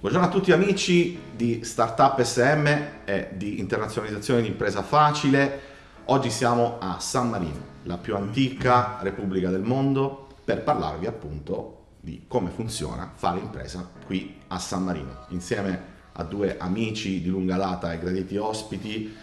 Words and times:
Buongiorno 0.00 0.28
a 0.28 0.30
tutti 0.30 0.50
amici 0.50 1.20
di 1.36 1.62
Startup 1.62 2.18
SM 2.22 2.66
e 3.04 3.28
di 3.34 3.60
internazionalizzazione 3.60 4.40
di 4.40 4.48
impresa 4.48 4.82
facile. 4.82 5.60
Oggi 6.06 6.30
siamo 6.30 6.78
a 6.80 6.98
San 7.00 7.28
Marino, 7.28 7.60
la 7.82 7.98
più 7.98 8.16
antica 8.16 8.96
repubblica 9.02 9.50
del 9.50 9.60
mondo, 9.60 10.28
per 10.42 10.62
parlarvi 10.62 11.04
appunto 11.04 11.88
di 12.00 12.24
come 12.26 12.48
funziona 12.48 13.12
fare 13.14 13.40
impresa 13.40 13.86
qui 14.06 14.36
a 14.46 14.58
San 14.58 14.84
Marino, 14.84 15.26
insieme 15.28 15.82
a 16.12 16.24
due 16.24 16.56
amici 16.56 17.20
di 17.20 17.28
lunga 17.28 17.58
data 17.58 17.92
e 17.92 17.98
graditi 17.98 18.38
ospiti, 18.38 19.14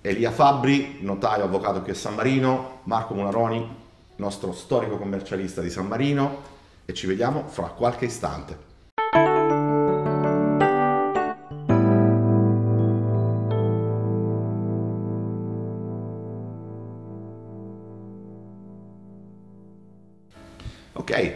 Elia 0.00 0.30
Fabbri, 0.30 0.98
notaio 1.00 1.42
avvocato 1.42 1.82
qui 1.82 1.90
a 1.90 1.96
San 1.96 2.14
Marino, 2.14 2.82
Marco 2.84 3.14
Munaroni, 3.14 3.68
nostro 4.14 4.52
storico 4.52 4.96
commercialista 4.96 5.60
di 5.60 5.70
San 5.70 5.88
Marino 5.88 6.40
e 6.84 6.94
ci 6.94 7.08
vediamo 7.08 7.48
fra 7.48 7.66
qualche 7.70 8.04
istante. 8.04 8.73
Ok, 21.04 21.34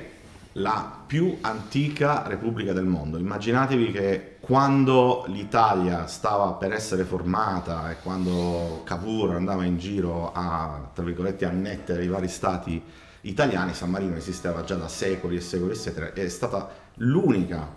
la 0.52 1.02
più 1.06 1.36
antica 1.42 2.26
repubblica 2.26 2.72
del 2.72 2.86
mondo. 2.86 3.18
Immaginatevi 3.18 3.92
che 3.92 4.36
quando 4.40 5.24
l'Italia 5.26 6.06
stava 6.06 6.52
per 6.54 6.72
essere 6.72 7.04
formata 7.04 7.90
e 7.90 7.96
quando 8.02 8.80
Cavour 8.84 9.34
andava 9.34 9.66
in 9.66 9.76
giro 9.76 10.32
a, 10.32 10.88
tra 10.94 11.04
virgolette, 11.04 11.44
annettere 11.44 12.02
i 12.02 12.08
vari 12.08 12.28
stati 12.28 12.82
italiani, 13.20 13.74
San 13.74 13.90
Marino 13.90 14.16
esisteva 14.16 14.64
già 14.64 14.76
da 14.76 14.88
secoli 14.88 15.36
e 15.36 15.42
secoli, 15.42 15.72
eccetera, 15.72 16.14
è 16.14 16.28
stata 16.30 16.70
l'unica 16.94 17.68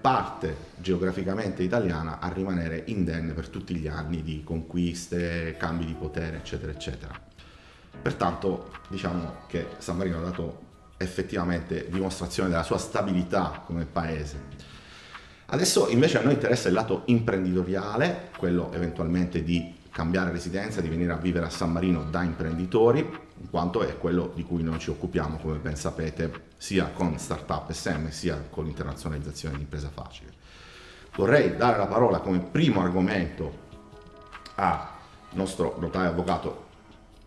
parte 0.00 0.56
geograficamente 0.76 1.62
italiana 1.62 2.20
a 2.20 2.28
rimanere 2.28 2.84
indenne 2.86 3.34
per 3.34 3.50
tutti 3.50 3.74
gli 3.74 3.86
anni 3.86 4.22
di 4.22 4.42
conquiste, 4.42 5.56
cambi 5.58 5.84
di 5.84 5.92
potere, 5.92 6.38
eccetera, 6.38 6.72
eccetera. 6.72 7.12
Pertanto 8.00 8.70
diciamo 8.88 9.42
che 9.46 9.66
San 9.76 9.98
Marino 9.98 10.16
ha 10.16 10.22
dato 10.22 10.72
effettivamente 10.96 11.88
dimostrazione 11.90 12.48
della 12.48 12.62
sua 12.62 12.78
stabilità 12.78 13.62
come 13.64 13.84
paese. 13.84 14.72
Adesso 15.46 15.88
invece 15.88 16.18
a 16.18 16.22
noi 16.22 16.34
interessa 16.34 16.68
il 16.68 16.74
lato 16.74 17.02
imprenditoriale, 17.06 18.30
quello 18.38 18.72
eventualmente 18.72 19.42
di 19.42 19.74
cambiare 19.90 20.32
residenza, 20.32 20.80
di 20.80 20.88
venire 20.88 21.12
a 21.12 21.16
vivere 21.16 21.46
a 21.46 21.50
San 21.50 21.70
Marino 21.70 22.02
da 22.04 22.22
imprenditori, 22.22 22.98
in 22.98 23.50
quanto 23.50 23.82
è 23.82 23.96
quello 23.98 24.32
di 24.34 24.42
cui 24.42 24.62
noi 24.62 24.78
ci 24.78 24.90
occupiamo, 24.90 25.36
come 25.36 25.58
ben 25.58 25.76
sapete, 25.76 26.46
sia 26.56 26.86
con 26.86 27.18
Startup 27.18 27.70
SM 27.70 28.08
sia 28.08 28.42
con 28.50 28.64
l'internazionalizzazione 28.64 29.56
di 29.56 29.62
impresa 29.62 29.90
facile. 29.90 30.32
Vorrei 31.14 31.56
dare 31.56 31.78
la 31.78 31.86
parola 31.86 32.18
come 32.18 32.40
primo 32.40 32.80
argomento 32.80 33.62
al 34.56 34.88
nostro 35.32 35.76
notaio 35.78 36.08
avvocato 36.08 36.66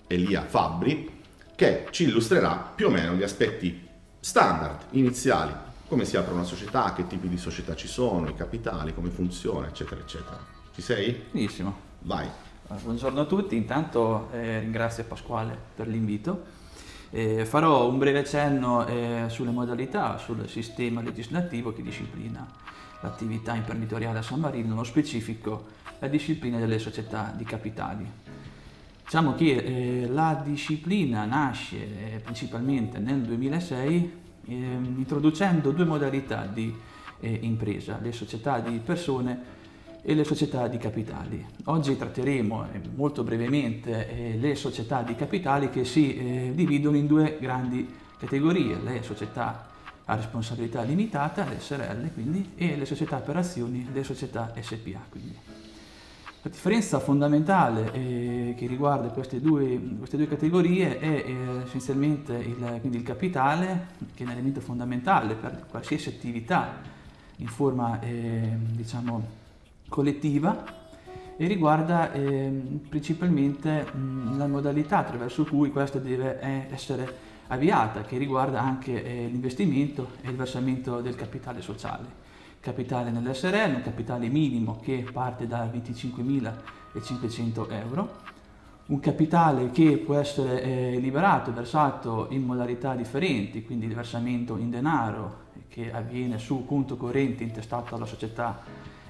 Elia 0.08 0.44
Fabbri, 0.44 1.17
che 1.58 1.88
ci 1.89 2.03
illustrerà 2.03 2.72
più 2.75 2.86
o 2.86 2.91
meno 2.91 3.16
gli 3.16 3.23
aspetti 3.23 3.83
standard 4.19 4.89
iniziali, 4.91 5.52
come 5.88 6.05
si 6.05 6.16
apre 6.16 6.31
una 6.31 6.44
società, 6.44 6.94
che 6.94 7.08
tipi 7.08 7.27
di 7.27 7.38
società 7.39 7.75
ci 7.75 7.88
sono, 7.88 8.30
i 8.30 8.36
capitali, 8.36 8.94
come 8.94 9.09
funziona, 9.09 9.66
eccetera, 9.66 10.00
eccetera. 10.00 10.38
Ci 10.72 10.83
sei? 10.83 11.19
Benissimo. 11.31 11.75
Vai. 12.02 12.30
Buongiorno 12.67 13.22
a 13.22 13.25
tutti, 13.25 13.55
intanto 13.55 14.30
eh, 14.33 14.59
ringrazio 14.59 15.03
Pasquale 15.05 15.58
per 15.73 15.88
l'invito. 15.88 16.44
Eh, 17.09 17.44
farò 17.44 17.89
un 17.89 17.97
breve 17.97 18.23
cenno 18.23 18.85
eh, 18.85 19.23
sulle 19.30 19.50
modalità, 19.50 20.19
sul 20.19 20.47
sistema 20.47 21.02
legislativo 21.02 21.73
che 21.73 21.81
disciplina 21.81 22.45
l'attività 23.02 23.55
imprenditoriale 23.55 24.19
a 24.19 24.22
San 24.22 24.41
Marino, 24.41 24.67
nello 24.67 24.83
specifico 24.83 25.66
la 25.97 26.08
disciplina 26.08 26.59
delle 26.59 26.78
società 26.78 27.33
di 27.35 27.45
capitali. 27.45 28.08
Diciamo 29.08 29.36
che 29.36 29.55
eh, 29.55 30.07
la 30.09 30.41
disciplina 30.44 31.23
nasce 31.23 31.78
eh, 31.78 32.19
principalmente 32.19 33.00
nel 33.00 33.22
2006 33.22 34.12
eh, 34.47 34.53
introducendo 34.53 35.72
due 35.72 35.85
modalità 35.85 36.45
di 36.45 36.75
eh, 37.22 37.40
impresa, 37.44 38.00
le 38.01 38.12
società 38.12 38.59
di 38.59 38.78
persone 38.79 39.40
e 40.01 40.13
le 40.13 40.25
società 40.25 40.67
di 40.67 40.78
capitali. 40.78 41.41
Oggi 41.67 41.96
tratteremo 41.96 42.66
eh, 42.66 42.81
molto 42.96 43.23
brevemente 43.23 44.09
eh, 44.09 44.38
le 44.38 44.56
società 44.56 45.03
di 45.03 45.16
capitali 45.16 45.69
che 45.69 45.85
si 45.85 46.51
dividono 46.53 46.97
in 46.97 47.07
due 47.07 47.38
grandi 47.40 47.90
categorie, 48.19 48.78
le 48.84 49.03
società 49.03 49.67
a 50.03 50.16
responsabilità 50.16 50.81
limitata, 50.81 51.46
le 51.46 51.62
SRL 51.62 52.12
quindi, 52.13 52.51
e 52.57 52.75
le 52.75 52.85
società 52.85 53.19
per 53.19 53.38
azioni, 53.38 53.88
le 53.90 54.03
società 54.03 54.51
SPA. 54.59 55.00
Quindi. 55.09 55.66
La 56.47 56.53
differenza 56.53 57.02
fondamentale 57.02 57.91
eh, 57.91 58.56
che 58.56 58.68
riguarda 58.68 59.09
queste 59.09 59.41
due, 59.41 59.78
queste 59.97 60.16
due 60.16 60.30
categorie 60.30 60.97
è 60.97 61.25
eh, 61.28 61.62
essenzialmente 61.66 62.35
il, 62.35 62.80
il, 62.84 63.03
capitale, 63.03 63.88
che 64.13 64.24
è 64.24 64.25
un 64.25 64.31
elemento 64.31 64.62
fondamentale 64.62 65.35
per 65.35 65.66
qualsiasi 65.69 66.08
attività 66.08 66.75
in 67.35 67.47
forma 67.47 68.00
eh, 68.00 68.50
diciamo, 68.72 69.28
collettiva 69.90 70.63
e 71.35 71.47
riguarda 71.47 72.13
ehm, 72.13 72.79
principalmente 72.88 73.84
mh, 73.91 74.38
la 74.38 74.47
modalità 74.47 75.00
attraverso 75.00 75.44
cui 75.44 75.69
questa 75.69 76.00
deve 76.00 76.40
eh, 76.40 76.68
essere 76.72 77.14
avviata, 77.47 78.03
che 78.03 78.18
riguarda 78.18 78.62
anche 78.62 79.03
eh, 79.03 79.28
l'investimento 79.28 80.12
e 80.22 80.29
il 80.29 80.38
versamento 80.38 81.02
del 81.02 81.16
capitale 81.16 81.62
capitale 82.59 83.12
nell'SRL, 83.12 83.75
un 83.75 83.81
capitale 83.81 84.28
minimo 84.28 84.79
che 84.81 85.06
parte 85.12 85.47
da 85.47 85.66
25.500 85.66 87.72
euro, 87.72 88.25
un 88.88 89.00
capitale 89.00 89.69
che 89.72 89.97
può 89.97 90.16
essere 90.16 90.62
eh, 90.62 91.00
liberato, 91.00 91.51
versato 91.51 92.28
in 92.29 92.44
modalità 92.44 92.96
differenti, 92.96 93.63
quindi 93.63 93.85
il 93.85 93.94
versamento 93.94 94.57
in 94.57 94.69
denaro 94.69 95.46
che 95.67 95.91
avviene 95.91 96.40
su 96.40 96.66
conto 96.66 96.96
corrente 96.96 97.44
intestato 97.44 97.96
alla 97.96 98.06
società 98.06 98.62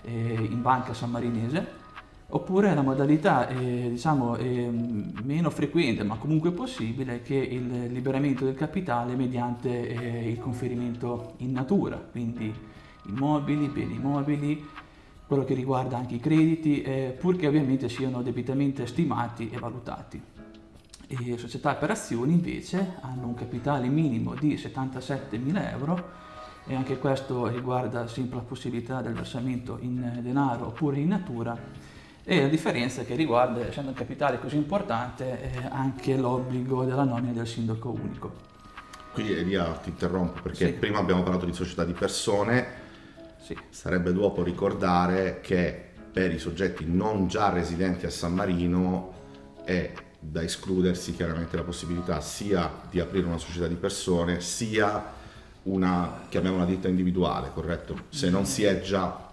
eh, 0.02 0.48
in 0.50 0.62
banca 0.62 0.94
sammarinese, 0.94 1.86
oppure 2.30 2.74
la 2.74 2.82
modalità 2.82 3.48
eh, 3.48 3.88
diciamo, 3.90 4.36
eh, 4.36 4.70
meno 5.24 5.50
frequente 5.50 6.04
ma 6.04 6.18
comunque 6.18 6.52
possibile 6.52 7.22
che 7.22 7.36
il 7.36 7.92
liberamento 7.92 8.44
del 8.44 8.56
capitale 8.56 9.16
mediante 9.16 9.88
eh, 9.88 10.30
il 10.30 10.40
conferimento 10.40 11.34
in 11.38 11.52
natura, 11.52 11.98
quindi 11.98 12.54
immobili, 13.08 13.68
beni 13.68 13.96
immobili, 13.96 14.66
quello 15.26 15.44
che 15.44 15.54
riguarda 15.54 15.98
anche 15.98 16.16
i 16.16 16.20
crediti, 16.20 16.82
eh, 16.82 17.16
purché 17.18 17.48
ovviamente 17.48 17.90
siano 17.90 18.22
debitamente 18.22 18.88
stimati 18.88 19.50
e 19.50 19.60
valutati. 19.60 20.22
Le 21.08 21.38
società 21.38 21.76
per 21.76 21.92
azioni 21.92 22.34
invece 22.34 22.98
hanno 23.02 23.28
un 23.28 23.34
capitale 23.34 23.88
minimo 23.88 24.34
di 24.36 24.56
77.000 24.56 25.72
euro 25.72 26.26
e 26.66 26.76
anche 26.76 26.98
questo 26.98 27.48
riguarda 27.48 28.08
sempre 28.08 28.38
la 28.38 28.44
possibilità 28.44 29.02
del 29.02 29.14
versamento 29.14 29.78
in 29.80 30.20
denaro 30.22 30.68
oppure 30.68 31.00
in 31.00 31.08
natura 31.08 31.58
e 32.30 32.42
la 32.42 32.50
differenza 32.50 33.04
che 33.04 33.16
riguarda, 33.16 33.66
essendo 33.66 33.92
un 33.92 33.96
capitale 33.96 34.38
così 34.38 34.58
importante, 34.58 35.42
eh, 35.44 35.66
anche 35.70 36.18
l'obbligo 36.18 36.84
della 36.84 37.06
nomina 37.06 37.32
del 37.32 37.48
sindaco 37.48 37.90
unico. 37.90 38.34
Qui 39.14 39.32
Elia 39.32 39.64
ti 39.82 39.90
interrompo 39.90 40.42
perché 40.42 40.66
sì. 40.66 40.74
prima 40.74 41.00
abbiamo 41.00 41.24
parlato 41.24 41.46
di 41.46 41.54
società 41.54 41.86
di 41.86 41.94
persone, 41.94 42.86
sì. 43.42 43.58
Sarebbe 43.70 44.14
dopo 44.14 44.44
ricordare 44.44 45.40
che 45.42 45.86
per 46.12 46.34
i 46.34 46.40
soggetti 46.40 46.86
non 46.88 47.28
già 47.28 47.50
residenti 47.50 48.06
a 48.06 48.10
San 48.10 48.34
Marino 48.34 49.14
è 49.64 49.92
da 50.20 50.42
escludersi 50.42 51.14
chiaramente 51.14 51.56
la 51.56 51.64
possibilità 51.64 52.20
sia 52.22 52.72
di 52.90 53.00
aprire 53.00 53.28
una 53.28 53.38
società 53.38 53.68
di 53.68 53.76
persone 53.76 54.42
sia 54.42 55.14
una, 55.64 56.26
chiamiamola 56.30 56.66
ditta 56.66 56.88
individuale, 56.88 57.52
corretto? 57.54 58.06
Se 58.10 58.30
non 58.30 58.46
si 58.46 58.64
è 58.64 58.82
già 58.82 59.30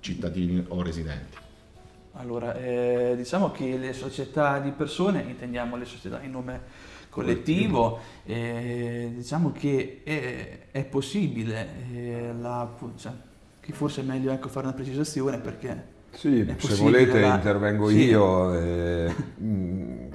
cittadini 0.00 0.64
o 0.68 0.82
residenti. 0.82 1.36
Allora, 2.12 2.54
eh, 2.54 3.14
diciamo 3.16 3.50
che 3.50 3.76
le 3.76 3.92
società 3.92 4.58
di 4.58 4.70
persone, 4.70 5.22
intendiamo 5.22 5.76
le 5.76 5.84
società 5.84 6.20
in 6.22 6.30
nome 6.30 6.60
collettivo, 7.10 7.98
eh, 8.24 9.12
diciamo 9.14 9.52
che 9.52 10.02
è, 10.02 10.68
è 10.70 10.84
possibile 10.84 11.68
eh, 11.92 12.34
la, 12.38 12.74
cioè, 12.96 13.12
che 13.66 13.72
forse 13.72 14.02
è 14.02 14.04
meglio 14.04 14.30
ecco, 14.30 14.48
fare 14.48 14.66
una 14.66 14.74
precisazione 14.74 15.38
perché... 15.38 15.94
Sì, 16.12 16.46
se 16.56 16.76
volete 16.76 17.20
la... 17.20 17.34
intervengo 17.34 17.88
sì. 17.88 18.04
io 18.04 18.54
eh, 18.54 19.12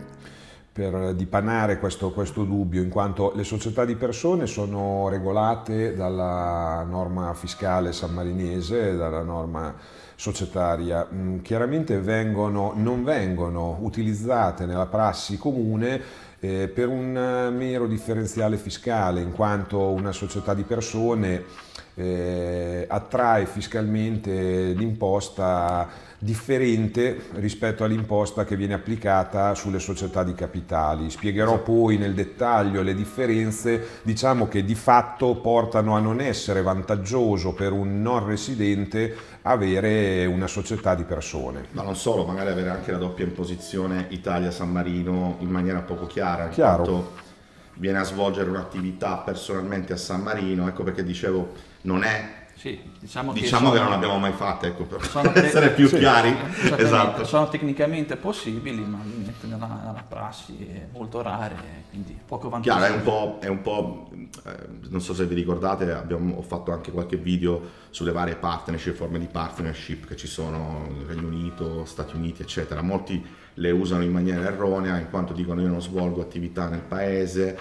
per 0.72 1.14
dipanare 1.14 1.78
questo, 1.78 2.12
questo, 2.12 2.46
dubbio, 2.46 2.82
in 2.82 2.90
quanto 2.90 3.34
le 3.36 3.44
società 3.44 3.84
di 3.84 3.96
persone 3.96 4.48
sono 4.48 5.10
regolate 5.10 5.94
dalla 5.94 6.84
norma 6.90 7.34
fiscale 7.34 7.92
sammarinese, 7.92 8.96
dalla 8.96 9.22
norma 9.22 9.76
societaria. 10.16 11.08
Mm, 11.14 11.40
chiaramente 11.40 12.00
vengono, 12.00 12.72
non 12.76 13.04
vengono 13.04 13.78
utilizzate 13.82 14.66
nella 14.66 14.88
prassi 14.88 15.38
comune 15.38 16.02
eh, 16.40 16.68
per 16.74 16.88
un 16.88 17.54
mero 17.54 17.86
differenziale 17.86 18.56
fiscale, 18.56 19.20
in 19.20 19.34
quanto 19.34 19.90
una 19.90 20.14
società 20.14 20.54
di 20.54 20.64
persone 20.64 21.44
eh, 21.96 22.86
attrae 22.88 23.46
fiscalmente 23.46 24.74
l'imposta 24.74 26.10
differente 26.24 27.20
rispetto 27.34 27.84
all'imposta 27.84 28.46
che 28.46 28.56
viene 28.56 28.76
applicata 28.76 29.56
sulle 29.56 29.80
società 29.80 30.24
di 30.24 30.36
capitali. 30.36 31.10
Spiegherò 31.10 31.64
poi 31.64 31.98
nel 31.98 32.14
dettaglio 32.14 32.84
le 32.84 32.94
differenze, 32.94 34.02
diciamo 34.04 34.48
che 34.48 34.64
di 34.64 34.76
fatto 34.76 35.38
portano 35.38 35.96
a 35.96 36.00
non 36.00 36.22
essere 36.22 36.62
vantaggioso 36.62 37.54
per 37.54 37.72
un 37.72 38.04
non 38.04 38.24
residente 38.24 39.16
avere 39.42 40.26
una 40.28 40.46
società 40.46 40.94
di 40.94 41.04
persone. 41.04 41.66
Ma 41.72 41.82
non 41.82 41.96
solo, 41.96 42.24
magari 42.24 42.52
avere 42.52 42.70
anche 42.70 42.92
la 42.92 43.00
doppia 43.00 43.26
imposizione 43.26 44.06
Italia-San 44.10 44.70
Marino 44.70 45.38
in 45.40 45.50
maniera 45.50 45.80
poco 45.80 46.06
chiara, 46.06 46.50
Chiaro. 46.50 47.14
viene 47.78 47.98
a 47.98 48.04
svolgere 48.04 48.48
un'attività 48.48 49.18
personalmente 49.18 49.94
a 49.94 49.98
San 49.98 50.22
Marino, 50.22 50.68
ecco 50.68 50.84
perché 50.84 51.04
dicevo 51.04 51.70
non 51.84 52.04
è 52.04 52.40
Sì, 52.56 52.80
diciamo, 53.00 53.34
Diciamo 53.34 53.70
che, 53.72 53.78
sono- 53.78 53.90
non 53.90 54.00
l'abbiamo 54.00 54.20
mai 54.20 54.34
fatta, 54.34 54.68
ecco, 54.68 54.84
per 54.84 55.04
sono 55.08 55.34
essere 55.36 55.72
più 55.72 55.88
sì. 55.88 55.98
chiari. 55.98 56.36
Esatto. 56.78 57.24
sono 57.24 57.50
tecnicamente 57.50 58.18
possibili, 58.18 58.84
ma 58.84 59.00
nella, 59.42 59.66
nella 59.84 60.06
prassi 60.08 60.68
è 60.72 60.88
molto 60.94 61.22
rare, 61.24 61.56
quindi 61.90 62.16
poco 62.24 62.50
vantaggio. 62.50 62.78
Chiaro, 62.78 62.94
è 62.94 62.96
un 62.96 63.04
po', 63.04 63.38
è 63.42 63.48
un 63.48 63.62
po' 63.62 64.10
eh, 64.46 64.68
non 64.90 65.02
so 65.02 65.14
se 65.16 65.26
vi 65.26 65.34
ricordate, 65.34 65.92
abbiamo, 65.92 66.36
ho 66.36 66.42
fatto 66.44 66.72
anche 66.72 66.92
qualche 66.92 67.18
video 67.18 67.62
sulle 67.90 68.12
varie 68.12 68.36
partnership, 68.36 68.94
forme 68.94 69.18
di 69.18 69.28
partnership 69.28 70.06
che 70.06 70.16
ci 70.16 70.28
sono 70.28 70.88
nel 70.88 71.06
Regno 71.08 71.28
Unito, 71.28 71.84
Stati 71.86 72.16
Uniti, 72.16 72.44
eccetera. 72.44 72.82
Molti 72.82 73.26
le 73.56 73.72
usano 73.72 74.04
in 74.04 74.12
maniera 74.12 74.44
erronea 74.44 74.98
in 75.00 75.10
quanto 75.10 75.34
dicono 75.34 75.62
io 75.62 75.68
non 75.68 75.82
svolgo 75.82 76.22
attività 76.22 76.70
nel 76.70 76.82
paese, 76.82 77.58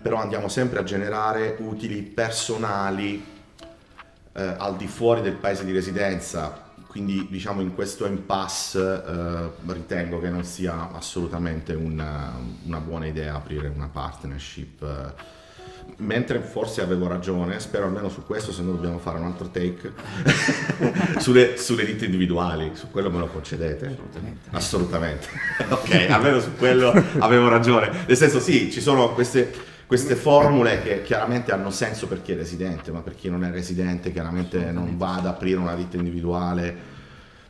però 0.00 0.16
andiamo 0.20 0.48
sempre 0.48 0.78
a 0.78 0.82
generare 0.84 1.56
utili 1.60 2.02
personali 2.02 3.31
eh, 4.32 4.54
al 4.58 4.76
di 4.76 4.86
fuori 4.86 5.20
del 5.20 5.34
paese 5.34 5.64
di 5.64 5.72
residenza. 5.72 6.70
Quindi 6.86 7.26
diciamo 7.30 7.62
in 7.62 7.74
questo 7.74 8.04
impasse 8.04 9.02
eh, 9.06 9.72
ritengo 9.72 10.20
che 10.20 10.28
non 10.28 10.44
sia 10.44 10.90
assolutamente 10.92 11.72
una, 11.72 12.38
una 12.64 12.80
buona 12.80 13.06
idea 13.06 13.34
aprire 13.34 13.68
una 13.68 13.88
partnership. 13.88 14.82
eh, 14.82 15.40
Mentre 15.96 16.40
forse 16.40 16.80
avevo 16.80 17.06
ragione, 17.06 17.58
spero 17.60 17.86
almeno 17.86 18.08
su 18.08 18.24
questo, 18.24 18.52
se 18.52 18.62
no 18.62 18.72
dobbiamo 18.72 18.98
fare 18.98 19.18
un 19.18 19.24
altro 19.24 19.48
take, 19.48 19.92
sulle, 21.18 21.56
sulle 21.56 21.84
ditte 21.84 22.06
individuali, 22.06 22.70
su 22.74 22.90
quello 22.90 23.10
me 23.10 23.18
lo 23.18 23.26
concedete? 23.26 23.86
Assolutamente. 23.86 24.48
Assolutamente. 24.50 25.28
ok, 25.68 26.10
almeno 26.10 26.40
su 26.40 26.54
quello 26.56 26.92
avevo 27.18 27.48
ragione. 27.48 28.04
Nel 28.06 28.16
senso 28.16 28.40
sì, 28.40 28.70
ci 28.70 28.80
sono 28.80 29.12
queste, 29.12 29.52
queste 29.86 30.14
formule 30.14 30.82
che 30.82 31.02
chiaramente 31.02 31.52
hanno 31.52 31.70
senso 31.70 32.06
per 32.06 32.22
chi 32.22 32.32
è 32.32 32.36
residente, 32.36 32.90
ma 32.90 33.00
per 33.00 33.14
chi 33.14 33.28
non 33.28 33.44
è 33.44 33.50
residente 33.50 34.12
chiaramente 34.12 34.70
non 34.70 34.96
va 34.96 35.16
ad 35.16 35.26
aprire 35.26 35.58
una 35.58 35.74
ditta 35.74 35.96
individuale, 35.96 36.90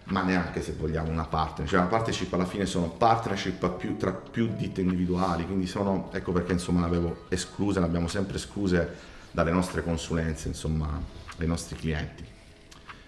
ma 0.05 0.23
neanche 0.23 0.63
se 0.63 0.75
vogliamo 0.77 1.11
una 1.11 1.25
partnership. 1.25 1.69
Cioè 1.69 1.81
una 1.81 1.89
partnership 1.89 2.33
alla 2.33 2.45
fine 2.45 2.67
sono 2.67 2.89
partnership 2.89 3.71
più- 3.77 3.97
tra 3.97 4.13
più 4.13 4.49
ditte 4.57 4.81
individuali, 4.81 5.47
quindi 5.47 5.67
sono, 5.67 6.11
ecco 6.13 6.33
perché 6.33 6.53
insomma 6.53 6.81
l'avevo 6.81 7.25
esclusa, 7.29 7.81
le 7.81 7.87
abbiamo 7.87 8.09
sempre 8.09 8.37
escluse 8.37 9.11
dalle 9.31 9.53
nostre 9.53 9.83
consulenze, 9.83 10.49
insomma, 10.49 11.01
ai 11.39 11.47
nostri 11.47 11.77
clienti. 11.77 12.32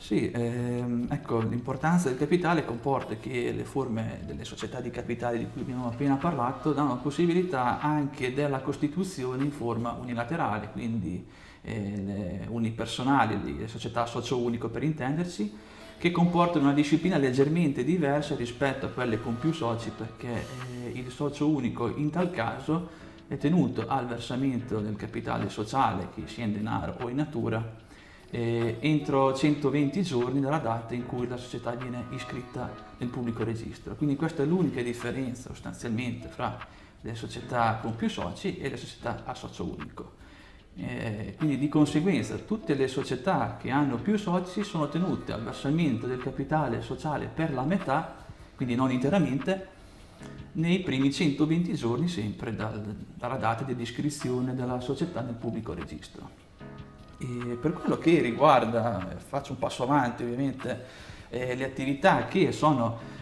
Sì, 0.04 0.30
ehm, 0.30 1.06
ecco, 1.08 1.40
l'importanza 1.40 2.10
del 2.10 2.18
capitale 2.18 2.66
comporta 2.66 3.14
che 3.14 3.50
le 3.52 3.64
forme 3.64 4.20
delle 4.26 4.44
società 4.44 4.78
di 4.82 4.90
capitale 4.90 5.38
di 5.38 5.48
cui 5.50 5.62
abbiamo 5.62 5.86
appena 5.86 6.16
parlato 6.16 6.74
danno 6.74 6.98
possibilità 6.98 7.80
anche 7.80 8.34
della 8.34 8.60
costituzione 8.60 9.42
in 9.44 9.50
forma 9.50 9.92
unilaterale, 9.92 10.68
quindi 10.72 11.26
eh, 11.62 12.02
le 12.04 12.46
unipersonali, 12.48 13.56
le 13.56 13.66
società 13.66 14.04
socio 14.04 14.36
unico 14.36 14.68
per 14.68 14.82
intenderci, 14.82 15.56
che 15.96 16.10
comportano 16.10 16.66
una 16.66 16.74
disciplina 16.74 17.16
leggermente 17.16 17.82
diversa 17.82 18.36
rispetto 18.36 18.84
a 18.84 18.90
quelle 18.90 19.18
con 19.22 19.38
più 19.38 19.52
soci 19.54 19.88
perché 19.88 20.28
eh, 20.84 20.98
il 20.98 21.10
socio 21.10 21.48
unico 21.48 21.88
in 21.88 22.10
tal 22.10 22.30
caso 22.30 22.90
è 23.26 23.38
tenuto 23.38 23.86
al 23.88 24.06
versamento 24.06 24.80
del 24.80 24.96
capitale 24.96 25.48
sociale, 25.48 26.10
che 26.14 26.24
sia 26.26 26.44
in 26.44 26.52
denaro 26.52 26.94
o 27.00 27.08
in 27.08 27.16
natura, 27.16 27.82
eh, 28.34 28.78
entro 28.80 29.32
120 29.32 30.02
giorni 30.02 30.40
dalla 30.40 30.58
data 30.58 30.92
in 30.92 31.06
cui 31.06 31.28
la 31.28 31.36
società 31.36 31.70
viene 31.76 32.06
iscritta 32.10 32.68
nel 32.98 33.08
pubblico 33.08 33.44
registro. 33.44 33.94
Quindi 33.94 34.16
questa 34.16 34.42
è 34.42 34.46
l'unica 34.46 34.82
differenza 34.82 35.50
sostanzialmente 35.50 36.26
fra 36.26 36.58
le 37.00 37.14
società 37.14 37.78
con 37.80 37.94
più 37.94 38.08
soci 38.08 38.56
e 38.56 38.68
le 38.68 38.76
società 38.76 39.22
a 39.24 39.34
socio 39.34 39.62
unico. 39.64 40.22
Eh, 40.76 41.34
quindi 41.36 41.58
di 41.58 41.68
conseguenza 41.68 42.34
tutte 42.34 42.74
le 42.74 42.88
società 42.88 43.56
che 43.60 43.70
hanno 43.70 43.98
più 43.98 44.16
soci 44.18 44.64
sono 44.64 44.88
tenute 44.88 45.32
al 45.32 45.44
versamento 45.44 46.08
del 46.08 46.20
capitale 46.20 46.82
sociale 46.82 47.30
per 47.32 47.54
la 47.54 47.62
metà, 47.62 48.16
quindi 48.56 48.74
non 48.74 48.90
interamente, 48.90 49.68
nei 50.54 50.80
primi 50.80 51.12
120 51.12 51.72
giorni 51.74 52.08
sempre 52.08 52.52
dal- 52.52 52.82
dalla 53.14 53.36
data 53.36 53.62
di 53.62 53.80
iscrizione 53.80 54.56
della 54.56 54.80
società 54.80 55.20
nel 55.20 55.34
pubblico 55.34 55.72
registro. 55.72 56.43
E 57.18 57.56
per 57.60 57.72
quello 57.72 57.98
che 57.98 58.20
riguarda, 58.20 59.10
eh, 59.12 59.16
faccio 59.16 59.52
un 59.52 59.58
passo 59.58 59.84
avanti 59.84 60.22
ovviamente, 60.22 60.84
eh, 61.30 61.54
le 61.54 61.64
attività 61.64 62.26
che 62.26 62.52
sono 62.52 63.12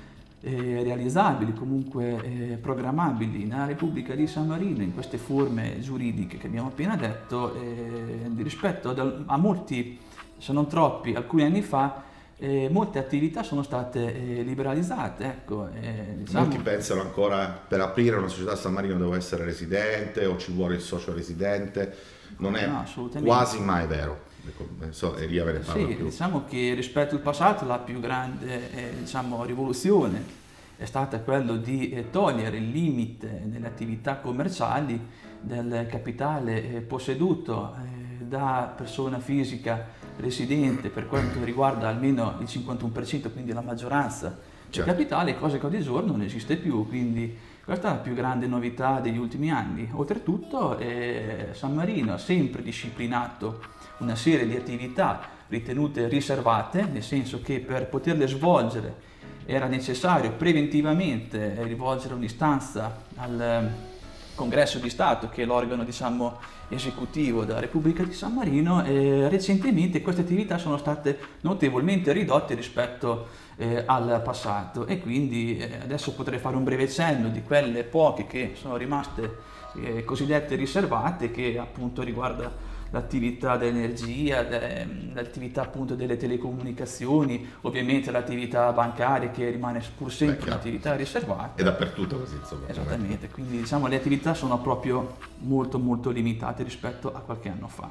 eh, 0.44 0.82
realizzabili, 0.82 1.52
comunque 1.52 2.20
eh, 2.22 2.58
programmabili 2.60 3.44
nella 3.44 3.66
Repubblica 3.66 4.14
di 4.14 4.26
San 4.26 4.46
Marino 4.48 4.82
in 4.82 4.92
queste 4.92 5.16
forme 5.16 5.78
giuridiche 5.80 6.36
che 6.36 6.46
abbiamo 6.48 6.68
appena 6.68 6.96
detto, 6.96 7.54
eh, 7.54 8.28
rispetto 8.38 8.90
ad- 8.90 9.22
a 9.26 9.36
molti, 9.36 9.98
se 10.38 10.52
non 10.52 10.66
troppi, 10.66 11.14
alcuni 11.14 11.44
anni 11.44 11.62
fa, 11.62 12.02
eh, 12.38 12.68
molte 12.68 12.98
attività 12.98 13.44
sono 13.44 13.62
state 13.62 14.38
eh, 14.38 14.42
liberalizzate. 14.42 15.24
Ecco, 15.24 15.68
eh, 15.80 16.14
diciamo- 16.16 16.46
Molti 16.46 16.60
pensano 16.60 17.02
ancora 17.02 17.46
per 17.68 17.80
aprire 17.80 18.16
una 18.16 18.26
società 18.26 18.52
a 18.52 18.56
San 18.56 18.72
Marino 18.72 18.96
devo 18.96 19.14
essere 19.14 19.44
residente 19.44 20.26
o 20.26 20.36
ci 20.38 20.50
vuole 20.52 20.74
il 20.74 20.80
socio 20.80 21.14
residente. 21.14 21.94
Non 22.38 22.56
è 22.56 22.67
No, 22.67 22.84
quasi 23.23 23.61
mai 23.61 23.87
vero. 23.87 24.31
Ecco, 24.46 24.67
so, 24.90 25.17
Elia 25.17 25.44
ve 25.44 25.52
ne 25.52 25.58
parla 25.61 25.87
Sì, 25.87 25.94
più. 25.94 26.05
diciamo 26.06 26.44
che 26.49 26.75
rispetto 26.75 27.14
al 27.14 27.20
passato 27.20 27.64
la 27.64 27.79
più 27.79 28.00
grande 28.00 28.73
eh, 28.75 28.93
diciamo, 28.99 29.44
rivoluzione 29.44 30.40
è 30.76 30.84
stata 30.84 31.20
quella 31.20 31.52
di 31.56 31.90
eh, 31.90 32.11
togliere 32.11 32.56
il 32.56 32.70
limite 32.70 33.43
nelle 33.44 33.69
attività 33.69 34.17
commerciali 34.17 35.00
del 35.40 35.87
capitale 35.88 36.75
eh, 36.75 36.81
posseduto 36.81 37.75
eh, 37.76 38.25
da 38.25 38.73
persona 38.76 39.20
fisica 39.20 39.87
residente 40.17 40.88
per 40.88 41.06
quanto 41.06 41.43
riguarda 41.44 41.88
almeno 41.88 42.34
il 42.40 42.46
51%, 42.46 43.31
quindi 43.32 43.53
la 43.53 43.60
maggioranza 43.60 44.29
del 44.29 44.51
Certo. 44.70 44.91
capitale, 44.91 45.39
cosa 45.39 45.58
che 45.58 45.67
oggigiorno 45.67 46.12
non 46.12 46.22
esiste 46.22 46.56
più, 46.56 46.89
quindi 46.89 47.36
questa 47.64 47.90
è 47.90 47.92
la 47.92 47.98
più 47.98 48.14
grande 48.14 48.46
novità 48.46 48.98
degli 48.98 49.19
ultimi 49.19 49.50
anni. 49.50 49.88
Oltretutto 49.92 50.76
eh, 50.78 51.50
San 51.52 51.74
Marino 51.74 52.14
ha 52.14 52.19
sempre 52.19 52.62
disciplinato 52.62 53.60
una 53.98 54.16
serie 54.16 54.46
di 54.46 54.56
attività 54.56 55.20
ritenute 55.48 56.08
riservate, 56.08 56.88
nel 56.90 57.02
senso 57.04 57.40
che 57.40 57.60
per 57.60 57.86
poterle 57.86 58.26
svolgere 58.26 59.10
era 59.44 59.66
necessario 59.66 60.32
preventivamente 60.32 61.62
rivolgere 61.62 62.14
un'istanza 62.14 63.04
al 63.16 63.40
eh, 63.40 63.90
Congresso 64.34 64.78
di 64.78 64.88
Stato, 64.88 65.28
che 65.28 65.42
è 65.42 65.44
l'organo 65.44 65.84
diciamo, 65.84 66.38
esecutivo 66.69 67.44
della 67.44 67.60
Repubblica 67.60 68.02
di 68.02 68.14
San 68.14 68.32
Marino, 68.32 68.82
e 68.82 69.28
recentemente 69.28 70.00
queste 70.00 70.22
attività 70.22 70.58
sono 70.58 70.78
state 70.78 71.19
notevolmente 71.42 72.12
ridotte 72.12 72.54
rispetto 72.54 73.28
eh, 73.62 73.84
al 73.86 74.20
passato 74.24 74.86
e 74.86 74.98
quindi 74.98 75.56
eh, 75.56 75.78
adesso 75.82 76.12
potrei 76.14 76.38
fare 76.38 76.56
un 76.56 76.64
breve 76.64 76.88
cenno 76.88 77.28
di 77.28 77.42
quelle 77.42 77.84
poche 77.84 78.26
che 78.26 78.52
sono 78.54 78.76
rimaste 78.76 79.50
eh, 79.76 80.04
cosiddette 80.04 80.56
riservate, 80.56 81.31
che 81.31 81.58
appunto 81.58 82.02
riguarda 82.02 82.70
l'attività 82.90 83.56
dell'energia, 83.56 84.42
de- 84.42 84.86
l'attività 85.14 85.62
appunto 85.62 85.94
delle 85.94 86.16
telecomunicazioni, 86.16 87.48
ovviamente 87.62 88.10
l'attività 88.10 88.70
bancaria 88.72 89.31
che 89.31 89.48
rimane 89.48 89.81
pur 89.96 90.12
sempre 90.12 90.50
un'attività 90.50 90.94
riservata. 90.94 91.54
È 91.54 91.62
dappertutto 91.62 92.19
così, 92.19 92.34
insomma. 92.34 92.69
Esattamente, 92.69 93.28
quindi 93.28 93.58
diciamo 93.58 93.86
le 93.86 93.96
attività 93.96 94.34
sono 94.34 94.58
proprio 94.58 95.16
molto 95.38 95.78
molto 95.78 96.10
limitate 96.10 96.64
rispetto 96.64 97.14
a 97.14 97.20
qualche 97.20 97.48
anno 97.48 97.69
fa. 97.69 97.88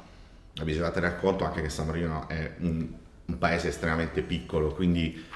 Bisogna 0.62 0.90
tenere 0.90 1.18
conto 1.18 1.44
anche 1.44 1.62
che 1.62 1.70
San 1.70 1.86
Marino 1.86 2.28
è 2.28 2.56
un, 2.60 2.86
un 3.24 3.38
paese 3.38 3.68
estremamente 3.68 4.20
piccolo, 4.20 4.72
quindi 4.72 5.30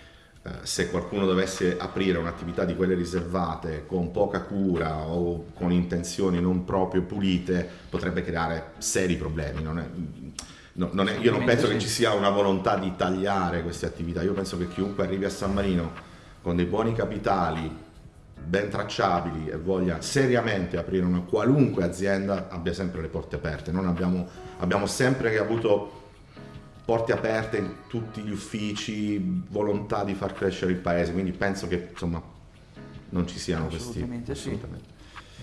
se 0.62 0.90
qualcuno 0.90 1.26
dovesse 1.26 1.76
aprire 1.78 2.18
un'attività 2.18 2.64
di 2.64 2.74
quelle 2.76 2.94
riservate 2.94 3.84
con 3.86 4.10
poca 4.10 4.40
cura 4.42 5.06
o 5.06 5.46
con 5.54 5.72
intenzioni 5.72 6.40
non 6.40 6.64
proprio 6.64 7.02
pulite, 7.02 7.68
potrebbe 7.88 8.22
creare 8.22 8.72
seri 8.78 9.16
problemi. 9.16 9.62
Non 9.62 9.78
è- 9.78 9.88
no- 10.74 10.90
non 10.92 11.08
è- 11.08 11.18
io 11.18 11.30
non 11.32 11.44
penso 11.44 11.68
che 11.68 11.78
ci 11.78 11.88
sia 11.88 12.12
una 12.12 12.30
volontà 12.30 12.76
di 12.76 12.92
tagliare 12.96 13.62
queste 13.62 13.86
attività, 13.86 14.22
io 14.22 14.32
penso 14.32 14.56
che 14.58 14.68
chiunque 14.68 15.04
arrivi 15.04 15.24
a 15.24 15.30
San 15.30 15.52
Marino 15.52 15.92
con 16.42 16.56
dei 16.56 16.66
buoni 16.66 16.94
capitali, 16.94 17.84
ben 18.46 18.70
tracciabili 18.70 19.48
e 19.48 19.56
voglia 19.56 20.00
seriamente 20.00 20.76
aprire 20.76 21.04
una 21.04 21.20
qualunque 21.20 21.82
azienda 21.82 22.48
abbia 22.48 22.72
sempre 22.72 23.00
le 23.02 23.08
porte 23.08 23.36
aperte. 23.36 23.72
Non 23.72 23.86
abbiamo, 23.86 24.28
abbiamo 24.58 24.86
sempre 24.86 25.36
avuto 25.38 26.04
porte 26.86 27.12
aperte 27.12 27.56
in 27.58 27.74
tutti 27.88 28.22
gli 28.22 28.30
uffici, 28.30 29.42
volontà 29.48 30.04
di 30.04 30.14
far 30.14 30.32
crescere 30.32 30.70
il 30.70 30.78
paese, 30.78 31.12
quindi 31.12 31.32
penso 31.32 31.66
che 31.66 31.88
insomma 31.90 32.22
non 33.10 33.26
ci 33.26 33.40
siano 33.40 33.66
questi... 33.66 33.88
Assolutamente 33.88 34.34
sì. 34.36 34.48
assolutamente. 34.48 34.94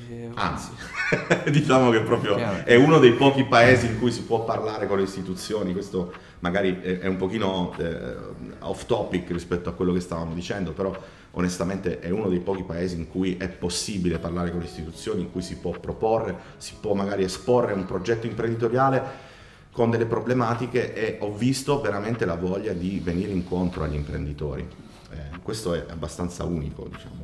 Eh, 0.09 0.29
Anzi, 0.35 0.71
diciamo 1.51 1.91
che 1.91 1.99
proprio 1.99 2.37
è 2.37 2.75
uno 2.75 2.97
dei 2.97 3.11
pochi 3.11 3.43
paesi 3.43 3.87
in 3.87 3.99
cui 3.99 4.11
si 4.11 4.23
può 4.23 4.45
parlare 4.45 4.87
con 4.87 4.97
le 4.97 5.03
istituzioni, 5.03 5.73
questo 5.73 6.13
magari 6.39 6.79
è, 6.79 6.99
è 6.99 7.07
un 7.07 7.17
pochino 7.17 7.75
eh, 7.77 8.15
off 8.59 8.85
topic 8.85 9.29
rispetto 9.31 9.67
a 9.67 9.73
quello 9.73 9.91
che 9.91 9.99
stavamo 9.99 10.33
dicendo, 10.33 10.71
però 10.71 10.97
onestamente 11.31 11.99
è 11.99 12.09
uno 12.09 12.29
dei 12.29 12.39
pochi 12.39 12.63
paesi 12.63 12.95
in 12.95 13.09
cui 13.09 13.35
è 13.35 13.49
possibile 13.49 14.17
parlare 14.17 14.49
con 14.51 14.59
le 14.59 14.65
istituzioni, 14.65 15.21
in 15.21 15.31
cui 15.31 15.41
si 15.41 15.57
può 15.57 15.71
proporre, 15.71 16.35
si 16.55 16.75
può 16.79 16.93
magari 16.93 17.25
esporre 17.25 17.73
un 17.73 17.85
progetto 17.85 18.27
imprenditoriale 18.27 19.31
con 19.73 19.89
delle 19.89 20.05
problematiche 20.05 20.93
e 20.93 21.17
ho 21.19 21.33
visto 21.33 21.81
veramente 21.81 22.25
la 22.25 22.35
voglia 22.35 22.73
di 22.73 23.01
venire 23.03 23.31
incontro 23.31 23.83
agli 23.83 23.95
imprenditori. 23.95 24.65
Eh, 25.09 25.39
questo 25.41 25.73
è 25.73 25.85
abbastanza 25.89 26.43
unico, 26.45 26.87
diciamo, 26.87 27.21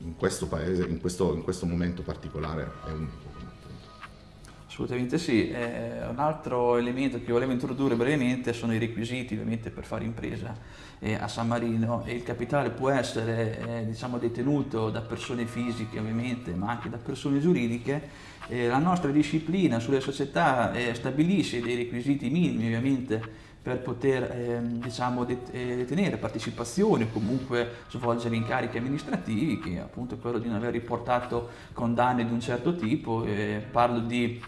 in 0.00 0.16
questo 0.16 0.48
paese, 0.48 0.84
in 0.84 1.00
questo, 1.00 1.32
in 1.32 1.42
questo 1.42 1.64
momento 1.64 2.02
particolare 2.02 2.70
è 2.86 2.90
unico. 2.90 3.30
Assolutamente 4.72 5.18
sì. 5.18 5.50
Eh, 5.50 6.06
un 6.08 6.18
altro 6.18 6.76
elemento 6.76 7.22
che 7.22 7.30
volevo 7.30 7.52
introdurre 7.52 7.94
brevemente 7.94 8.54
sono 8.54 8.74
i 8.74 8.78
requisiti 8.78 9.34
ovviamente 9.34 9.68
per 9.68 9.84
fare 9.84 10.04
impresa 10.04 10.56
eh, 10.98 11.14
a 11.14 11.28
San 11.28 11.46
Marino 11.46 12.02
e 12.06 12.14
il 12.14 12.22
capitale 12.22 12.70
può 12.70 12.88
essere 12.88 13.58
eh, 13.58 13.84
diciamo, 13.84 14.16
detenuto 14.16 14.88
da 14.88 15.02
persone 15.02 15.44
fisiche 15.44 15.98
ovviamente 15.98 16.54
ma 16.54 16.70
anche 16.70 16.88
da 16.88 16.96
persone 16.96 17.38
giuridiche. 17.38 18.30
La 18.48 18.78
nostra 18.78 19.10
disciplina 19.10 19.78
sulle 19.78 20.00
società 20.00 20.72
eh, 20.72 20.94
stabilisce 20.94 21.60
dei 21.60 21.76
requisiti 21.76 22.28
minimi 22.28 22.66
ovviamente 22.66 23.50
per 23.62 23.78
poter 23.78 24.28
ehm, 24.32 24.80
diciamo, 24.80 25.24
eh, 25.24 25.36
detenere 25.76 26.16
partecipazioni 26.16 27.04
o 27.04 27.08
comunque 27.12 27.84
svolgere 27.90 28.34
incarichi 28.34 28.76
amministrativi, 28.78 29.60
che 29.60 29.78
appunto 29.78 30.16
è 30.16 30.18
quello 30.18 30.38
di 30.38 30.48
non 30.48 30.56
aver 30.56 30.72
riportato 30.72 31.48
condanne 31.72 32.26
di 32.26 32.32
un 32.32 32.40
certo 32.40 32.74
tipo. 32.74 33.24
Eh, 33.24 33.62
parlo 33.70 34.00
di 34.00 34.24
eh, 34.24 34.40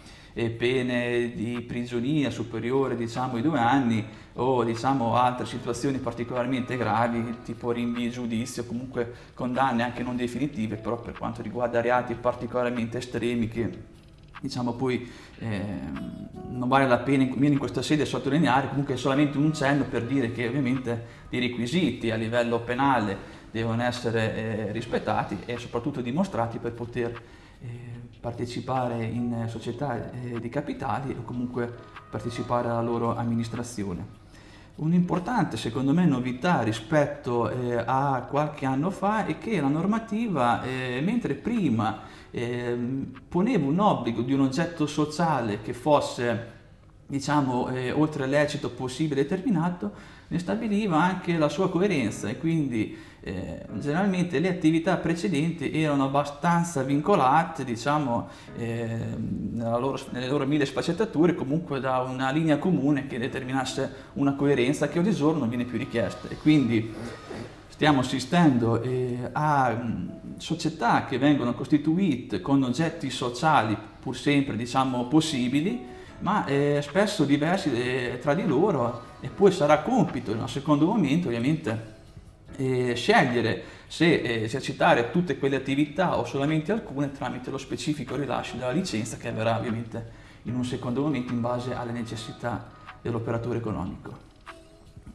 pene 0.43 1.31
di 1.33 1.63
prigionia 1.65 2.29
superiore 2.29 2.97
diciamo, 2.97 3.35
ai 3.35 3.41
due 3.41 3.57
anni 3.57 4.05
o 4.33 4.63
diciamo, 4.65 5.15
altre 5.15 5.45
situazioni 5.45 5.97
particolarmente 5.97 6.75
gravi, 6.75 7.37
tipo 7.43 7.71
rinvii 7.71 8.09
giudizio, 8.09 8.65
comunque 8.65 9.13
condanne 9.33 9.83
anche 9.83 10.03
non 10.03 10.17
definitive, 10.17 10.75
però 10.75 10.99
per 10.99 11.17
quanto 11.17 11.41
riguarda 11.41 11.79
reati 11.79 12.15
particolarmente 12.15 12.97
estremi 12.97 13.47
che 13.47 13.93
diciamo 14.41 14.73
poi 14.73 15.09
eh, 15.39 15.61
non 16.49 16.67
vale 16.67 16.85
la 16.85 16.97
pena 16.97 17.23
in, 17.23 17.41
in 17.41 17.57
questa 17.57 17.81
sede 17.81 18.05
sottolineare, 18.05 18.67
comunque 18.67 18.95
è 18.95 18.97
solamente 18.97 19.37
un 19.37 19.53
cenno 19.53 19.85
per 19.85 20.03
dire 20.03 20.31
che 20.33 20.47
ovviamente 20.47 21.23
i 21.29 21.39
requisiti 21.39 22.11
a 22.11 22.15
livello 22.15 22.59
penale 22.59 23.17
devono 23.51 23.83
essere 23.83 24.35
eh, 24.35 24.71
rispettati 24.73 25.37
e 25.45 25.57
soprattutto 25.57 26.01
dimostrati 26.01 26.57
per 26.57 26.73
poter 26.73 27.21
eh, 27.61 28.04
partecipare 28.25 29.03
in 29.03 29.45
società 29.47 30.09
eh, 30.11 30.39
di 30.39 30.49
capitali 30.49 31.15
o 31.15 31.21
comunque 31.21 31.71
partecipare 32.09 32.69
alla 32.69 32.81
loro 32.81 33.15
amministrazione. 33.15 34.23
Un'importante, 34.77 35.57
secondo 35.57 35.93
me, 35.93 36.07
novità 36.07 36.63
rispetto 36.63 37.47
eh, 37.51 37.75
a 37.75 38.25
qualche 38.27 38.65
anno 38.65 38.89
fa 38.89 39.27
è 39.27 39.37
che 39.37 39.61
la 39.61 39.67
normativa, 39.67 40.63
eh, 40.63 41.01
mentre 41.03 41.35
prima 41.35 41.99
eh, 42.31 42.75
poneva 43.29 43.67
un 43.67 43.79
obbligo 43.79 44.23
di 44.23 44.33
un 44.33 44.41
oggetto 44.41 44.87
sociale 44.87 45.61
che 45.61 45.73
fosse, 45.73 46.53
diciamo, 47.07 47.69
eh, 47.69 47.91
oltre 47.91 48.25
lecito 48.25 48.69
possibile 48.71 49.21
determinato, 49.21 50.13
ne 50.27 50.39
stabiliva 50.39 51.01
anche 51.01 51.37
la 51.37 51.49
sua 51.49 51.69
coerenza 51.69 52.27
e 52.27 52.39
quindi 52.39 52.97
eh, 53.21 53.65
generalmente 53.79 54.39
le 54.39 54.49
attività 54.49 54.97
precedenti 54.97 55.71
erano 55.71 56.05
abbastanza 56.05 56.81
vincolate, 56.81 57.63
diciamo, 57.63 58.27
eh, 58.57 58.87
loro, 59.55 59.99
nelle 60.11 60.27
loro 60.27 60.45
mille 60.45 60.65
sfaccettature, 60.65 61.35
comunque 61.35 61.79
da 61.79 61.99
una 61.99 62.31
linea 62.31 62.57
comune 62.57 63.07
che 63.07 63.19
determinasse 63.19 63.93
una 64.13 64.35
coerenza 64.35 64.87
che 64.87 64.99
oggigiorno 64.99 65.39
non 65.39 65.49
viene 65.49 65.65
più 65.65 65.77
richiesta. 65.77 66.27
E 66.27 66.37
quindi 66.37 66.93
stiamo 67.67 67.99
assistendo 67.99 68.81
eh, 68.81 69.29
a 69.31 69.75
società 70.37 71.05
che 71.05 71.17
vengono 71.17 71.53
costituite 71.53 72.41
con 72.41 72.63
oggetti 72.63 73.09
sociali 73.09 73.77
pur 73.99 74.15
sempre, 74.15 74.55
diciamo, 74.55 75.05
possibili, 75.05 75.93
ma 76.19 76.45
eh, 76.45 76.79
spesso 76.81 77.25
diversi 77.25 77.71
eh, 77.73 78.19
tra 78.21 78.33
di 78.33 78.45
loro 78.45 79.13
e 79.19 79.29
poi 79.29 79.51
sarà 79.51 79.79
compito 79.79 80.31
in 80.31 80.39
un 80.39 80.49
secondo 80.49 80.85
momento 80.85 81.27
ovviamente 81.27 81.93
eh, 82.57 82.93
scegliere 82.95 83.63
se 83.87 84.21
eh, 84.21 84.43
esercitare 84.43 85.11
tutte 85.11 85.37
quelle 85.37 85.57
attività 85.57 86.17
o 86.17 86.25
solamente 86.25 86.71
alcune 86.71 87.11
tramite 87.11 87.49
lo 87.49 87.57
specifico 87.57 88.15
rilascio 88.15 88.55
della 88.55 88.71
licenza 88.71 89.17
che 89.17 89.27
avverrà 89.27 89.57
ovviamente 89.57 90.23
in 90.43 90.55
un 90.55 90.65
secondo 90.65 91.01
momento 91.01 91.33
in 91.33 91.41
base 91.41 91.73
alle 91.73 91.91
necessità 91.91 92.71
dell'operatore 93.01 93.57
economico. 93.57 94.33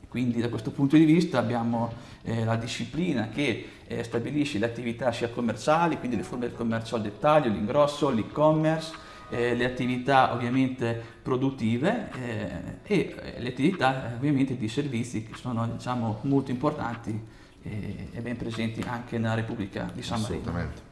Quindi 0.08 0.40
da 0.40 0.48
questo 0.48 0.72
punto 0.72 0.96
di 0.96 1.04
vista 1.04 1.38
abbiamo 1.38 1.92
eh, 2.22 2.44
la 2.44 2.56
disciplina 2.56 3.28
che 3.28 3.68
eh, 3.86 4.02
stabilisce 4.02 4.58
le 4.58 4.66
attività 4.66 5.12
sia 5.12 5.28
commerciali, 5.28 5.98
quindi 5.98 6.16
le 6.16 6.24
forme 6.24 6.48
del 6.48 6.56
commercio 6.56 6.96
al 6.96 7.02
dettaglio, 7.02 7.48
l'ingrosso, 7.48 8.10
l'e-commerce, 8.10 8.92
eh, 9.30 9.54
le 9.54 9.64
attività 9.64 10.32
ovviamente 10.34 11.02
produttive 11.22 12.10
eh, 12.14 12.48
e 12.82 13.14
eh, 13.16 13.40
le 13.40 13.48
attività 13.48 14.12
ovviamente 14.16 14.56
di 14.56 14.68
servizi 14.68 15.24
che 15.24 15.36
sono 15.36 15.66
diciamo, 15.66 16.18
molto 16.22 16.50
importanti 16.50 17.18
e, 17.62 18.08
e 18.12 18.20
ben 18.20 18.36
presenti 18.36 18.82
anche 18.86 19.18
nella 19.18 19.34
Repubblica 19.34 19.90
di 19.92 20.02
San 20.02 20.20
Marino. 20.20 20.88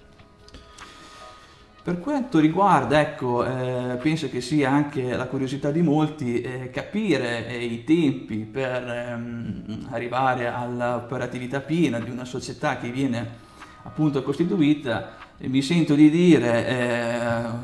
Per 1.89 2.01
quanto 2.01 2.39
riguarda, 2.39 3.01
ecco, 3.01 3.47
eh, 3.47 3.97
penso 3.97 4.29
che 4.29 4.43
sia 4.43 4.71
anche 4.71 5.17
la 5.17 5.27
curiosità 5.27 5.71
di 5.71 5.81
molti 5.81 6.43
eh, 6.43 6.71
capire 6.71 7.47
eh, 7.47 7.65
i 7.65 7.83
tempi 7.83 8.41
per 8.41 8.87
ehm, 8.87 9.89
arrivare 9.91 10.49
all'operatività 10.49 11.61
piena 11.61 11.99
di 11.99 12.11
una 12.11 12.27
società 12.27 12.77
che 12.77 12.91
viene 12.91 13.27
appunto 13.85 14.23
costituita 14.23 15.17
mi 15.41 15.63
sento 15.63 15.95
di 15.95 16.11
dire 16.11 16.67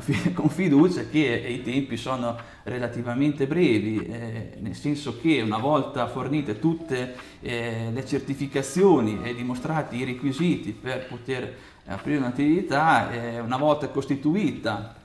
eh, 0.07 0.31
con 0.33 0.49
fiducia 0.49 1.07
che 1.09 1.19
i 1.19 1.61
tempi 1.61 1.97
sono 1.97 2.37
relativamente 2.63 3.47
brevi, 3.47 3.97
eh, 4.05 4.53
nel 4.59 4.75
senso 4.75 5.19
che 5.19 5.41
una 5.41 5.57
volta 5.57 6.07
fornite 6.07 6.57
tutte 6.57 7.15
eh, 7.41 7.89
le 7.91 8.05
certificazioni 8.05 9.19
e 9.23 9.35
dimostrati 9.35 9.97
i 9.97 10.05
requisiti 10.05 10.71
per 10.71 11.05
poter 11.07 11.53
aprire 11.87 12.17
un'attività, 12.17 13.11
eh, 13.11 13.39
una 13.41 13.57
volta 13.57 13.89
costituita 13.89 14.95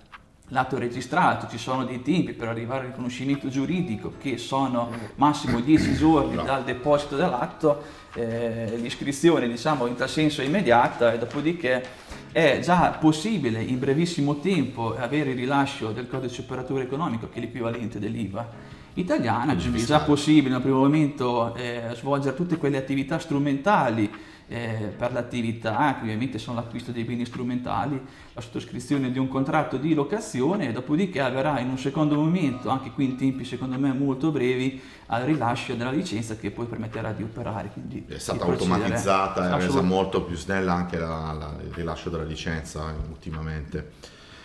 l'atto 0.50 0.78
registrato, 0.78 1.48
ci 1.48 1.58
sono 1.58 1.84
dei 1.84 2.02
tempi 2.02 2.32
per 2.32 2.48
arrivare 2.48 2.80
al 2.80 2.86
riconoscimento 2.90 3.48
giuridico 3.48 4.14
che 4.18 4.38
sono 4.38 4.90
massimo 5.16 5.60
10 5.60 5.94
giorni 5.94 6.42
dal 6.42 6.64
deposito 6.64 7.16
dell'atto, 7.16 7.82
eh, 8.14 8.76
l'iscrizione 8.76 9.48
diciamo 9.48 9.86
in 9.86 9.94
tal 9.94 10.08
senso 10.08 10.42
è 10.42 10.44
immediata 10.44 11.12
e 11.12 11.18
dopodiché 11.18 11.84
è 12.32 12.60
già 12.62 12.96
possibile 13.00 13.60
in 13.60 13.78
brevissimo 13.78 14.38
tempo 14.38 14.96
avere 14.96 15.30
il 15.30 15.36
rilascio 15.36 15.90
del 15.90 16.08
codice 16.08 16.42
operatore 16.42 16.84
economico 16.84 17.28
che 17.28 17.38
è 17.38 17.40
l'equivalente 17.40 17.98
dell'IVA 17.98 18.48
italiana, 18.94 19.54
è 19.54 19.56
già 19.56 20.00
possibile 20.00 20.50
nel 20.50 20.62
primo 20.62 20.78
momento 20.78 21.54
eh, 21.54 21.90
svolgere 21.94 22.36
tutte 22.36 22.56
quelle 22.56 22.76
attività 22.76 23.18
strumentali 23.18 24.10
eh, 24.50 24.92
per 24.98 25.12
l'attività, 25.12 25.94
che 25.94 26.02
ovviamente 26.02 26.38
sono 26.38 26.56
l'acquisto 26.56 26.90
dei 26.90 27.04
beni 27.04 27.24
strumentali, 27.24 28.04
la 28.32 28.40
sottoscrizione 28.40 29.12
di 29.12 29.18
un 29.20 29.28
contratto 29.28 29.76
di 29.76 29.94
locazione 29.94 30.68
e 30.68 30.72
dopodiché 30.72 31.20
avverrà 31.20 31.60
in 31.60 31.68
un 31.68 31.78
secondo 31.78 32.16
momento, 32.16 32.68
anche 32.68 32.90
qui 32.90 33.04
in 33.04 33.16
tempi 33.16 33.44
secondo 33.44 33.78
me 33.78 33.92
molto 33.92 34.32
brevi, 34.32 34.82
al 35.06 35.22
rilascio 35.22 35.74
della 35.74 35.92
licenza 35.92 36.34
che 36.34 36.50
poi 36.50 36.66
permetterà 36.66 37.12
di 37.12 37.22
operare. 37.22 37.70
Quindi 37.72 38.04
è 38.08 38.18
stata 38.18 38.44
automatizzata 38.44 39.56
e 39.56 39.60
resa 39.60 39.82
molto 39.82 40.24
più 40.24 40.34
snella 40.34 40.74
anche 40.74 40.98
la, 40.98 41.32
la, 41.32 41.54
il 41.62 41.72
rilascio 41.72 42.10
della 42.10 42.24
licenza 42.24 42.92
ultimamente. 43.08 43.92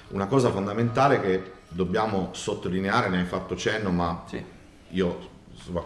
Una 0.10 0.28
cosa 0.28 0.52
fondamentale 0.52 1.20
che 1.20 1.52
dobbiamo 1.68 2.30
sottolineare, 2.34 3.10
ne 3.10 3.22
hai 3.22 3.26
fatto 3.26 3.56
cenno, 3.56 3.90
ma 3.90 4.24
sì. 4.28 4.44
io 4.90 5.30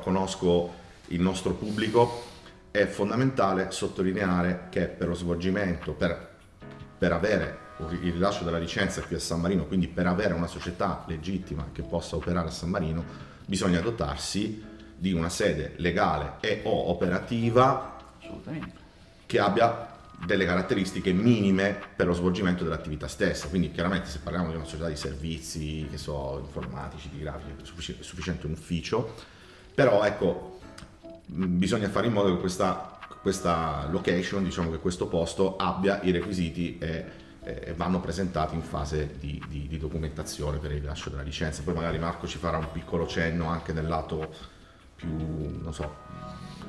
conosco 0.01 0.73
il 1.07 1.21
nostro 1.21 1.53
pubblico, 1.53 2.27
è 2.71 2.85
fondamentale 2.85 3.71
sottolineare 3.71 4.67
che 4.69 4.85
per 4.85 5.07
lo 5.07 5.15
svolgimento, 5.15 5.93
per, 5.93 6.29
per 6.97 7.11
avere 7.11 7.67
il 8.01 8.11
rilascio 8.11 8.43
della 8.43 8.57
licenza 8.57 9.01
qui 9.01 9.15
a 9.15 9.19
San 9.19 9.39
Marino, 9.39 9.65
quindi 9.65 9.87
per 9.87 10.05
avere 10.05 10.33
una 10.33 10.47
società 10.47 11.03
legittima 11.07 11.69
che 11.71 11.81
possa 11.81 12.15
operare 12.15 12.47
a 12.47 12.51
San 12.51 12.69
Marino, 12.69 13.03
bisogna 13.45 13.79
dotarsi 13.79 14.63
di 14.95 15.13
una 15.13 15.29
sede 15.29 15.73
legale 15.77 16.33
e 16.41 16.61
o 16.65 16.89
operativa 16.89 17.95
che 19.25 19.39
abbia 19.39 19.87
delle 20.25 20.45
caratteristiche 20.45 21.13
minime 21.13 21.77
per 21.95 22.05
lo 22.07 22.13
svolgimento 22.13 22.63
dell'attività 22.63 23.07
stessa. 23.07 23.47
Quindi 23.47 23.71
chiaramente 23.71 24.09
se 24.09 24.19
parliamo 24.19 24.49
di 24.49 24.55
una 24.55 24.65
società 24.65 24.89
di 24.89 24.97
servizi, 24.97 25.87
che 25.89 25.97
so, 25.97 26.41
informatici, 26.43 27.09
di 27.09 27.19
grafica, 27.19 27.61
è 27.61 27.65
sufficiente 28.03 28.45
un 28.45 28.51
ufficio 28.51 29.15
Però 29.73 30.03
ecco, 30.03 30.58
bisogna 31.31 31.89
fare 31.89 32.07
in 32.07 32.13
modo 32.13 32.33
che 32.33 32.39
questa, 32.39 32.99
questa 33.21 33.87
location, 33.89 34.43
diciamo 34.43 34.71
che 34.71 34.79
questo 34.79 35.07
posto 35.07 35.55
abbia 35.57 36.01
i 36.01 36.11
requisiti 36.11 36.77
e, 36.79 37.05
e 37.41 37.73
vanno 37.75 37.99
presentati 37.99 38.55
in 38.55 38.61
fase 38.61 39.15
di, 39.19 39.41
di, 39.47 39.67
di, 39.67 39.77
documentazione 39.77 40.57
per 40.57 40.71
il 40.71 40.79
rilascio 40.81 41.09
della 41.09 41.21
licenza. 41.21 41.61
Poi 41.63 41.75
magari 41.75 41.99
Marco 41.99 42.27
ci 42.27 42.37
farà 42.37 42.57
un 42.57 42.71
piccolo 42.71 43.07
cenno 43.07 43.47
anche 43.47 43.73
nel 43.73 43.87
lato 43.87 44.33
più, 44.95 45.09
non 45.61 45.73
so, 45.73 45.95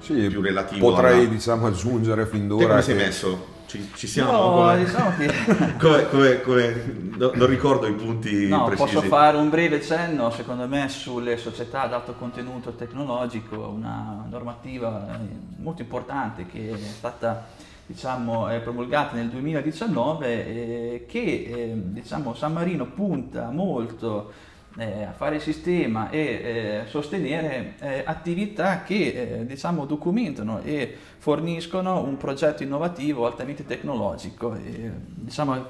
sì, 0.00 0.26
più 0.28 0.40
relativo. 0.40 0.90
Potrei 0.90 1.20
alla... 1.20 1.28
diciamo 1.28 1.66
aggiungere 1.66 2.26
fin 2.26 2.48
d'ora. 2.48 2.62
Te 2.62 2.68
come 2.68 2.82
sei 2.82 2.94
messo? 2.96 3.58
Ci, 3.66 3.88
ci 3.94 4.06
siamo? 4.08 4.32
No, 4.32 4.50
come, 4.54 4.84
diciamo 4.84 5.16
che... 5.16 5.32
come, 5.78 6.08
come, 6.08 6.40
come, 6.40 7.32
non 7.34 7.46
ricordo 7.46 7.86
i 7.86 7.92
punti 7.92 8.48
no, 8.48 8.64
precisi. 8.64 8.94
Posso 8.94 9.06
fare 9.06 9.36
un 9.36 9.48
breve 9.48 9.80
cenno, 9.80 10.30
secondo 10.30 10.66
me, 10.66 10.88
sulle 10.88 11.36
società 11.36 11.82
ad 11.82 11.92
alto 11.92 12.14
contenuto 12.14 12.72
tecnologico, 12.72 13.68
una 13.68 14.26
normativa 14.28 15.14
eh, 15.14 15.62
molto 15.62 15.82
importante 15.82 16.46
che 16.46 16.70
è 16.70 16.76
stata 16.76 17.46
diciamo, 17.86 18.48
promulgata 18.62 19.16
nel 19.16 19.28
2019 19.28 20.26
eh, 20.26 21.06
che 21.08 21.20
eh, 21.20 21.72
diciamo, 21.74 22.34
San 22.34 22.52
Marino 22.52 22.86
punta 22.86 23.50
molto 23.50 24.32
eh, 24.76 25.04
a 25.04 25.12
fare 25.12 25.40
sistema 25.40 26.10
e 26.10 26.18
eh, 26.18 26.82
sostenere 26.86 27.74
eh, 27.80 28.02
attività 28.04 28.82
che 28.82 29.38
eh, 29.40 29.46
diciamo, 29.46 29.84
documentano 29.84 30.60
e 30.62 30.96
forniscono 31.18 32.02
un 32.02 32.16
progetto 32.16 32.62
innovativo 32.62 33.26
altamente 33.26 33.66
tecnologico. 33.66 34.54
E, 34.54 34.90
diciamo, 35.04 35.54
è 35.54 35.62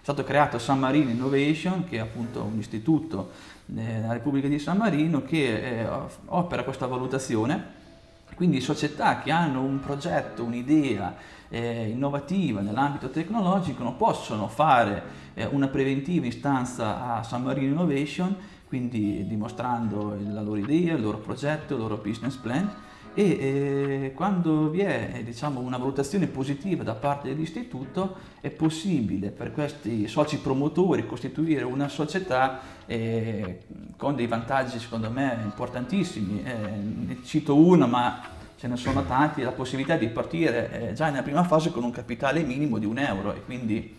stato 0.00 0.24
creato 0.24 0.58
San 0.58 0.78
Marino 0.78 1.10
Innovation, 1.10 1.84
che 1.88 1.96
è 1.96 2.00
appunto 2.00 2.42
un 2.42 2.58
istituto 2.58 3.30
eh, 3.30 3.72
nella 3.72 4.14
Repubblica 4.14 4.48
di 4.48 4.58
San 4.58 4.78
Marino 4.78 5.22
che 5.22 5.80
eh, 5.80 5.86
opera 6.26 6.64
questa 6.64 6.86
valutazione. 6.86 7.76
Quindi 8.34 8.60
società 8.60 9.18
che 9.20 9.30
hanno 9.30 9.62
un 9.62 9.80
progetto, 9.80 10.44
un'idea, 10.44 11.16
eh, 11.48 11.88
innovativa 11.88 12.60
nell'ambito 12.60 13.10
tecnologico 13.10 13.82
non 13.82 13.96
possono 13.96 14.48
fare 14.48 15.02
eh, 15.34 15.46
una 15.46 15.68
preventiva 15.68 16.26
istanza 16.26 17.16
a 17.16 17.22
San 17.22 17.42
Marino 17.42 17.72
Innovation, 17.72 18.36
quindi 18.66 19.26
dimostrando 19.26 20.16
la 20.30 20.42
loro 20.42 20.58
idea, 20.58 20.94
il 20.94 21.02
loro 21.02 21.18
progetto, 21.18 21.74
il 21.74 21.80
loro 21.80 21.96
business 21.96 22.36
plan 22.36 22.70
e 23.18 23.24
eh, 23.24 24.12
quando 24.14 24.70
vi 24.70 24.78
è 24.78 25.10
eh, 25.14 25.24
diciamo, 25.24 25.58
una 25.58 25.76
valutazione 25.76 26.28
positiva 26.28 26.84
da 26.84 26.94
parte 26.94 27.28
dell'istituto 27.28 28.14
è 28.40 28.48
possibile 28.48 29.30
per 29.30 29.50
questi 29.50 30.06
soci 30.06 30.38
promotori 30.38 31.04
costituire 31.04 31.64
una 31.64 31.88
società 31.88 32.60
eh, 32.86 33.62
con 33.96 34.14
dei 34.14 34.28
vantaggi 34.28 34.78
secondo 34.78 35.10
me 35.10 35.36
importantissimi. 35.42 36.44
Eh, 36.44 36.54
ne 36.54 37.18
cito 37.24 37.56
uno 37.56 37.88
ma 37.88 38.20
ce 38.58 38.66
ne 38.66 38.76
sono 38.76 39.04
tanti, 39.04 39.42
la 39.42 39.52
possibilità 39.52 39.96
di 39.96 40.08
partire 40.08 40.90
eh, 40.90 40.92
già 40.92 41.10
nella 41.10 41.22
prima 41.22 41.44
fase 41.44 41.70
con 41.70 41.84
un 41.84 41.92
capitale 41.92 42.42
minimo 42.42 42.78
di 42.78 42.86
un 42.86 42.98
euro 42.98 43.32
e 43.32 43.44
quindi 43.44 43.96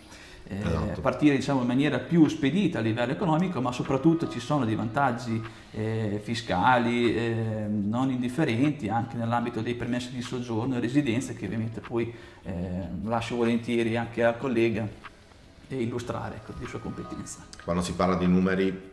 eh, 0.48 0.60
esatto. 0.60 1.00
partire 1.00 1.36
diciamo, 1.36 1.62
in 1.62 1.68
maniera 1.68 1.98
più 2.00 2.28
spedita 2.28 2.80
a 2.80 2.82
livello 2.82 3.14
economico, 3.14 3.62
ma 3.62 3.72
soprattutto 3.72 4.28
ci 4.28 4.40
sono 4.40 4.66
dei 4.66 4.76
vantaggi 4.76 5.42
eh, 5.72 6.20
fiscali 6.22 7.16
eh, 7.16 7.68
non 7.70 8.12
indifferenti 8.12 8.90
anche 8.90 9.16
nell'ambito 9.16 9.62
dei 9.62 9.76
permessi 9.76 10.12
di 10.12 10.22
soggiorno 10.22 10.76
e 10.76 10.80
residenza 10.80 11.34
che 11.34 11.46
ovviamente 11.46 11.80
poi 11.80 12.14
eh, 12.44 12.52
lascio 13.04 13.38
volentieri 13.38 13.96
anche 13.96 14.24
al 14.24 14.38
collega 14.38 14.88
illustrare 15.70 16.36
ecco, 16.36 16.54
di 16.58 16.66
sua 16.66 16.80
competenza. 16.80 17.46
Quando 17.64 17.82
si 17.82 17.94
parla 17.94 18.16
di 18.16 18.28
numeri, 18.28 18.92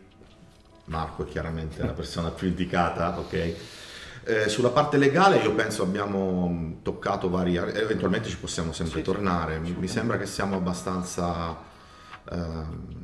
Marco 0.85 1.25
è 1.25 1.27
chiaramente 1.27 1.83
la 1.83 1.91
persona 1.91 2.29
più 2.29 2.47
indicata, 2.47 3.17
ok? 3.19 3.55
Eh, 4.29 4.49
sulla 4.49 4.71
parte 4.71 4.97
legale 4.97 5.37
io 5.37 5.53
penso 5.53 5.83
abbiamo 5.83 6.79
toccato 6.81 7.29
vari, 7.29 7.55
eventualmente 7.55 8.27
ci 8.27 8.37
possiamo 8.37 8.73
sempre 8.73 8.97
sì, 8.97 9.03
tornare, 9.05 9.57
mi, 9.57 9.73
mi, 9.79 9.87
sembra 9.87 10.17
che 10.17 10.25
siamo 10.25 10.57
abbastanza 10.57 11.55
ehm, 12.29 13.03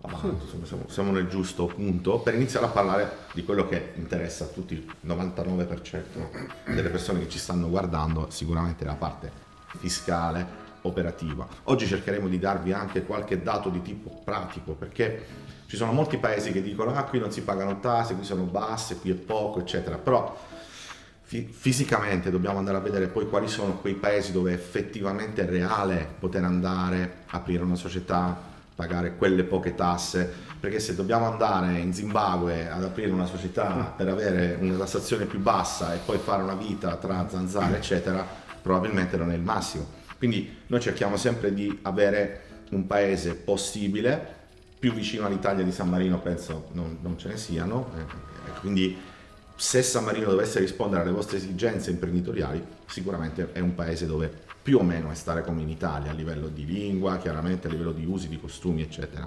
avanti, 0.00 0.42
insomma, 0.42 0.64
siamo, 0.64 0.84
siamo, 0.88 1.12
nel 1.12 1.28
giusto 1.28 1.66
punto 1.66 2.18
per 2.20 2.32
iniziare 2.32 2.64
a 2.64 2.70
parlare 2.70 3.10
di 3.34 3.44
quello 3.44 3.68
che 3.68 3.92
interessa 3.96 4.44
a 4.44 4.46
tutti, 4.46 4.72
il 4.72 4.86
99% 5.06 6.72
delle 6.72 6.88
persone 6.88 7.18
che 7.18 7.28
ci 7.28 7.38
stanno 7.38 7.68
guardando, 7.68 8.28
sicuramente 8.30 8.86
la 8.86 8.94
parte 8.94 9.30
fiscale, 9.76 10.62
operativa. 10.80 11.46
Oggi 11.64 11.86
cercheremo 11.86 12.26
di 12.26 12.38
darvi 12.38 12.72
anche 12.72 13.02
qualche 13.04 13.42
dato 13.42 13.68
di 13.68 13.82
tipo 13.82 14.22
pratico 14.24 14.72
perché 14.72 15.26
ci 15.66 15.76
sono 15.76 15.92
molti 15.92 16.16
paesi 16.16 16.52
che 16.52 16.62
dicono 16.62 16.94
ah 16.94 17.04
qui 17.04 17.18
non 17.18 17.30
si 17.32 17.42
pagano 17.42 17.80
tasse, 17.80 18.14
qui 18.14 18.24
sono 18.24 18.44
basse, 18.44 18.96
qui 18.96 19.10
è 19.10 19.14
poco, 19.14 19.60
eccetera, 19.60 19.98
però 19.98 20.52
fisicamente 21.42 22.30
dobbiamo 22.30 22.58
andare 22.58 22.76
a 22.76 22.80
vedere 22.80 23.08
poi 23.08 23.28
quali 23.28 23.48
sono 23.48 23.78
quei 23.78 23.94
paesi 23.94 24.32
dove 24.32 24.52
effettivamente 24.52 25.42
è 25.42 25.48
reale 25.48 26.06
poter 26.18 26.44
andare, 26.44 27.22
aprire 27.26 27.62
una 27.62 27.74
società, 27.74 28.36
pagare 28.74 29.16
quelle 29.16 29.44
poche 29.44 29.74
tasse, 29.74 30.32
perché 30.58 30.80
se 30.80 30.94
dobbiamo 30.94 31.26
andare 31.26 31.78
in 31.78 31.92
Zimbabwe 31.92 32.68
ad 32.68 32.82
aprire 32.82 33.10
una 33.10 33.26
società 33.26 33.94
per 33.96 34.08
avere 34.08 34.56
una 34.60 34.76
tassazione 34.76 35.26
più 35.26 35.38
bassa 35.38 35.94
e 35.94 35.98
poi 36.04 36.18
fare 36.18 36.42
una 36.42 36.54
vita 36.54 36.96
tra 36.96 37.26
zanzare, 37.28 37.76
eccetera, 37.76 38.26
probabilmente 38.62 39.16
non 39.16 39.30
è 39.30 39.34
il 39.34 39.42
massimo. 39.42 39.86
Quindi 40.18 40.62
noi 40.68 40.80
cerchiamo 40.80 41.16
sempre 41.16 41.52
di 41.52 41.78
avere 41.82 42.42
un 42.70 42.86
paese 42.86 43.34
possibile, 43.34 44.42
più 44.78 44.92
vicino 44.92 45.26
all'Italia 45.26 45.64
di 45.64 45.72
San 45.72 45.88
Marino 45.88 46.18
penso 46.18 46.68
non, 46.72 46.98
non 47.00 47.18
ce 47.18 47.28
ne 47.28 47.36
siano, 47.36 47.90
eh, 47.96 48.60
quindi 48.60 48.96
se 49.56 49.82
San 49.82 50.04
Marino 50.04 50.30
dovesse 50.30 50.58
rispondere 50.58 51.02
alle 51.02 51.12
vostre 51.12 51.36
esigenze 51.36 51.90
imprenditoriali, 51.90 52.64
sicuramente 52.86 53.52
è 53.52 53.60
un 53.60 53.74
paese 53.74 54.06
dove 54.06 54.30
più 54.62 54.78
o 54.78 54.82
meno 54.82 55.10
è 55.10 55.14
stare 55.14 55.42
come 55.42 55.62
in 55.62 55.68
Italia 55.68 56.10
a 56.10 56.14
livello 56.14 56.48
di 56.48 56.64
lingua, 56.64 57.18
chiaramente 57.18 57.68
a 57.68 57.70
livello 57.70 57.92
di 57.92 58.04
usi, 58.04 58.28
di 58.28 58.40
costumi, 58.40 58.82
eccetera. 58.82 59.26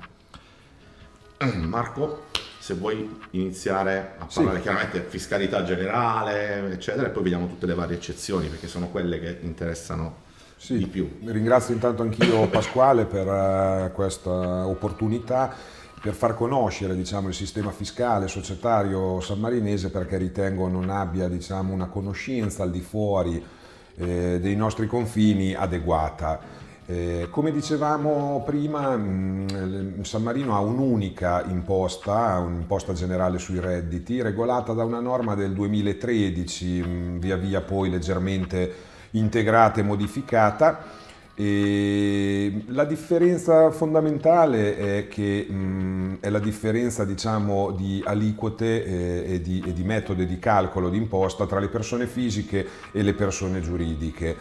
Marco, 1.54 2.26
se 2.60 2.74
vuoi 2.74 3.20
iniziare 3.32 4.16
a 4.18 4.26
parlare 4.26 4.58
sì. 4.58 4.64
chiaramente 4.64 5.06
fiscalità 5.08 5.64
generale, 5.64 6.72
eccetera, 6.72 7.08
e 7.08 7.12
poi 7.12 7.24
vediamo 7.24 7.48
tutte 7.48 7.66
le 7.66 7.76
varie 7.76 7.96
eccezioni 7.96 8.48
perché 8.48 8.68
sono 8.68 8.90
quelle 8.90 9.20
che 9.20 9.38
interessano 9.42 10.26
sì. 10.58 10.78
di 10.78 10.88
più. 10.88 11.20
Ringrazio 11.24 11.74
intanto 11.74 12.02
anch'io 12.02 12.48
Pasquale 12.50 13.06
per 13.06 13.28
uh, 13.28 13.92
questa 13.94 14.68
opportunità 14.68 15.56
per 16.02 16.14
far 16.14 16.36
conoscere 16.36 16.96
diciamo, 16.96 17.28
il 17.28 17.34
sistema 17.34 17.72
fiscale 17.72 18.28
societario 18.28 19.20
sammarinese 19.20 19.90
perché 19.90 20.18
ritengo 20.18 20.68
non 20.68 20.90
abbia 20.90 21.28
diciamo, 21.28 21.74
una 21.74 21.88
conoscenza 21.88 22.64
al 22.64 22.72
di 22.72 22.82
fuori 22.82 23.44
eh, 23.98 24.40
dei 24.40 24.56
nostri 24.56 24.88
confini 24.88 25.54
adeguata. 25.54 26.66
Eh, 26.90 27.28
come 27.32 27.52
dicevamo 27.52 28.44
prima, 28.46 28.96
mh, 28.96 29.46
mm, 29.52 30.02
San 30.04 30.24
Marino 30.24 30.56
ha 30.56 30.60
un'unica 30.62 31.44
imposta, 31.46 32.38
un'imposta 32.38 32.94
generale 32.94 33.40
sui 33.40 33.60
redditi, 33.60 34.22
regolata 34.22 34.72
da 34.72 34.86
una 34.86 35.02
norma 35.02 35.36
del 35.36 35.52
2013, 35.52 36.66
mh, 36.66 36.88
mm, 36.88 37.18
via 37.18 37.36
via 37.36 37.60
poi 37.62 37.90
leggermente 37.90 38.74
integrata 39.12 39.82
e 39.82 39.84
modificata 39.84 41.06
e 41.40 42.64
la 42.70 42.84
differenza 42.84 43.70
fondamentale 43.70 44.76
è 44.76 45.08
che 45.08 45.46
mh, 45.48 46.18
è 46.20 46.30
la 46.32 46.40
differenza 46.40 47.06
diciamo, 47.06 47.70
di 47.70 48.02
aliquote 48.04 48.84
eh, 48.84 49.34
e, 49.36 49.42
di, 49.42 49.64
e 49.64 49.72
di 49.72 49.84
metodi 49.84 50.26
di 50.26 50.40
calcolo 50.40 50.90
di 50.90 50.98
imposta 50.98 51.46
tra 51.46 51.60
le 51.60 51.68
persone 51.68 52.08
fisiche 52.08 52.68
e 52.92 53.04
le 53.04 53.14
persone 53.14 53.62
giuridiche. 53.62 54.36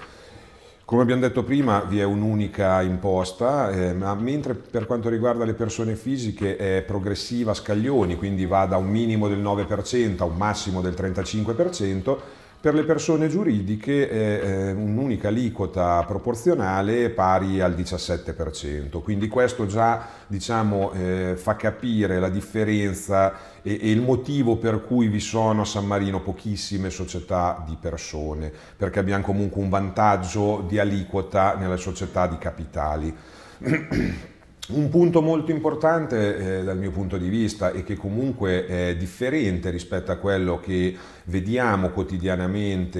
Come 0.86 1.02
abbiamo 1.02 1.20
detto 1.20 1.42
prima 1.42 1.80
vi 1.80 1.98
è 1.98 2.04
un'unica 2.04 2.80
imposta, 2.80 3.70
eh, 3.72 3.92
ma 3.92 4.14
mentre 4.14 4.54
per 4.54 4.86
quanto 4.86 5.10
riguarda 5.10 5.44
le 5.44 5.52
persone 5.52 5.96
fisiche 5.96 6.56
è 6.56 6.82
progressiva 6.82 7.50
a 7.50 7.54
scaglioni, 7.54 8.16
quindi 8.16 8.46
va 8.46 8.64
da 8.64 8.78
un 8.78 8.88
minimo 8.88 9.28
del 9.28 9.42
9% 9.42 10.20
a 10.20 10.24
un 10.24 10.36
massimo 10.36 10.80
del 10.80 10.94
35%, 10.94 12.16
per 12.60 12.74
le 12.74 12.84
persone 12.84 13.28
giuridiche 13.28 14.08
è 14.08 14.72
un'unica 14.72 15.28
aliquota 15.28 16.02
proporzionale 16.06 17.10
pari 17.10 17.60
al 17.60 17.74
17%, 17.74 19.02
quindi 19.02 19.28
questo 19.28 19.66
già 19.66 20.06
diciamo, 20.26 20.92
eh, 20.92 21.34
fa 21.36 21.56
capire 21.56 22.18
la 22.18 22.28
differenza 22.28 23.34
e, 23.62 23.72
il 23.72 24.00
motivo 24.00 24.56
per 24.56 24.84
cui 24.84 25.08
vi 25.08 25.20
sono 25.20 25.62
a 25.62 25.64
San 25.64 25.86
Marino 25.86 26.22
pochissime 26.22 26.90
società 26.90 27.64
di 27.66 27.76
persone, 27.80 28.52
perché 28.76 28.98
abbiamo 28.98 29.22
comunque 29.22 29.62
un 29.62 29.68
vantaggio 29.68 30.64
di 30.66 30.78
aliquota 30.78 31.54
nelle 31.56 31.76
società 31.76 32.26
di 32.26 32.38
capitali. 32.38 33.14
Un 34.68 34.88
punto 34.88 35.22
molto 35.22 35.52
importante 35.52 36.58
eh, 36.58 36.64
dal 36.64 36.76
mio 36.76 36.90
punto 36.90 37.16
di 37.18 37.28
vista 37.28 37.70
e 37.70 37.84
che 37.84 37.94
comunque 37.94 38.66
è 38.66 38.96
differente 38.96 39.70
rispetto 39.70 40.10
a 40.10 40.16
quello 40.16 40.58
che 40.58 40.92
vediamo 41.26 41.90
quotidianamente 41.90 42.98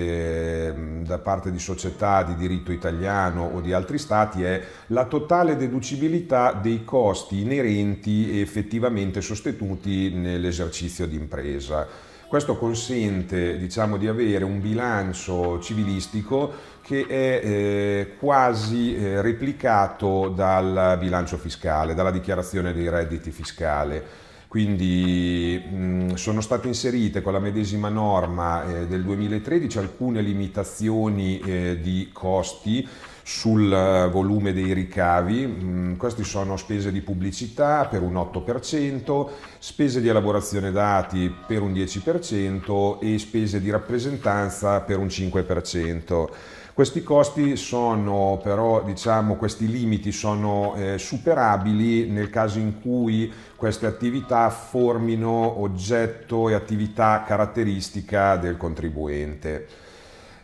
eh, 0.68 0.74
da 1.02 1.18
parte 1.18 1.50
di 1.50 1.58
società 1.58 2.22
di 2.22 2.36
diritto 2.36 2.70
italiano 2.70 3.50
o 3.52 3.60
di 3.60 3.72
altri 3.72 3.98
stati 3.98 4.44
è 4.44 4.62
la 4.88 5.06
totale 5.06 5.56
deducibilità 5.56 6.52
dei 6.52 6.84
costi 6.84 7.40
inerenti 7.40 8.30
e 8.30 8.42
effettivamente 8.42 9.20
sostenuti 9.20 10.10
nell'esercizio 10.10 11.04
di 11.08 11.16
impresa. 11.16 12.14
Questo 12.28 12.56
consente 12.56 13.56
diciamo, 13.56 13.96
di 13.96 14.08
avere 14.08 14.42
un 14.42 14.60
bilancio 14.60 15.60
civilistico 15.60 16.52
che 16.82 17.06
è 17.06 17.40
eh, 17.44 18.14
quasi 18.18 18.96
eh, 18.96 19.20
replicato 19.22 20.28
dal 20.28 20.96
bilancio 20.98 21.36
fiscale, 21.36 21.94
dalla 21.94 22.10
dichiarazione 22.10 22.72
dei 22.72 22.88
redditi 22.88 23.30
fiscale. 23.30 24.24
Quindi 24.48 25.62
mh, 25.70 26.14
sono 26.14 26.40
state 26.40 26.66
inserite 26.66 27.22
con 27.22 27.32
la 27.32 27.38
medesima 27.38 27.88
norma 27.88 28.64
eh, 28.64 28.86
del 28.88 29.04
2013 29.04 29.78
alcune 29.78 30.20
limitazioni 30.20 31.38
eh, 31.38 31.78
di 31.80 32.10
costi 32.12 32.88
sul 33.28 33.72
eh, 33.72 34.08
volume 34.08 34.52
dei 34.52 34.72
ricavi, 34.72 35.46
mm, 35.48 35.94
questi 35.96 36.22
sono 36.22 36.56
spese 36.56 36.92
di 36.92 37.00
pubblicità 37.00 37.86
per 37.86 38.02
un 38.02 38.14
8%, 38.14 39.30
spese 39.58 40.00
di 40.00 40.06
elaborazione 40.06 40.70
dati 40.70 41.34
per 41.44 41.60
un 41.60 41.72
10% 41.72 43.00
e 43.00 43.18
spese 43.18 43.60
di 43.60 43.68
rappresentanza 43.68 44.80
per 44.82 44.98
un 44.98 45.08
5%. 45.08 46.28
Questi 46.72 47.02
costi 47.02 47.56
sono 47.56 48.38
però, 48.40 48.84
diciamo, 48.84 49.34
questi 49.34 49.66
limiti 49.66 50.12
sono 50.12 50.74
eh, 50.76 50.96
superabili 50.96 52.08
nel 52.08 52.30
caso 52.30 52.60
in 52.60 52.80
cui 52.80 53.32
queste 53.56 53.86
attività 53.86 54.50
formino 54.50 55.60
oggetto 55.60 56.48
e 56.48 56.54
attività 56.54 57.24
caratteristica 57.26 58.36
del 58.36 58.56
contribuente. 58.56 59.85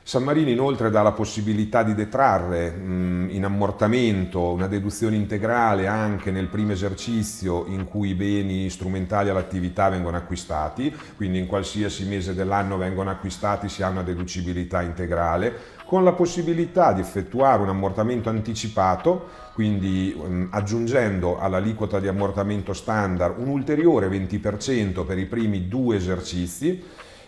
San 0.04 0.24
Marino 0.24 0.50
inoltre 0.50 0.90
dà 0.90 1.00
la 1.00 1.12
possibilità 1.12 1.84
di 1.84 1.94
detrarre 1.94 2.70
mh, 2.72 3.28
in 3.30 3.44
ammortamento 3.44 4.50
una 4.50 4.66
deduzione 4.66 5.14
integrale 5.14 5.86
anche 5.86 6.32
nel 6.32 6.48
primo 6.48 6.72
esercizio 6.72 7.66
in 7.68 7.84
cui 7.84 8.08
i 8.08 8.14
beni 8.14 8.68
strumentali 8.68 9.28
all'attività 9.28 9.88
vengono 9.88 10.16
acquistati, 10.16 10.92
quindi 11.14 11.38
in 11.38 11.46
qualsiasi 11.46 12.04
mese 12.04 12.34
dell'anno 12.34 12.78
vengono 12.78 13.10
acquistati 13.10 13.68
si 13.68 13.84
ha 13.84 13.90
una 13.90 14.02
deducibilità 14.02 14.82
integrale, 14.82 15.54
con 15.86 16.02
la 16.02 16.12
possibilità 16.12 16.92
di 16.92 17.00
effettuare 17.00 17.62
un 17.62 17.68
ammortamento 17.68 18.28
anticipato, 18.28 19.28
quindi 19.54 20.16
mh, 20.16 20.48
aggiungendo 20.50 21.38
all'aliquota 21.38 22.00
di 22.00 22.08
ammortamento 22.08 22.72
standard 22.72 23.38
un 23.38 23.46
ulteriore 23.46 24.08
20% 24.08 25.06
per 25.06 25.18
i 25.18 25.26
primi 25.26 25.68
due 25.68 25.94
esercizi. 25.94 26.82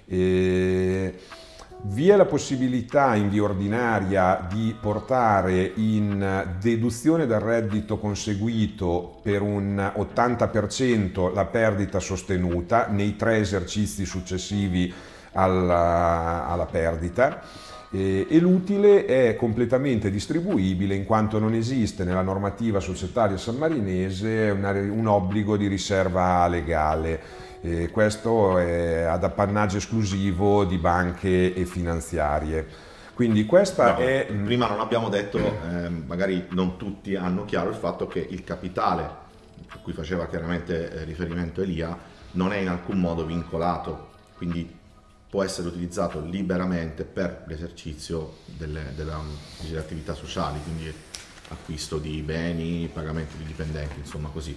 E 0.07 1.15
vi 1.87 2.09
è 2.09 2.17
la 2.17 2.25
possibilità 2.25 3.15
in 3.15 3.29
via 3.29 3.43
ordinaria 3.43 4.47
di 4.49 4.75
portare 4.81 5.73
in 5.75 6.57
deduzione 6.59 7.27
dal 7.27 7.41
reddito 7.41 7.99
conseguito 7.99 9.19
per 9.23 9.43
un 9.43 9.93
80% 9.95 11.35
la 11.35 11.45
perdita 11.45 12.01
sostenuta 12.01 12.87
nei 12.89 13.17
tre 13.17 13.37
esercizi 13.39 14.07
successivi 14.07 14.93
alla, 15.33 16.47
alla 16.49 16.65
perdita 16.65 17.43
e, 17.91 18.27
e 18.31 18.39
l'utile 18.39 19.05
è 19.05 19.37
completamente 19.37 20.11
distribuibile 20.11 20.95
in 20.95 21.05
quanto 21.05 21.39
non 21.39 21.53
esiste 21.53 22.05
nella 22.05 22.23
normativa 22.23 22.81
societaria 22.81 23.37
sammarinese 23.37 24.57
un 24.91 25.07
obbligo 25.07 25.59
di 25.59 25.67
riserva 25.67 26.49
legale. 26.49 27.43
E 27.67 27.91
questo 27.91 28.59
è 28.59 29.05
ad 29.05 29.25
appannaggio 29.25 29.79
esclusivo 29.79 30.67
di 30.67 30.77
banche 30.77 31.55
e 31.55 31.65
finanziarie. 31.65 32.69
Quindi 33.15 33.47
questa 33.47 33.93
no, 33.93 33.99
è... 34.01 34.27
Prima 34.27 34.69
non 34.69 34.81
abbiamo 34.81 35.09
detto, 35.09 35.39
eh, 35.39 35.89
magari 35.89 36.45
non 36.51 36.77
tutti 36.77 37.15
hanno 37.15 37.47
chiaro 37.47 37.71
il 37.71 37.77
fatto 37.77 38.07
che 38.07 38.19
il 38.19 38.45
capitale, 38.45 39.03
a 39.03 39.79
cui 39.83 39.95
faceva 39.95 40.27
chiaramente 40.27 40.93
eh, 40.93 41.05
riferimento 41.05 41.63
Elia, 41.63 41.97
non 42.33 42.53
è 42.53 42.59
in 42.59 42.69
alcun 42.69 43.01
modo 43.01 43.25
vincolato, 43.25 44.11
quindi 44.37 44.71
può 45.31 45.43
essere 45.43 45.69
utilizzato 45.69 46.21
liberamente 46.21 47.05
per 47.05 47.45
l'esercizio 47.47 48.41
delle, 48.45 48.93
delle, 48.95 49.15
delle 49.63 49.79
attività 49.79 50.13
sociali, 50.13 50.61
quindi 50.63 50.93
acquisto 51.49 51.97
di 51.97 52.21
beni, 52.21 52.91
pagamento 52.93 53.39
di 53.39 53.45
dipendenti, 53.45 54.01
insomma 54.01 54.29
così 54.29 54.55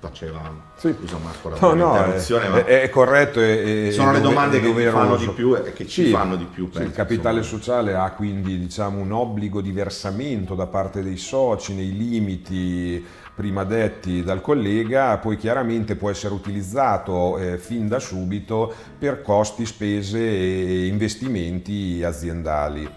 faceva 0.00 0.40
sì. 0.76 0.94
scusa 0.96 1.18
Marco 1.18 1.48
la 1.48 1.58
no, 1.58 1.74
no, 1.74 2.04
è, 2.04 2.64
è, 2.82 2.88
corretto 2.88 3.40
e, 3.40 3.90
sono 3.92 4.12
le 4.12 4.20
domande 4.20 4.60
che 4.60 4.72
ci 4.72 4.88
fanno 4.88 5.16
di 5.16 5.28
più 5.30 5.56
e 5.56 5.72
che 5.72 5.86
ci 5.88 6.04
sì, 6.04 6.10
fanno 6.10 6.36
di 6.36 6.44
più 6.44 6.68
penso, 6.68 6.86
il 6.86 6.94
capitale 6.94 7.38
insomma. 7.38 7.62
sociale 7.62 7.94
ha 7.96 8.10
quindi 8.12 8.58
diciamo, 8.58 9.00
un 9.00 9.10
obbligo 9.10 9.60
di 9.60 9.72
versamento 9.72 10.54
da 10.54 10.66
parte 10.66 11.02
dei 11.02 11.16
soci 11.16 11.74
nei 11.74 11.96
limiti 11.96 13.04
prima 13.34 13.64
detti 13.64 14.22
dal 14.22 14.40
collega 14.40 15.18
poi 15.18 15.36
chiaramente 15.36 15.96
può 15.96 16.10
essere 16.10 16.32
utilizzato 16.32 17.36
eh, 17.38 17.58
fin 17.58 17.88
da 17.88 17.98
subito 17.98 18.72
per 18.96 19.22
costi 19.22 19.66
spese 19.66 20.20
e 20.20 20.86
investimenti 20.86 22.04
aziendali 22.04 22.88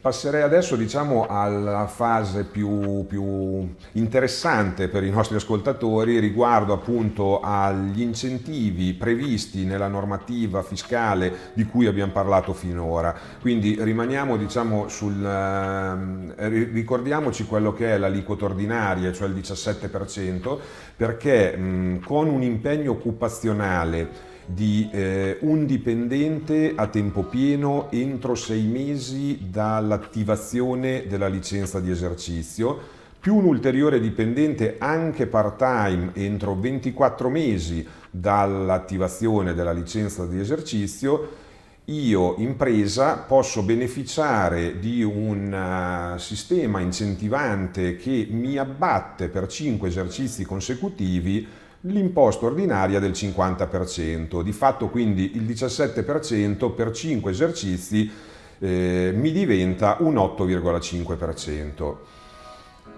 passerei 0.00 0.42
adesso 0.42 0.76
diciamo, 0.76 1.26
alla 1.28 1.86
fase 1.86 2.44
più, 2.44 3.06
più, 3.06 3.74
interessante 3.92 4.88
per 4.88 5.04
i 5.04 5.10
nostri 5.10 5.36
ascoltatori 5.36 6.18
riguardo 6.18 6.72
appunto 6.72 7.40
agli 7.40 8.00
incentivi 8.02 8.94
previsti 8.94 9.64
nella 9.64 9.88
normativa 9.88 10.62
fiscale 10.62 11.52
di 11.54 11.64
cui 11.64 11.86
abbiamo 11.86 12.12
parlato 12.12 12.52
finora. 12.52 13.14
Quindi 13.40 13.76
rimaniamo 13.80 14.36
diciamo, 14.36 14.88
sul, 14.88 15.24
eh, 15.24 16.48
ricordiamoci 16.72 17.44
quello 17.44 17.72
che 17.72 17.94
è 17.94 17.98
l'aliquota 17.98 18.44
ordinaria, 18.46 19.12
cioè 19.12 19.28
il 19.28 19.34
17%, 19.34 20.58
perché 20.96 21.56
mm, 21.56 21.96
con 22.04 22.28
un 22.28 22.42
impegno 22.42 22.92
occupazionale 22.92 24.34
di 24.46 24.88
eh, 24.92 25.38
un 25.40 25.66
dipendente 25.66 26.72
a 26.74 26.86
tempo 26.86 27.24
pieno 27.24 27.90
entro 27.90 28.34
sei 28.34 28.62
mesi 28.62 29.48
dall'attivazione 29.50 31.06
della 31.08 31.26
licenza 31.26 31.80
di 31.80 31.90
esercizio, 31.90 32.78
più 33.18 33.34
un 33.34 33.44
ulteriore 33.44 33.98
dipendente 33.98 34.76
anche 34.78 35.26
part-time 35.26 36.10
entro 36.14 36.54
24 36.54 37.28
mesi 37.28 37.84
dall'attivazione 38.08 39.52
della 39.52 39.72
licenza 39.72 40.24
di 40.26 40.38
esercizio, 40.38 41.44
io 41.86 42.34
impresa 42.38 43.16
posso 43.16 43.62
beneficiare 43.62 44.78
di 44.78 45.02
un 45.02 46.14
uh, 46.14 46.18
sistema 46.18 46.80
incentivante 46.80 47.96
che 47.96 48.26
mi 48.30 48.56
abbatte 48.56 49.28
per 49.28 49.46
5 49.46 49.88
esercizi 49.88 50.44
consecutivi 50.44 51.46
l'imposta 51.86 52.46
ordinaria 52.46 52.98
del 53.00 53.12
50%, 53.12 54.42
di 54.42 54.52
fatto 54.52 54.88
quindi 54.88 55.36
il 55.36 55.42
17% 55.42 56.74
per 56.74 56.90
5 56.90 57.30
esercizi 57.30 58.10
eh, 58.58 59.12
mi 59.14 59.32
diventa 59.32 59.96
un 60.00 60.14
8,5%. 60.14 61.94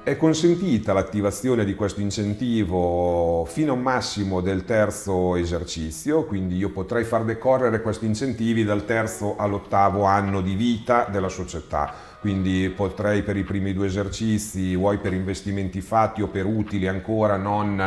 È 0.09 0.17
consentita 0.17 0.95
l'attivazione 0.95 1.67
di 1.67 1.75
questo 1.75 2.01
incentivo 2.01 3.45
fino 3.45 3.73
a 3.73 3.75
un 3.75 3.83
massimo 3.83 4.41
del 4.41 4.65
terzo 4.65 5.37
esercizio, 5.37 6.25
quindi 6.25 6.57
io 6.57 6.71
potrei 6.71 7.05
far 7.05 7.25
decorrere 7.25 7.83
questi 7.83 8.07
incentivi 8.07 8.65
dal 8.65 8.87
terzo 8.87 9.37
all'ottavo 9.37 10.05
anno 10.05 10.41
di 10.41 10.55
vita 10.55 11.07
della 11.11 11.29
società, 11.29 11.93
quindi 12.21 12.73
potrei 12.75 13.23
per 13.23 13.37
i 13.37 13.45
primi 13.45 13.75
due 13.75 13.85
esercizi, 13.85 14.75
vuoi 14.77 14.97
per 14.97 15.13
investimenti 15.13 15.83
fatti 15.83 16.23
o 16.23 16.29
per 16.29 16.47
utili 16.47 16.89
ancora 16.89 17.37
non 17.37 17.79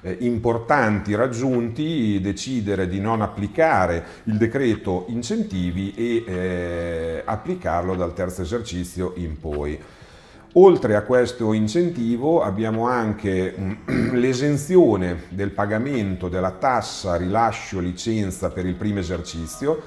eh, 0.00 0.16
importanti 0.20 1.16
raggiunti 1.16 2.20
decidere 2.20 2.86
di 2.86 3.00
non 3.00 3.20
applicare 3.20 4.04
il 4.26 4.36
decreto 4.36 5.06
incentivi 5.08 5.92
e 5.96 6.24
eh, 6.24 7.22
applicarlo 7.24 7.96
dal 7.96 8.14
terzo 8.14 8.42
esercizio 8.42 9.14
in 9.16 9.40
poi. 9.40 9.80
Oltre 10.56 10.94
a 10.94 11.02
questo 11.02 11.52
incentivo 11.52 12.40
abbiamo 12.40 12.86
anche 12.86 13.54
l'esenzione 14.12 15.24
del 15.30 15.50
pagamento 15.50 16.28
della 16.28 16.52
tassa 16.52 17.16
rilascio 17.16 17.80
licenza 17.80 18.50
per 18.50 18.64
il 18.64 18.76
primo 18.76 19.00
esercizio, 19.00 19.82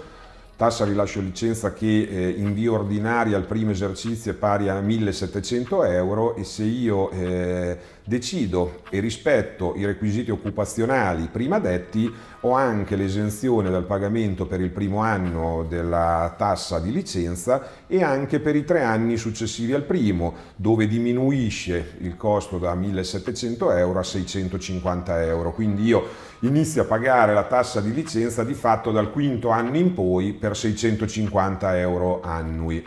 tassa 0.58 0.84
rilascio 0.84 1.21
licenza 1.21 1.71
che 1.71 2.01
eh, 2.01 2.30
in 2.32 2.53
via 2.53 2.73
ordinaria 2.73 3.38
al 3.38 3.45
primo 3.45 3.71
esercizio 3.71 4.32
è 4.32 4.36
pari 4.36 4.67
a 4.67 4.82
1700 4.82 5.86
euro 5.86 6.36
e 6.36 6.43
se 6.43 6.63
io 6.63 7.12
eh, 7.12 7.77
decido 8.08 8.84
e 8.89 9.02
rispetto 9.02 9.74
i 9.76 9.86
requisiti 9.86 10.32
occupazionali 10.32 11.28
prima 11.30 11.60
detti 11.60 12.10
ho 12.41 12.54
anche 12.54 12.96
l'esenzione 12.96 13.70
dal 13.70 13.84
pagamento 13.84 14.46
per 14.46 14.62
il 14.62 14.70
primo 14.70 15.02
anno 15.02 15.65
della 15.67 16.34
tassa 16.38 16.80
di 16.80 16.93
licenza 16.93 17.86
e 17.86 18.02
anche 18.02 18.39
per 18.39 18.56
i 18.56 18.63
tre 18.63 18.84
anni 18.84 19.17
successivi 19.17 19.74
al 19.74 19.84
primo, 19.84 20.34
dove 20.56 20.88
diminuisce 20.88 21.96
il 22.00 22.15
costo 22.15 22.58
da 22.58 22.76
1700 22.76 23.72
euro 23.74 24.00
a 24.00 24.04
650 24.04 25.24
euro. 25.24 25.52
Quindi 25.52 25.84
io 25.84 26.08
inizio 26.41 26.84
a 26.84 26.86
pagare 26.86 27.34
la 27.34 27.43
tassa 27.43 27.82
di 27.82 27.93
licenza 27.93 28.46
di 28.46 28.54
fatto 28.54 28.91
dal 28.91 29.12
quinto 29.12 29.50
anno 29.50 29.76
in 29.76 29.93
poi 29.93 30.32
per 30.32 30.56
650 30.56 31.78
euro 31.78 32.22
annui. 32.22 32.86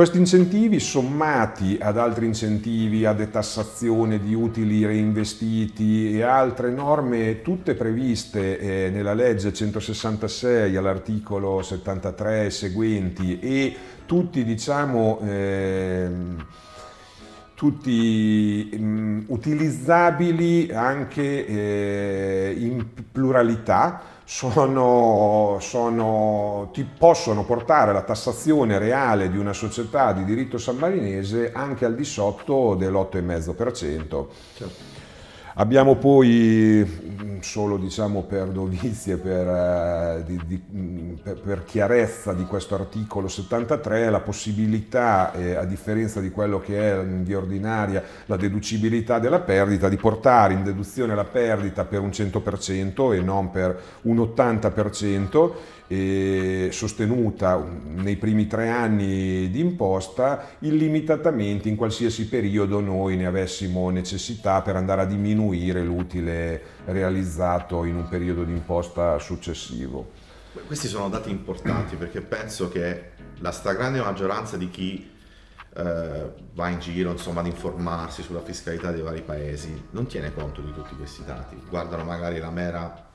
Questi 0.00 0.16
incentivi 0.16 0.80
sommati 0.80 1.76
ad 1.78 1.98
altri 1.98 2.24
incentivi, 2.24 3.04
a 3.04 3.12
detassazione 3.12 4.18
di 4.18 4.32
utili 4.32 4.86
reinvestiti 4.86 6.16
e 6.16 6.22
altre 6.22 6.70
norme 6.70 7.42
tutte 7.42 7.74
previste 7.74 8.58
eh, 8.58 8.88
nella 8.88 9.12
legge 9.12 9.52
166 9.52 10.74
all'articolo 10.74 11.60
73 11.60 12.46
e 12.46 12.50
seguenti 12.50 13.38
e 13.40 13.76
tutti 14.06 14.42
diciamo 14.42 15.20
eh, 15.22 16.08
tutti 17.54 18.70
mm, 18.74 19.20
utilizzabili 19.26 20.70
anche 20.72 21.46
eh, 21.46 22.54
in 22.56 22.86
pluralità 23.12 24.00
sono, 24.30 25.58
sono, 25.60 26.70
ti 26.72 26.84
possono 26.84 27.44
portare 27.44 27.92
la 27.92 28.02
tassazione 28.02 28.78
reale 28.78 29.28
di 29.28 29.36
una 29.36 29.52
società 29.52 30.12
di 30.12 30.24
diritto 30.24 30.56
sammarinese 30.56 31.50
anche 31.52 31.84
al 31.84 31.96
di 31.96 32.04
sotto 32.04 32.76
dell'8,5%. 32.76 34.26
Certo. 34.54 34.89
Abbiamo 35.54 35.96
poi, 35.96 36.86
mm, 36.86 37.40
solo 37.40 37.76
diciamo 37.76 38.22
per 38.22 38.48
dovizie, 38.48 39.16
per, 39.16 39.48
eh, 39.48 40.22
di, 40.24 40.40
di, 40.46 40.62
mm, 40.72 41.14
per, 41.42 41.64
chiarezza 41.64 42.32
di 42.32 42.44
questo 42.44 42.76
articolo 42.76 43.26
73, 43.26 44.10
la 44.10 44.20
possibilità, 44.20 45.32
eh, 45.32 45.56
a 45.56 45.64
differenza 45.64 46.20
di 46.20 46.30
quello 46.30 46.60
che 46.60 46.78
è 46.78 47.02
in 47.02 47.24
via 47.24 47.38
ordinaria 47.38 48.02
la 48.26 48.36
deducibilità 48.36 49.18
della 49.18 49.40
perdita, 49.40 49.88
di 49.88 49.96
portare 49.96 50.54
in 50.54 50.62
deduzione 50.62 51.16
la 51.16 51.24
perdita 51.24 51.84
per 51.84 52.00
un 52.00 52.10
100% 52.10 53.12
e 53.12 53.20
non 53.20 53.50
per 53.50 53.80
un 54.02 54.18
80% 54.18 55.52
sostenuta 56.70 57.60
nei 57.96 58.14
primi 58.14 58.46
tre 58.46 58.68
anni 58.68 59.50
di 59.50 59.58
imposta 59.58 60.50
illimitatamente 60.60 61.68
in 61.68 61.74
qualsiasi 61.74 62.28
periodo 62.28 62.78
noi 62.78 63.16
ne 63.16 63.26
avessimo 63.26 63.90
necessità 63.90 64.62
per 64.62 64.76
andare 64.76 65.00
a 65.00 65.04
diminuire 65.04 65.39
l'utile 65.82 66.62
realizzato 66.84 67.84
in 67.84 67.96
un 67.96 68.08
periodo 68.08 68.44
di 68.44 68.52
imposta 68.52 69.18
successivo. 69.18 70.12
Questi 70.66 70.88
sono 70.88 71.08
dati 71.08 71.30
importanti 71.30 71.96
perché 71.96 72.20
penso 72.20 72.68
che 72.68 73.12
la 73.38 73.52
stragrande 73.52 74.00
maggioranza 74.00 74.56
di 74.56 74.68
chi 74.68 75.10
eh, 75.74 76.32
va 76.52 76.68
in 76.68 76.80
giro 76.80 77.12
insomma, 77.12 77.40
ad 77.40 77.46
informarsi 77.46 78.22
sulla 78.22 78.42
fiscalità 78.42 78.90
dei 78.90 79.02
vari 79.02 79.22
paesi 79.22 79.88
non 79.90 80.06
tiene 80.06 80.34
conto 80.34 80.60
di 80.60 80.72
tutti 80.72 80.96
questi 80.96 81.24
dati, 81.24 81.56
guardano 81.68 82.04
magari 82.04 82.38
la 82.38 82.50
mera 82.50 83.08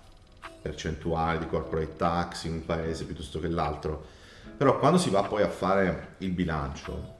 percentuale 0.61 1.39
di 1.39 1.47
corporate 1.47 1.95
tax 1.95 2.45
in 2.45 2.53
un 2.53 2.65
paese 2.65 3.03
piuttosto 3.03 3.39
che 3.39 3.47
l'altro. 3.47 4.03
Però 4.57 4.79
quando 4.79 4.97
si 4.97 5.09
va 5.09 5.21
poi 5.23 5.43
a 5.43 5.49
fare 5.49 6.15
il 6.19 6.31
bilancio 6.31 7.13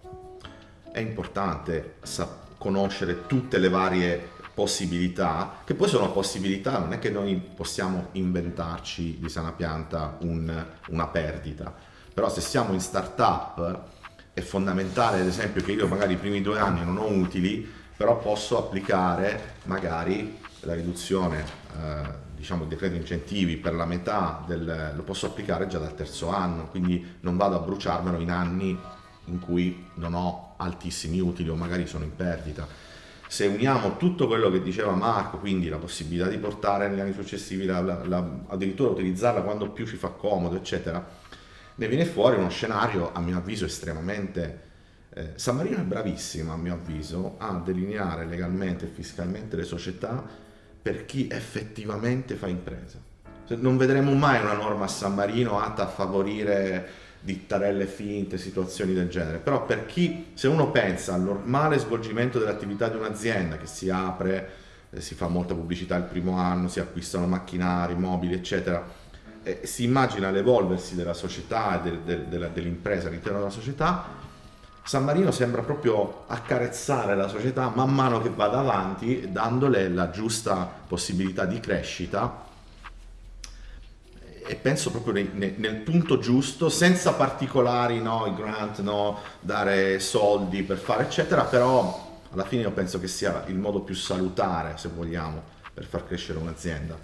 è 0.91 0.99
importante 0.99 1.95
conoscere 2.57 3.27
tutte 3.27 3.57
le 3.57 3.69
varie 3.69 4.29
possibilità, 4.55 5.61
che 5.65 5.75
poi 5.75 5.89
sono 5.89 6.11
possibilità, 6.11 6.79
non 6.79 6.93
è 6.93 6.99
che 6.99 7.09
noi 7.09 7.35
possiamo 7.35 8.07
inventarci 8.13 9.19
di 9.19 9.29
sana 9.29 9.51
pianta 9.51 10.17
un, 10.21 10.65
una 10.87 11.07
perdita, 11.07 11.71
però 12.13 12.29
se 12.29 12.41
siamo 12.41 12.73
in 12.73 12.79
startup 12.79 13.81
è 14.33 14.41
fondamentale 14.41 15.19
ad 15.19 15.27
esempio 15.27 15.61
che 15.61 15.73
io 15.73 15.87
magari 15.87 16.13
i 16.13 16.17
primi 16.17 16.41
due 16.41 16.57
anni 16.57 16.83
non 16.83 16.97
ho 16.97 17.07
utili, 17.07 17.69
però 17.95 18.17
posso 18.17 18.57
applicare 18.57 19.55
magari 19.63 20.39
la 20.61 20.73
riduzione 20.73 21.43
eh, 21.77 22.23
diciamo, 22.35 22.63
il 22.63 22.69
decreto 22.69 22.95
incentivi 22.95 23.57
per 23.57 23.73
la 23.73 23.85
metà 23.85 24.43
del, 24.47 24.93
lo 24.95 25.03
posso 25.03 25.25
applicare 25.25 25.67
già 25.67 25.79
dal 25.79 25.95
terzo 25.95 26.29
anno, 26.29 26.67
quindi 26.67 27.17
non 27.21 27.37
vado 27.37 27.55
a 27.57 27.59
bruciarmelo 27.59 28.19
in 28.19 28.31
anni 28.31 28.77
in 29.25 29.39
cui 29.39 29.87
non 29.95 30.13
ho 30.13 30.53
altissimi 30.57 31.19
utili 31.19 31.49
o 31.49 31.55
magari 31.55 31.87
sono 31.87 32.03
in 32.03 32.15
perdita. 32.15 32.67
Se 33.27 33.45
uniamo 33.47 33.97
tutto 33.97 34.27
quello 34.27 34.51
che 34.51 34.61
diceva 34.61 34.93
Marco, 34.93 35.37
quindi 35.37 35.67
la 35.67 35.77
possibilità 35.77 36.27
di 36.27 36.37
portare 36.37 36.87
negli 36.87 36.99
anni 36.99 37.13
successivi, 37.13 37.65
la, 37.65 37.81
la, 37.81 38.05
la, 38.05 38.29
addirittura 38.47 38.91
utilizzarla 38.91 39.41
quando 39.41 39.69
più 39.71 39.85
ci 39.85 39.97
fa 39.97 40.09
comodo, 40.09 40.55
eccetera, 40.55 41.05
ne 41.75 41.87
viene 41.87 42.05
fuori 42.05 42.37
uno 42.37 42.49
scenario 42.49 43.11
a 43.13 43.19
mio 43.19 43.37
avviso 43.37 43.65
estremamente... 43.65 44.63
Eh, 45.17 45.31
San 45.35 45.55
Marino 45.55 45.77
è 45.77 45.81
bravissimo 45.83 46.51
a 46.51 46.57
mio 46.57 46.73
avviso 46.73 47.35
a 47.37 47.53
delineare 47.63 48.25
legalmente 48.25 48.85
e 48.85 48.89
fiscalmente 48.89 49.55
le 49.55 49.63
società 49.63 50.23
per 50.81 51.05
chi 51.05 51.27
effettivamente 51.31 52.35
fa 52.35 52.47
impresa. 52.47 52.99
Non 53.47 53.77
vedremo 53.77 54.13
mai 54.13 54.41
una 54.41 54.53
norma 54.53 54.85
a 54.85 54.87
San 54.89 55.15
Marino 55.15 55.59
atta 55.59 55.83
a 55.83 55.87
favorire 55.87 56.89
dittarelle 57.25 57.87
finte, 57.87 58.37
situazioni 58.37 58.93
del 58.93 59.09
genere, 59.09 59.39
però 59.39 59.65
per 59.65 59.87
chi, 59.87 60.27
se 60.35 60.47
uno 60.47 60.69
pensa 60.69 61.15
al 61.15 61.23
normale 61.23 61.79
svolgimento 61.79 62.37
dell'attività 62.37 62.87
di 62.87 62.97
un'azienda 62.97 63.57
che 63.57 63.65
si 63.65 63.89
apre, 63.89 64.49
eh, 64.91 65.01
si 65.01 65.15
fa 65.15 65.27
molta 65.27 65.55
pubblicità 65.55 65.95
il 65.95 66.03
primo 66.03 66.37
anno, 66.37 66.67
si 66.67 66.79
acquistano 66.79 67.25
macchinari, 67.25 67.95
mobili, 67.95 68.35
eccetera, 68.35 68.85
eh, 69.41 69.61
si 69.63 69.83
immagina 69.83 70.29
l'evolversi 70.29 70.93
della 70.93 71.15
società 71.15 71.83
e 71.83 71.89
del, 72.03 72.25
del, 72.27 72.51
dell'impresa 72.53 73.07
all'interno 73.07 73.39
della 73.39 73.49
società, 73.49 74.23
San 74.83 75.03
Marino 75.03 75.31
sembra 75.31 75.63
proprio 75.63 76.25
accarezzare 76.27 77.15
la 77.15 77.27
società 77.27 77.71
man 77.73 77.91
mano 77.91 78.21
che 78.21 78.29
vada 78.29 78.59
avanti, 78.59 79.31
dandole 79.31 79.89
la 79.89 80.11
giusta 80.11 80.69
possibilità 80.87 81.45
di 81.45 81.59
crescita 81.59 82.44
e 84.45 84.55
penso 84.55 84.91
proprio 84.91 85.13
nel, 85.13 85.53
nel 85.57 85.75
punto 85.77 86.19
giusto, 86.19 86.69
senza 86.69 87.13
particolari 87.13 88.01
no, 88.01 88.33
grant, 88.35 88.81
no, 88.81 89.19
dare 89.39 89.99
soldi 89.99 90.63
per 90.63 90.77
fare 90.77 91.03
eccetera, 91.03 91.43
però 91.43 92.19
alla 92.31 92.45
fine 92.45 92.63
io 92.63 92.71
penso 92.71 92.99
che 92.99 93.07
sia 93.07 93.43
il 93.47 93.57
modo 93.57 93.81
più 93.81 93.95
salutare, 93.95 94.73
se 94.77 94.89
vogliamo, 94.89 95.41
per 95.73 95.85
far 95.85 96.05
crescere 96.05 96.39
un'azienda, 96.39 96.97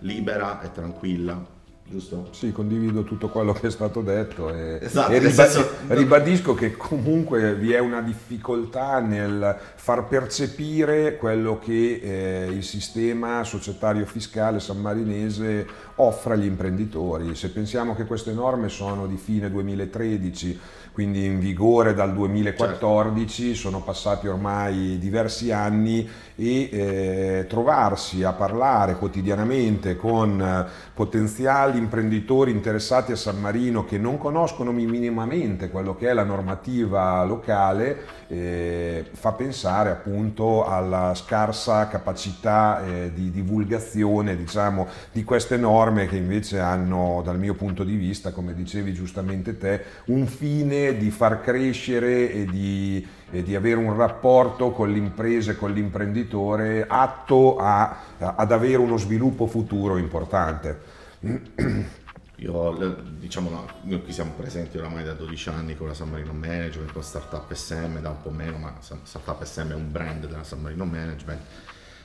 libera 0.00 0.60
e 0.62 0.72
tranquilla 0.72 1.56
giusto? 1.90 2.28
Sì, 2.30 2.52
condivido 2.52 3.02
tutto 3.02 3.28
quello 3.28 3.52
che 3.52 3.68
è 3.68 3.70
stato 3.70 4.02
detto 4.02 4.52
e, 4.52 4.78
esatto, 4.82 5.12
e 5.12 5.18
ribad- 5.18 5.48
senso... 5.48 5.70
ribadisco 5.88 6.54
che 6.54 6.76
comunque 6.76 7.54
vi 7.54 7.72
è 7.72 7.78
una 7.78 8.00
difficoltà 8.00 9.00
nel 9.00 9.56
far 9.74 10.06
percepire 10.06 11.16
quello 11.16 11.58
che 11.58 12.00
eh, 12.02 12.50
il 12.50 12.64
sistema 12.64 13.42
societario 13.44 14.04
fiscale 14.04 14.60
sammarinese 14.60 15.66
offre 15.96 16.34
agli 16.34 16.44
imprenditori. 16.44 17.34
Se 17.34 17.50
pensiamo 17.50 17.94
che 17.94 18.04
queste 18.04 18.32
norme 18.32 18.68
sono 18.68 19.06
di 19.06 19.16
fine 19.16 19.50
2013, 19.50 20.60
quindi 20.92 21.24
in 21.24 21.38
vigore 21.38 21.94
dal 21.94 22.12
2014, 22.12 23.42
certo. 23.42 23.54
sono 23.54 23.82
passati 23.82 24.26
ormai 24.26 24.98
diversi 24.98 25.52
anni 25.52 26.08
e 26.40 26.68
eh, 26.70 27.46
trovarsi 27.48 28.22
a 28.22 28.32
parlare 28.32 28.94
quotidianamente 28.94 29.96
con 29.96 30.40
eh, 30.40 30.66
potenziali 30.94 31.78
imprenditori 31.78 32.52
interessati 32.52 33.10
a 33.10 33.16
San 33.16 33.40
Marino 33.40 33.84
che 33.84 33.98
non 33.98 34.18
conoscono 34.18 34.70
minimamente 34.70 35.68
quello 35.68 35.96
che 35.96 36.08
è 36.08 36.12
la 36.12 36.22
normativa 36.22 37.24
locale 37.24 38.18
eh, 38.28 39.06
fa 39.12 39.32
pensare 39.32 39.90
appunto 39.90 40.64
alla 40.64 41.12
scarsa 41.14 41.88
capacità 41.88 42.84
eh, 42.84 43.10
di 43.12 43.32
divulgazione 43.32 44.36
diciamo, 44.36 44.86
di 45.10 45.24
queste 45.24 45.56
norme 45.56 46.06
che 46.06 46.16
invece 46.16 46.60
hanno 46.60 47.20
dal 47.24 47.38
mio 47.38 47.54
punto 47.54 47.82
di 47.82 47.96
vista, 47.96 48.30
come 48.30 48.54
dicevi 48.54 48.92
giustamente 48.92 49.56
te, 49.56 49.82
un 50.06 50.26
fine 50.26 50.96
di 50.96 51.10
far 51.10 51.40
crescere 51.40 52.30
e 52.30 52.44
di, 52.44 53.04
e 53.30 53.42
di 53.42 53.54
avere 53.54 53.76
un 53.76 53.94
rapporto 53.94 54.70
con 54.70 54.90
l'impresa 54.90 55.52
e 55.52 55.56
con 55.56 55.72
l'imprenditore 55.72 56.86
atto 56.88 57.58
a, 57.58 57.96
ad 58.18 58.52
avere 58.52 58.76
uno 58.76 58.96
sviluppo 58.96 59.46
futuro 59.46 59.96
importante. 59.96 60.80
Io, 62.40 62.96
diciamo, 63.18 63.66
noi 63.82 64.02
qui 64.02 64.12
siamo 64.12 64.30
presenti 64.36 64.78
oramai 64.78 65.02
da 65.02 65.12
12 65.12 65.48
anni 65.48 65.76
con 65.76 65.88
la 65.88 65.94
San 65.94 66.08
Marino 66.08 66.32
Management, 66.32 66.92
con 66.92 67.02
Startup 67.02 67.52
SM, 67.52 67.98
da 67.98 68.10
un 68.10 68.22
po' 68.22 68.30
meno, 68.30 68.58
ma 68.58 68.74
Startup 68.80 69.42
SM 69.42 69.72
è 69.72 69.74
un 69.74 69.90
brand 69.90 70.24
della 70.24 70.44
San 70.44 70.60
Marino 70.60 70.84
Management 70.84 71.40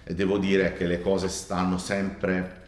e 0.04 0.16
devo 0.16 0.38
dire 0.38 0.74
che 0.74 0.86
le 0.86 1.02
cose 1.02 1.30
stanno 1.30 1.78
sempre 1.78 2.62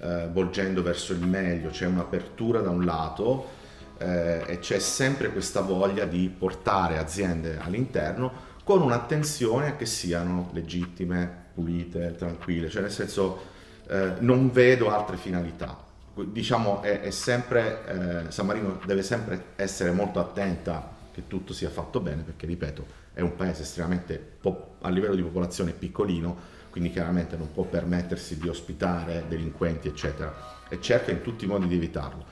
eh, 0.00 0.28
volgendo 0.32 0.82
verso 0.82 1.12
il 1.12 1.24
meglio, 1.24 1.70
c'è 1.70 1.86
un'apertura 1.86 2.60
da 2.60 2.70
un 2.70 2.84
lato 2.84 3.60
eh, 4.02 4.44
e 4.46 4.58
c'è 4.58 4.78
sempre 4.78 5.30
questa 5.30 5.60
voglia 5.60 6.04
di 6.04 6.28
portare 6.36 6.98
aziende 6.98 7.58
all'interno 7.58 8.50
con 8.64 8.82
un'attenzione 8.82 9.68
a 9.68 9.76
che 9.76 9.86
siano 9.86 10.50
legittime, 10.52 11.30
pulite, 11.54 12.14
tranquille, 12.16 12.68
cioè 12.68 12.82
nel 12.82 12.90
senso 12.90 13.50
eh, 13.88 14.14
non 14.18 14.50
vedo 14.50 14.90
altre 14.90 15.16
finalità. 15.16 15.90
Diciamo 16.14 16.82
è, 16.82 17.00
è 17.00 17.10
sempre, 17.10 18.26
eh, 18.26 18.30
San 18.30 18.46
Marino 18.46 18.80
deve 18.84 19.02
sempre 19.02 19.44
essere 19.56 19.92
molto 19.92 20.18
attenta 20.18 20.90
che 21.12 21.26
tutto 21.26 21.52
sia 21.52 21.70
fatto 21.70 22.00
bene 22.00 22.22
perché 22.22 22.46
ripeto 22.46 23.00
è 23.14 23.20
un 23.20 23.36
paese 23.36 23.62
estremamente 23.62 24.16
po- 24.18 24.76
a 24.80 24.88
livello 24.88 25.14
di 25.14 25.22
popolazione 25.22 25.72
piccolino 25.72 26.60
quindi 26.70 26.90
chiaramente 26.90 27.36
non 27.36 27.52
può 27.52 27.64
permettersi 27.64 28.38
di 28.38 28.48
ospitare 28.48 29.24
delinquenti 29.28 29.88
eccetera 29.88 30.64
e 30.70 30.80
cerca 30.80 31.10
in 31.10 31.20
tutti 31.20 31.44
i 31.44 31.48
modi 31.48 31.66
di 31.66 31.74
evitarlo 31.74 32.24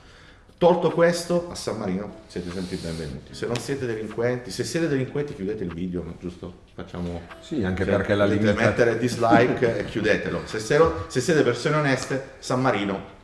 Tolto 0.61 0.91
questo, 0.91 1.49
a 1.51 1.55
San 1.55 1.79
Marino 1.79 2.17
siete 2.27 2.51
sempre 2.53 2.77
benvenuti. 2.77 3.33
Se 3.33 3.47
non 3.47 3.57
siete 3.57 3.87
delinquenti, 3.87 4.51
se 4.51 4.63
siete 4.63 4.89
delinquenti 4.89 5.35
chiudete 5.35 5.65
il 5.65 5.73
video, 5.73 6.05
giusto? 6.21 6.53
Facciamo... 6.75 7.23
Sì, 7.41 7.65
anche 7.65 7.87
cioè, 7.87 7.97
perché 7.97 8.15
la 8.15 8.27
limita... 8.27 8.53
mettere 8.53 8.99
dislike 8.99 9.79
e 9.79 9.85
chiudetelo. 9.87 10.43
Se, 10.45 10.59
se 10.59 11.21
siete 11.23 11.43
persone 11.43 11.77
oneste, 11.77 12.33
San 12.41 12.61
Marino 12.61 13.20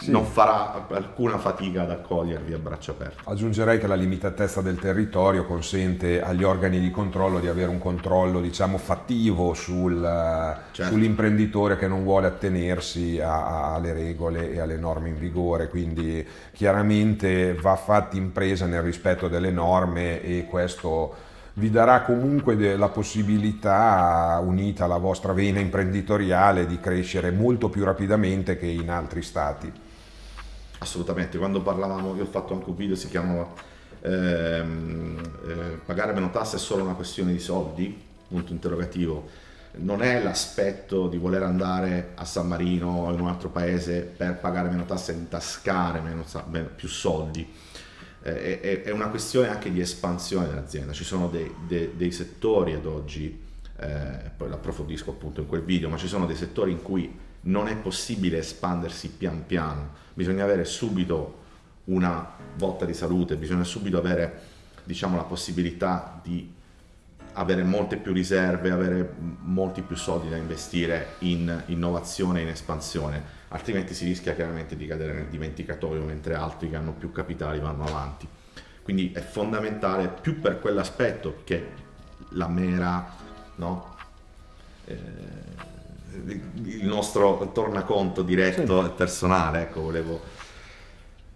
sì. 0.00 0.10
non 0.10 0.24
farà 0.24 0.86
alcuna 0.90 1.38
fatica 1.38 1.82
ad 1.82 1.90
accogliervi 1.90 2.52
a 2.52 2.58
braccia 2.58 2.92
aperte. 2.92 3.22
Aggiungerei 3.24 3.78
che 3.78 3.86
la 3.86 3.94
limitatezza 3.94 4.60
del 4.60 4.78
territorio 4.78 5.44
consente 5.44 6.22
agli 6.22 6.44
organi 6.44 6.80
di 6.80 6.90
controllo 6.90 7.40
di 7.40 7.48
avere 7.48 7.70
un 7.70 7.78
controllo 7.78 8.40
diciamo 8.40 8.78
fattivo 8.78 9.54
sul, 9.54 10.00
certo. 10.72 10.92
sull'imprenditore 10.92 11.76
che 11.76 11.88
non 11.88 12.04
vuole 12.04 12.26
attenersi 12.26 13.20
a, 13.20 13.74
alle 13.74 13.92
regole 13.92 14.52
e 14.52 14.60
alle 14.60 14.76
norme 14.76 15.08
in 15.08 15.18
vigore, 15.18 15.68
quindi 15.68 16.26
chiaramente 16.52 17.54
va 17.54 17.76
fatta 17.76 18.16
impresa 18.16 18.66
nel 18.66 18.82
rispetto 18.82 19.28
delle 19.28 19.50
norme 19.50 20.22
e 20.22 20.46
questo 20.48 21.26
vi 21.54 21.70
darà 21.70 22.02
comunque 22.02 22.76
la 22.76 22.88
possibilità, 22.88 24.40
unita 24.40 24.84
alla 24.84 24.98
vostra 24.98 25.32
vena 25.32 25.58
imprenditoriale, 25.58 26.66
di 26.66 26.78
crescere 26.78 27.32
molto 27.32 27.68
più 27.68 27.82
rapidamente 27.82 28.56
che 28.56 28.66
in 28.66 28.90
altri 28.90 29.22
stati. 29.22 29.72
Assolutamente, 30.78 31.38
quando 31.38 31.60
parlavamo, 31.60 32.14
io 32.14 32.22
ho 32.22 32.26
fatto 32.26 32.54
anche 32.54 32.68
un 32.70 32.76
video, 32.76 32.94
si 32.94 33.08
chiamava 33.08 33.52
ehm, 34.00 35.20
eh, 35.46 35.78
Pagare 35.84 36.12
meno 36.12 36.30
tasse 36.30 36.56
è 36.56 36.58
solo 36.58 36.84
una 36.84 36.94
questione 36.94 37.32
di 37.32 37.40
soldi? 37.40 38.00
Punto 38.28 38.52
interrogativo. 38.52 39.46
Non 39.78 40.02
è 40.02 40.22
l'aspetto 40.22 41.08
di 41.08 41.18
voler 41.18 41.42
andare 41.42 42.12
a 42.14 42.24
San 42.24 42.46
Marino 42.46 42.88
o 42.88 43.12
in 43.12 43.20
un 43.20 43.28
altro 43.28 43.48
paese 43.48 44.00
per 44.00 44.36
pagare 44.38 44.68
meno 44.70 44.84
tasse 44.84 45.12
e 45.12 45.16
intascare 45.16 46.00
meno, 46.00 46.24
meno, 46.48 46.68
più 46.74 46.88
soldi. 46.88 47.50
Eh, 48.22 48.60
è, 48.60 48.82
è, 48.82 48.90
una 48.90 49.08
questione 49.08 49.48
anche 49.48 49.70
di 49.70 49.80
espansione 49.80 50.46
dell'azienda. 50.46 50.92
Ci 50.92 51.04
sono 51.04 51.28
dei, 51.28 51.52
dei, 51.66 51.92
dei 51.96 52.12
settori 52.12 52.74
ad 52.74 52.86
oggi, 52.86 53.40
eh, 53.78 54.30
poi 54.36 54.48
l'approfondisco 54.48 55.10
appunto 55.10 55.40
in 55.40 55.46
quel 55.46 55.62
video, 55.62 55.88
ma 55.88 55.96
ci 55.96 56.08
sono 56.08 56.26
dei 56.26 56.36
settori 56.36 56.70
in 56.72 56.82
cui 56.82 57.26
non 57.42 57.68
è 57.68 57.76
possibile 57.76 58.38
espandersi 58.38 59.10
pian 59.10 59.46
piano, 59.46 59.90
bisogna 60.14 60.44
avere 60.44 60.64
subito 60.64 61.36
una 61.84 62.26
botta 62.56 62.84
di 62.84 62.94
salute, 62.94 63.36
bisogna 63.36 63.64
subito 63.64 63.98
avere 63.98 64.40
diciamo, 64.84 65.16
la 65.16 65.22
possibilità 65.22 66.20
di 66.22 66.56
avere 67.34 67.62
molte 67.62 67.96
più 67.96 68.12
riserve, 68.12 68.70
avere 68.70 69.14
molti 69.42 69.82
più 69.82 69.96
soldi 69.96 70.28
da 70.28 70.36
investire 70.36 71.14
in 71.20 71.62
innovazione 71.66 72.40
e 72.40 72.42
in 72.42 72.48
espansione, 72.48 73.22
altrimenti 73.48 73.94
si 73.94 74.04
rischia 74.04 74.34
chiaramente 74.34 74.76
di 74.76 74.86
cadere 74.86 75.12
nel 75.12 75.26
dimenticatoio 75.26 76.02
mentre 76.02 76.34
altri 76.34 76.68
che 76.68 76.76
hanno 76.76 76.92
più 76.92 77.12
capitali 77.12 77.60
vanno 77.60 77.84
avanti. 77.84 78.26
Quindi 78.82 79.12
è 79.12 79.20
fondamentale 79.20 80.08
più 80.08 80.40
per 80.40 80.58
quell'aspetto 80.58 81.42
che 81.44 81.86
la 82.30 82.48
mera 82.48 83.14
no, 83.56 83.96
eh, 84.86 84.96
il 86.64 86.86
nostro 86.86 87.50
tornaconto 87.52 88.22
diretto 88.22 88.84
e 88.84 88.90
personale, 88.90 89.62
ecco, 89.62 89.82
volevo... 89.82 90.20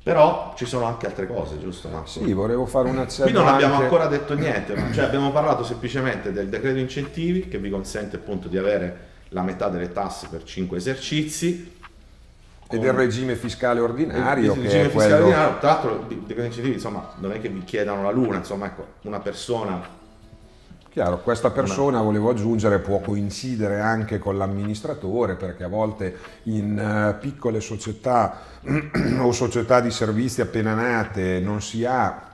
Però 0.02 0.52
ci 0.56 0.66
sono 0.66 0.84
anche 0.86 1.06
altre 1.06 1.28
cose, 1.28 1.60
giusto 1.60 1.88
Marco? 1.88 2.08
Sì, 2.08 2.32
volevo 2.32 2.66
fare 2.66 2.88
una 2.88 3.02
accenno 3.02 3.26
Qui 3.26 3.38
non 3.38 3.46
abbiamo 3.46 3.76
ancora 3.76 4.06
detto 4.06 4.34
niente, 4.34 4.74
cioè 4.92 5.04
abbiamo 5.04 5.30
parlato 5.30 5.62
semplicemente 5.62 6.32
del 6.32 6.48
decreto 6.48 6.78
incentivi 6.78 7.46
che 7.46 7.58
vi 7.58 7.70
consente 7.70 8.16
appunto 8.16 8.48
di 8.48 8.58
avere 8.58 9.10
la 9.28 9.42
metà 9.42 9.68
delle 9.68 9.92
tasse 9.92 10.26
per 10.28 10.42
5 10.42 10.76
esercizi. 10.76 11.76
E 12.68 12.78
del 12.78 12.92
regime 12.92 13.36
fiscale 13.36 13.80
ordinario. 13.80 14.54
Il, 14.54 14.62
regime 14.62 14.88
fiscale 14.88 15.08
quello... 15.08 15.24
ordinario, 15.26 15.58
tra 15.58 15.68
l'altro 15.68 16.06
decreto 16.08 16.42
incentivi 16.42 16.72
insomma 16.72 17.12
non 17.18 17.32
è 17.32 17.40
che 17.40 17.48
vi 17.48 17.62
chiedano 17.62 18.02
la 18.02 18.10
luna, 18.10 18.38
insomma 18.38 18.66
ecco, 18.66 18.86
una 19.02 19.20
persona 19.20 20.00
Chiaro, 20.92 21.22
questa 21.22 21.50
persona, 21.50 22.02
volevo 22.02 22.28
aggiungere, 22.28 22.78
può 22.78 23.00
coincidere 23.00 23.80
anche 23.80 24.18
con 24.18 24.36
l'amministratore 24.36 25.36
perché 25.36 25.64
a 25.64 25.68
volte 25.68 26.14
in 26.42 27.14
uh, 27.16 27.18
piccole 27.18 27.62
società 27.62 28.40
o 29.20 29.32
società 29.32 29.80
di 29.80 29.90
servizi 29.90 30.42
appena 30.42 30.74
nate 30.74 31.40
non 31.40 31.62
si 31.62 31.86
ha 31.86 32.28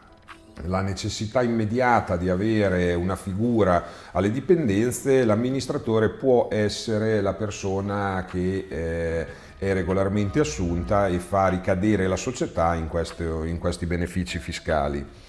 la 0.64 0.80
necessità 0.80 1.40
immediata 1.40 2.16
di 2.16 2.28
avere 2.30 2.94
una 2.94 3.14
figura 3.14 3.84
alle 4.10 4.32
dipendenze, 4.32 5.24
l'amministratore 5.24 6.08
può 6.08 6.48
essere 6.50 7.20
la 7.20 7.34
persona 7.34 8.26
che 8.28 8.66
eh, 8.68 9.26
è 9.56 9.72
regolarmente 9.72 10.40
assunta 10.40 11.06
e 11.06 11.20
fa 11.20 11.46
ricadere 11.46 12.08
la 12.08 12.16
società 12.16 12.74
in, 12.74 12.88
questo, 12.88 13.44
in 13.44 13.58
questi 13.58 13.86
benefici 13.86 14.40
fiscali. 14.40 15.27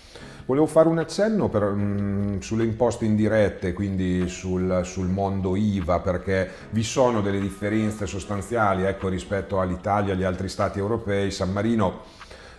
Volevo 0.49 0.65
fare 0.65 0.87
un 0.87 0.97
accenno 0.97 1.47
per, 1.47 1.61
mh, 1.61 1.81
mm, 1.81 2.39
sulle 2.39 2.63
imposte 2.63 3.05
indirette, 3.05 3.71
quindi 3.71 4.27
sul, 4.27 4.81
sul, 4.83 5.05
mondo 5.05 5.55
IVA, 5.55 5.99
perché 5.99 6.49
vi 6.71 6.81
sono 6.81 7.21
delle 7.21 7.39
differenze 7.39 8.07
sostanziali 8.07 8.81
ecco, 8.81 9.09
rispetto 9.09 9.59
all'Italia 9.59 10.13
e 10.13 10.15
agli 10.15 10.23
altri 10.23 10.49
stati 10.49 10.79
europei. 10.79 11.29
San 11.29 11.51
Marino 11.51 11.99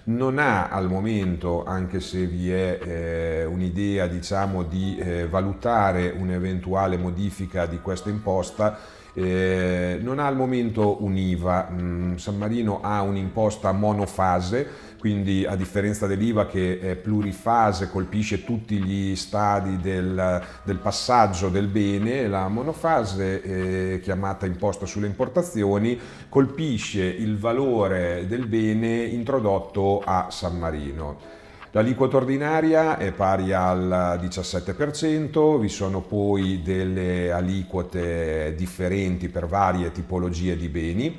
non 0.05 0.39
ha 0.39 0.69
al 0.69 0.87
momento, 0.87 1.65
anche 1.65 1.99
se 1.99 2.27
vi 2.27 2.53
è 2.53 2.79
eh, 2.81 3.45
un'idea 3.47 4.07
diciamo, 4.07 4.63
di 4.63 4.97
eh, 4.97 5.27
valutare 5.27 6.15
un'eventuale 6.17 6.97
modifica 6.97 7.67
di 7.67 7.81
questa 7.81 8.09
imposta, 8.09 8.79
eh, 9.15 9.99
non 10.01 10.19
ha 10.19 10.27
al 10.27 10.37
momento 10.37 11.03
un'IVA. 11.03 11.71
Mm, 11.71 12.17
San 12.17 12.37
Marino 12.37 12.81
ha 12.83 13.03
un'imposta 13.03 13.73
monofase 13.73 14.89
quindi 15.01 15.47
a 15.47 15.57
differenza 15.57 16.07
dell'IVA 16.07 16.47
che 16.47 16.79
è 16.79 16.95
plurifase, 16.95 17.89
colpisce 17.91 18.45
tutti 18.45 18.77
gli 18.77 19.17
stadi 19.17 19.79
del, 19.79 20.45
del 20.63 20.77
passaggio 20.77 21.49
del 21.49 21.69
bene, 21.69 22.29
la 22.29 22.47
monofase, 22.49 23.43
eh, 23.43 24.01
chiamata 24.01 24.45
imposta 24.45 24.85
sulle 24.85 25.07
importazioni, 25.07 25.99
colpisce 26.29 27.03
il 27.03 27.39
valore 27.39 28.27
del 28.29 28.47
bene 28.47 29.05
introdotto 29.05 30.03
a 30.05 30.27
San 30.31 30.59
Marino. 30.59 31.40
L'aliquota 31.73 32.17
ordinaria 32.17 32.99
è 32.99 33.13
pari 33.13 33.53
al 33.53 34.19
17%, 34.21 35.61
vi 35.61 35.69
sono 35.69 36.01
poi 36.01 36.63
delle 36.65 37.31
aliquote 37.31 38.55
differenti 38.57 39.29
per 39.29 39.47
varie 39.47 39.93
tipologie 39.93 40.57
di 40.57 40.69
beni. 40.69 41.17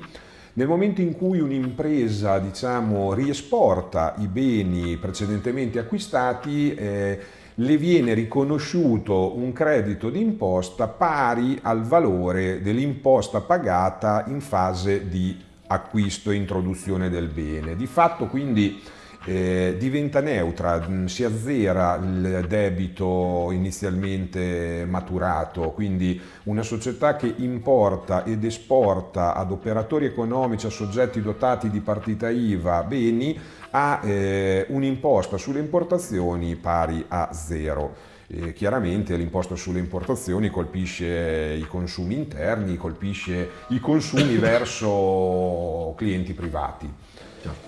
Nel 0.54 0.68
momento 0.68 1.00
in 1.00 1.16
cui 1.16 1.40
un'impresa 1.40 2.38
diciamo, 2.40 3.14
riesporta 3.14 4.16
i 4.18 4.28
beni 4.28 4.98
precedentemente 4.98 5.80
acquistati, 5.80 6.74
eh, 6.74 7.20
le 7.56 7.78
viene 7.78 8.14
riconosciuto 8.14 9.38
un 9.38 9.54
credito 9.54 10.10
d'imposta 10.10 10.90
pari 10.90 11.60
al 11.62 11.84
valore 11.84 12.62
dell'imposta 12.62 13.40
pagata 13.40 14.26
in 14.28 14.42
fase 14.42 15.08
di 15.08 15.40
acquisto 15.68 16.30
e 16.30 16.36
introduzione 16.36 17.10
del 17.10 17.28
bene. 17.28 17.78
Di 17.78 17.88
fatto 17.88 18.26
quindi 18.26 18.82
eh, 19.26 19.76
diventa 19.78 20.20
neutra, 20.20 20.84
mm, 20.88 21.06
si 21.06 21.24
azzera 21.24 21.96
il 21.96 22.46
debito 22.48 23.50
inizialmente 23.52 24.86
maturato, 24.88 25.72
quindi 25.72 26.20
una 26.44 26.64
società 26.64 27.16
che 27.16 27.32
importa 27.38 28.24
ed 28.24 28.44
esporta 28.44 29.36
ad 29.36 29.52
operatori 29.52 30.06
economici, 30.06 30.66
a 30.66 30.70
soggetti 30.72 31.22
dotati 31.22 31.70
di 31.70 31.82
partita 31.82 32.30
IVA 32.30 32.84
beni, 32.84 33.40
ha 33.72 34.02
eh, 34.04 34.66
un'imposta 34.70 35.38
sulle 35.38 35.60
importazioni 35.60 36.56
pari 36.56 37.06
a 37.08 37.32
zero. 37.32 38.10
Eh, 38.28 38.54
chiaramente 38.54 39.16
l'imposta 39.18 39.56
sulle 39.56 39.80
importazioni 39.80 40.50
colpisce 40.50 41.58
i 41.60 41.68
consumi 41.68 42.16
interni, 42.16 42.78
colpisce 42.78 43.50
i 43.68 43.80
consumi 43.80 44.38
verso 44.40 45.94
clienti 45.98 46.34
privati. 46.34 46.92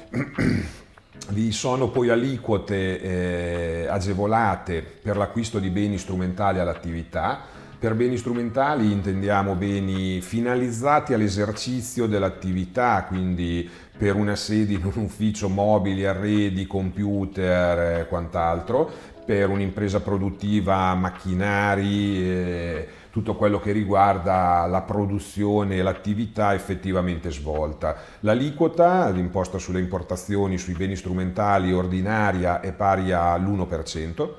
Vi 1.29 1.51
sono 1.53 1.89
poi 1.89 2.09
aliquote 2.09 2.99
eh, 3.01 3.88
agevolate 3.88 4.83
per 5.01 5.15
l'acquisto 5.15 5.57
di 5.57 5.69
beni 5.69 5.97
strumentali 5.97 6.59
all'attività. 6.59 7.39
Per 7.79 7.95
beni 7.95 8.17
strumentali 8.17 8.91
intendiamo 8.91 9.55
beni 9.55 10.21
finalizzati 10.21 11.13
all'esercizio 11.13 12.08
dell'attività, 12.08 13.06
quindi 13.08 13.69
per 13.98 14.15
una 14.15 14.35
sede 14.35 14.73
in 14.73 14.83
un 14.83 15.04
ufficio 15.04 15.50
mobili, 15.50 16.06
arredi, 16.06 16.67
computer 16.67 17.79
e 17.79 18.00
eh, 18.02 18.08
quant'altro, 18.08 18.89
per 19.25 19.50
un'impresa 19.50 20.02
produttiva 20.02 20.93
macchinari. 20.93 22.21
Eh, 22.21 22.87
tutto 23.13 23.35
quello 23.35 23.59
che 23.59 23.71
riguarda 23.71 24.65
la 24.65 24.81
produzione 24.81 25.75
e 25.75 25.83
l'attività 25.83 26.55
effettivamente 26.55 27.29
svolta. 27.29 27.95
L'aliquota, 28.21 29.07
l'imposta 29.09 29.59
sulle 29.59 29.79
importazioni 29.79 30.57
sui 30.57 30.73
beni 30.73 30.95
strumentali 30.95 31.71
ordinaria 31.71 32.59
è 32.59 32.73
pari 32.73 33.11
all'1%. 33.11 34.29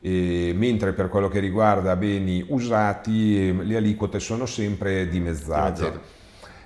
E, 0.00 0.54
mentre 0.56 0.94
per 0.94 1.10
quello 1.10 1.28
che 1.28 1.38
riguarda 1.38 1.96
beni 1.96 2.46
usati 2.48 3.54
le 3.62 3.76
aliquote 3.76 4.20
sono 4.20 4.46
sempre 4.46 5.06
dimezzate. 5.06 6.16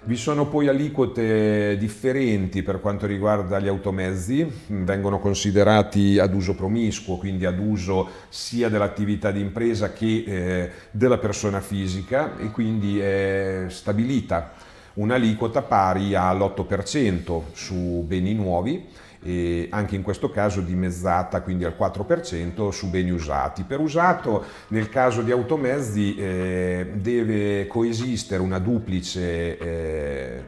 Vi 0.05 0.17
sono 0.17 0.49
poi 0.49 0.67
aliquote 0.67 1.77
differenti 1.79 2.65
per 2.65 2.81
quanto 2.81 3.07
riguarda 3.07 3.61
gli 3.61 3.69
automezzi, 3.69 4.45
vengono 4.67 5.21
considerati 5.21 6.19
ad 6.19 6.35
uso 6.35 6.57
promiscuo, 6.57 7.19
quindi 7.19 7.47
ad 7.47 7.61
uso 7.61 8.09
sia 8.29 8.69
dell'attività 8.69 9.31
di 9.31 9.39
impresa 9.39 9.93
che 9.93 10.25
eh, 10.27 10.71
della 10.91 11.19
persona 11.19 11.61
fisica 11.61 12.37
e 12.37 12.51
quindi 12.51 12.99
è 12.99 13.67
stabilita 13.69 14.51
un'aliquota 14.95 15.63
pari 15.63 16.17
all'8% 16.17 17.43
su 17.53 18.05
beni 18.05 18.35
nuovi 18.35 18.85
e 19.23 19.69
anche 19.71 19.95
in 19.95 20.03
questo 20.03 20.31
caso 20.31 20.61
dimezzata 20.61 21.43
quindi 21.43 21.65
al 21.65 21.75
4% 21.79 22.71
su 22.71 22.91
beni 22.91 23.11
usati. 23.11 23.63
Per 23.63 23.81
usato 23.81 24.45
nel 24.69 24.89
caso 24.89 25.23
di 25.23 25.31
automezzi 25.31 26.17
eh, 26.17 26.91
deve 26.95 27.67
coesistere 27.67 28.43
una 28.43 28.59
duplice, 28.59 29.59
eh, 29.59 30.43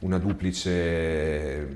una 0.00 0.18
duplice 0.18 1.68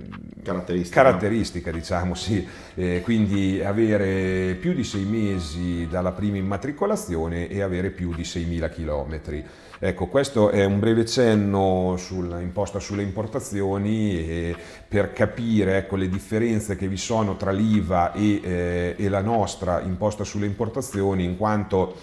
caratteristica, 0.43 1.03
caratteristica 1.03 1.71
diciamo 1.73 2.15
sì, 2.15 2.47
eh, 2.75 3.01
quindi 3.03 3.63
avere 3.63 4.55
più 4.55 4.73
di 4.73 4.85
sei 4.85 5.05
mesi 5.05 5.89
dalla 5.89 6.13
prima 6.13 6.37
immatricolazione 6.37 7.49
e 7.49 7.63
avere 7.63 7.91
più 7.91 8.15
di 8.15 8.23
6.000 8.23 8.71
chilometri. 8.71 9.45
Ecco, 9.79 10.07
questo 10.07 10.51
è 10.51 10.65
un 10.65 10.79
breve 10.79 11.05
cenno 11.05 11.97
sull'imposta 11.99 12.79
sulle 12.79 13.03
importazioni 13.03 14.55
per 14.87 15.13
capire 15.13 15.79
ecco, 15.79 15.97
le 15.97 16.09
differenze 16.09 16.77
che 16.77 16.87
vi 16.87 16.97
sono 16.97 17.37
tra 17.37 17.51
l'IVA 17.51 18.13
e, 18.13 18.41
eh, 18.43 18.95
e 18.97 19.09
la 19.09 19.21
nostra 19.21 19.81
imposta 19.81 20.23
sulle 20.23 20.47
importazioni, 20.47 21.25
in 21.25 21.37
quanto 21.37 21.97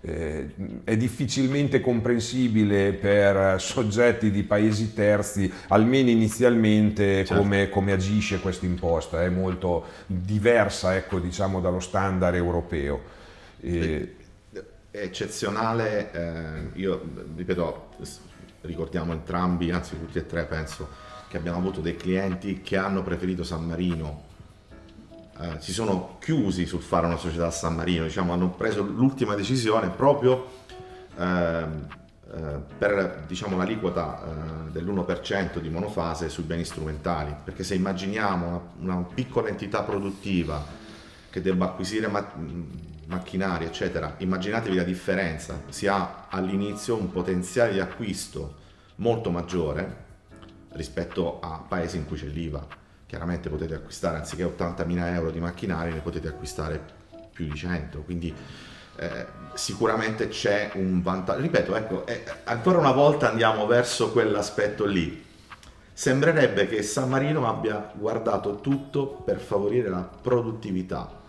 eh, 0.00 0.50
è 0.84 0.96
difficilmente 0.96 1.80
comprensibile 1.80 2.92
per 2.92 3.60
soggetti 3.60 4.30
di 4.30 4.42
paesi 4.42 4.94
terzi, 4.94 5.52
almeno 5.68 6.10
inizialmente, 6.10 7.24
certo. 7.24 7.40
come, 7.40 7.68
come, 7.68 7.92
agisce 7.92 8.40
questa 8.40 8.66
imposta, 8.66 9.22
è 9.22 9.28
molto 9.28 9.84
diversa 10.06 10.96
ecco, 10.96 11.20
diciamo, 11.20 11.60
dallo 11.60 11.80
standard 11.80 12.34
europeo. 12.34 13.20
E 13.60 14.16
eccezionale, 14.92 16.12
eh, 16.12 16.78
io 16.78 17.02
ripeto, 17.34 17.88
ricordiamo 18.60 19.12
entrambi, 19.12 19.70
anzi 19.70 19.98
tutti 19.98 20.18
e 20.18 20.26
tre 20.26 20.44
penso, 20.44 20.88
che 21.28 21.38
abbiamo 21.38 21.58
avuto 21.58 21.80
dei 21.80 21.96
clienti 21.96 22.60
che 22.60 22.76
hanno 22.76 23.02
preferito 23.02 23.42
San 23.42 23.64
Marino, 23.64 24.24
eh, 25.40 25.56
si 25.60 25.72
sono 25.72 26.18
chiusi 26.20 26.66
sul 26.66 26.82
fare 26.82 27.06
una 27.06 27.16
società 27.16 27.46
a 27.46 27.50
San 27.50 27.74
Marino, 27.74 28.04
diciamo, 28.04 28.34
hanno 28.34 28.50
preso 28.50 28.82
l'ultima 28.82 29.34
decisione 29.34 29.88
proprio 29.88 30.50
eh, 31.16 31.66
eh 32.34 32.60
per 32.78 33.24
diciamo, 33.26 33.56
l'aliquota 33.56 34.22
eh, 34.22 34.70
dell'1% 34.72 35.58
di 35.58 35.70
monofase 35.70 36.28
sui 36.28 36.44
beni 36.44 36.64
strumentali, 36.64 37.34
perché 37.42 37.64
se 37.64 37.74
immaginiamo 37.74 38.46
una, 38.46 38.94
una 38.94 39.06
piccola 39.06 39.48
entità 39.48 39.82
produttiva 39.82 40.62
che 41.30 41.40
debba 41.40 41.64
acquisire 41.64 42.08
ma- 42.08 42.30
macchinari, 43.06 43.64
eccetera, 43.64 44.14
immaginatevi 44.18 44.76
la 44.76 44.82
differenza, 44.84 45.60
si 45.68 45.86
ha 45.86 46.26
all'inizio 46.28 46.96
un 46.96 47.10
potenziale 47.10 47.72
di 47.72 47.80
acquisto 47.80 48.60
molto 48.96 49.30
maggiore 49.30 50.10
rispetto 50.72 51.40
a 51.40 51.64
paesi 51.66 51.96
in 51.96 52.06
cui 52.06 52.16
c'è 52.16 52.26
l'IVA. 52.26 52.66
Chiaramente 53.06 53.50
potete 53.50 53.74
acquistare 53.74 54.16
anziché 54.16 54.44
80.000 54.44 55.14
euro 55.14 55.30
di 55.30 55.40
macchinari, 55.40 55.92
ne 55.92 56.00
potete 56.00 56.28
acquistare 56.28 56.80
più 57.32 57.46
di 57.46 57.54
100, 57.54 58.00
quindi 58.02 58.34
eh, 58.96 59.26
sicuramente 59.54 60.28
c'è 60.28 60.70
un 60.74 61.02
vantaggio. 61.02 61.40
Ripeto, 61.42 61.76
ecco, 61.76 62.06
eh, 62.06 62.24
ancora 62.44 62.78
una 62.78 62.92
volta 62.92 63.30
andiamo 63.30 63.66
verso 63.66 64.12
quell'aspetto 64.12 64.86
lì. 64.86 65.30
Sembrerebbe 65.92 66.66
che 66.66 66.82
San 66.82 67.10
Marino 67.10 67.46
abbia 67.46 67.92
guardato 67.94 68.60
tutto 68.60 69.06
per 69.06 69.38
favorire 69.38 69.90
la 69.90 70.00
produttività 70.00 71.20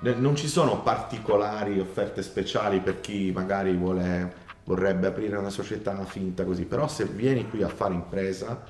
non 0.00 0.34
ci 0.34 0.48
sono 0.48 0.80
particolari 0.82 1.78
offerte 1.78 2.22
speciali 2.22 2.80
per 2.80 3.00
chi 3.00 3.30
magari 3.32 3.74
vuole, 3.74 4.32
vorrebbe 4.64 5.08
aprire 5.08 5.36
una 5.36 5.50
società 5.50 6.02
finta 6.04 6.44
così, 6.44 6.64
però 6.64 6.88
se 6.88 7.04
vieni 7.04 7.48
qui 7.48 7.62
a 7.62 7.68
fare 7.68 7.94
impresa 7.94 8.62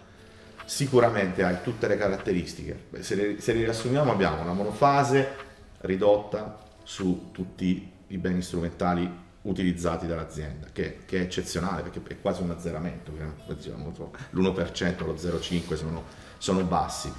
sicuramente 0.65 1.45
hai 1.45 1.59
tutte 1.63 1.87
le 1.87 1.97
caratteristiche. 1.97 2.87
Se 3.01 3.15
le, 3.15 3.41
se 3.41 3.53
le 3.53 3.61
riassumiamo 3.65 4.11
abbiamo 4.11 4.43
una 4.43 4.53
monofase 4.53 5.49
ridotta 5.83 6.59
su 6.83 7.29
tutti 7.33 7.91
i 8.09 8.19
beni 8.19 8.43
strumentali 8.43 9.29
utilizzati 9.43 10.07
dall'azienda, 10.07 10.67
che, 10.73 10.99
che, 11.07 11.19
è 11.19 11.21
eccezionale 11.23 11.83
perché 11.83 12.03
è 12.15 12.21
quasi 12.21 12.43
un 12.43 12.51
azzeramento, 12.51 13.13
diciamo, 13.47 13.93
l'1%, 14.31 15.05
lo 15.05 15.15
0,5% 15.15 15.75
sono, 15.77 16.05
sono 16.39 16.63
bassi 16.65 17.11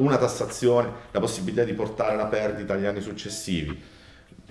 una 0.00 0.16
tassazione, 0.16 0.90
la 1.10 1.20
possibilità 1.20 1.64
di 1.64 1.72
portare 1.72 2.16
la 2.16 2.26
perdita 2.26 2.74
agli 2.74 2.86
anni 2.86 3.00
successivi, 3.00 3.80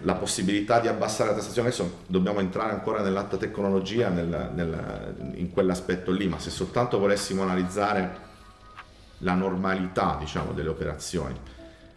la 0.03 0.15
possibilità 0.15 0.79
di 0.79 0.87
abbassare 0.87 1.31
la 1.31 1.35
tassazione, 1.35 1.67
adesso 1.67 2.01
dobbiamo 2.07 2.39
entrare 2.39 2.71
ancora 2.71 3.01
nell'alta 3.01 3.37
tecnologia, 3.37 4.09
nel, 4.09 4.51
nel, 4.53 5.33
in 5.35 5.51
quell'aspetto 5.51 6.11
lì, 6.11 6.27
ma 6.27 6.39
se 6.39 6.49
soltanto 6.49 6.99
volessimo 6.99 7.43
analizzare 7.43 8.27
la 9.19 9.33
normalità 9.33 10.15
diciamo, 10.19 10.53
delle 10.53 10.69
operazioni 10.69 11.35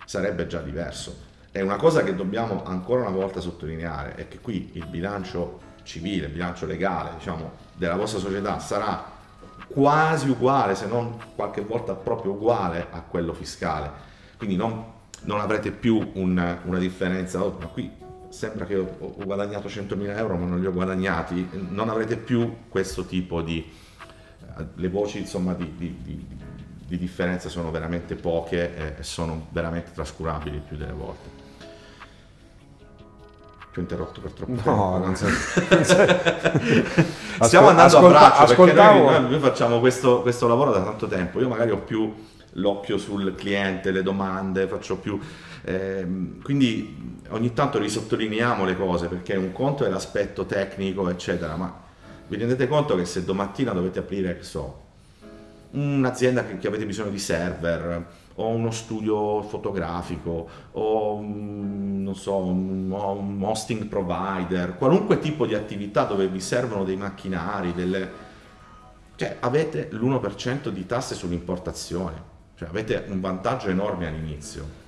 sarebbe 0.05 0.47
già 0.47 0.61
diverso. 0.61 1.31
È 1.51 1.61
una 1.61 1.77
cosa 1.77 2.03
che 2.03 2.15
dobbiamo 2.15 2.65
ancora 2.65 3.03
una 3.03 3.11
volta 3.11 3.41
sottolineare, 3.41 4.15
è 4.15 4.27
che 4.27 4.41
qui 4.41 4.71
il 4.73 4.87
bilancio 4.87 5.71
civile, 5.83 6.27
il 6.27 6.33
bilancio 6.33 6.67
legale 6.67 7.11
diciamo, 7.19 7.53
della 7.75 7.97
vostra 7.97 8.19
società 8.19 8.59
sarà 8.59 9.21
quasi 9.69 10.29
uguale, 10.29 10.75
se 10.75 10.87
non 10.87 11.19
qualche 11.35 11.63
volta 11.63 11.95
proprio 11.95 12.33
uguale 12.33 12.87
a 12.91 13.01
quello 13.01 13.33
fiscale. 13.33 13.91
Quindi 14.37 14.57
non, 14.57 14.85
non 15.23 15.41
avrete 15.41 15.71
più 15.71 16.11
un, 16.15 16.59
una 16.65 16.79
differenza, 16.79 17.43
oh, 17.43 17.57
ma 17.59 17.67
qui 17.67 17.91
sembra 18.29 18.65
che 18.65 18.77
ho, 18.77 18.87
ho 18.99 19.25
guadagnato 19.25 19.69
100.000 19.69 20.17
euro 20.17 20.37
ma 20.37 20.47
non 20.47 20.61
li 20.61 20.67
ho 20.67 20.73
guadagnati, 20.73 21.49
non 21.69 21.89
avrete 21.89 22.17
più 22.17 22.69
questo 22.69 23.05
tipo 23.05 23.43
di... 23.43 23.71
Eh, 24.59 24.65
le 24.75 24.89
voci 24.89 25.19
insomma 25.19 25.55
di, 25.55 25.75
di, 25.77 25.99
di, 26.03 26.27
di 26.87 26.99
differenza 26.99 27.49
sono 27.49 27.71
veramente 27.71 28.15
poche 28.15 28.97
e 28.99 29.03
sono 29.03 29.47
veramente 29.51 29.93
trascurabili 29.93 30.63
più 30.67 30.77
delle 30.77 30.93
volte 30.93 31.42
ti 33.73 33.79
ho 33.79 33.81
interrotto 33.81 34.21
per 34.21 34.33
troppo 34.33 34.53
no, 34.53 34.57
tempo. 34.57 34.71
No, 34.71 34.99
non 34.99 35.13
c'è. 35.15 35.27
Stiamo 37.41 37.69
andando 37.69 37.97
ascolta, 37.97 38.19
a 38.19 38.29
braccio 38.29 38.53
ascoltavo... 38.53 39.11
noi, 39.11 39.31
noi, 39.31 39.41
facciamo 39.41 39.81
questo, 39.81 40.21
questo, 40.21 40.47
lavoro 40.47 40.73
da 40.73 40.83
tanto 40.83 41.09
tempo. 41.09 41.41
Io 41.41 41.49
magari 41.49 41.71
ho 41.71 41.79
più 41.79 42.15
l'occhio 42.57 42.99
sul 42.99 43.35
cliente, 43.35 43.91
le 43.91 44.03
domande, 44.03 44.67
faccio 44.67 44.97
più... 44.99 45.19
Eh, 45.65 46.07
quindi 46.43 47.21
ogni 47.31 47.55
tanto 47.55 47.79
risottolineiamo 47.79 48.65
le 48.67 48.77
cose 48.77 49.07
perché 49.07 49.37
un 49.37 49.53
conto 49.53 49.87
è 49.87 49.89
l'aspetto 49.89 50.45
tecnico, 50.45 51.09
eccetera, 51.09 51.57
ma 51.57 51.75
vi 52.29 52.37
rendete 52.37 52.69
conto 52.69 52.95
che 52.95 53.07
se 53.07 53.25
domattina 53.25 53.73
dovete 53.73 54.01
aprire, 54.01 54.37
che 54.37 54.43
so, 54.43 54.81
un'azienda 55.71 56.45
che, 56.45 56.59
che 56.59 56.67
avete 56.67 56.85
bisogno 56.85 57.11
di 57.11 57.19
server, 57.19 58.07
o 58.37 58.49
uno 58.49 58.71
studio 58.71 59.43
fotografico 59.43 60.49
o 60.73 61.21
non 61.21 62.15
so, 62.15 62.37
un, 62.37 63.41
hosting 63.43 63.87
provider, 63.87 64.77
qualunque 64.77 65.19
tipo 65.19 65.47
di 65.47 65.55
attività 65.55 66.05
dove 66.05 66.29
vi 66.29 66.41
servono 66.41 66.85
dei 66.85 66.97
macchinari, 66.97 67.73
delle... 67.73 68.11
cioè 69.17 69.39
avete 69.41 69.89
l'1% 69.91 70.69
di 70.69 70.87
tasse 70.87 71.15
sull'importazione, 71.15 72.31
cioè 72.57 72.69
avete 72.69 73.05
un 73.09 73.21
vantaggio 73.21 73.69
enorme 73.69 74.07
all'inizio. 74.07 74.81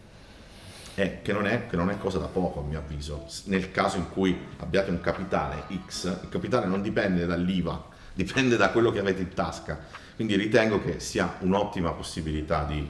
Eh, 0.96 1.22
che, 1.22 1.32
non 1.32 1.48
è, 1.48 1.66
che 1.66 1.74
non 1.74 1.90
è 1.90 1.98
cosa 1.98 2.18
da 2.18 2.26
poco 2.26 2.60
a 2.60 2.62
mio 2.62 2.78
avviso, 2.78 3.26
nel 3.46 3.72
caso 3.72 3.96
in 3.96 4.08
cui 4.10 4.38
abbiate 4.58 4.90
un 4.92 5.00
capitale 5.00 5.64
X, 5.88 6.20
il 6.22 6.28
capitale 6.28 6.66
non 6.66 6.82
dipende 6.82 7.26
dall'IVA, 7.26 7.84
dipende 8.14 8.56
da 8.56 8.70
quello 8.70 8.92
che 8.92 9.00
avete 9.00 9.22
in 9.22 9.34
tasca, 9.34 9.76
quindi 10.14 10.36
ritengo 10.36 10.80
che 10.80 11.00
sia 11.00 11.38
un'ottima 11.40 11.90
possibilità 11.90 12.62
di, 12.62 12.88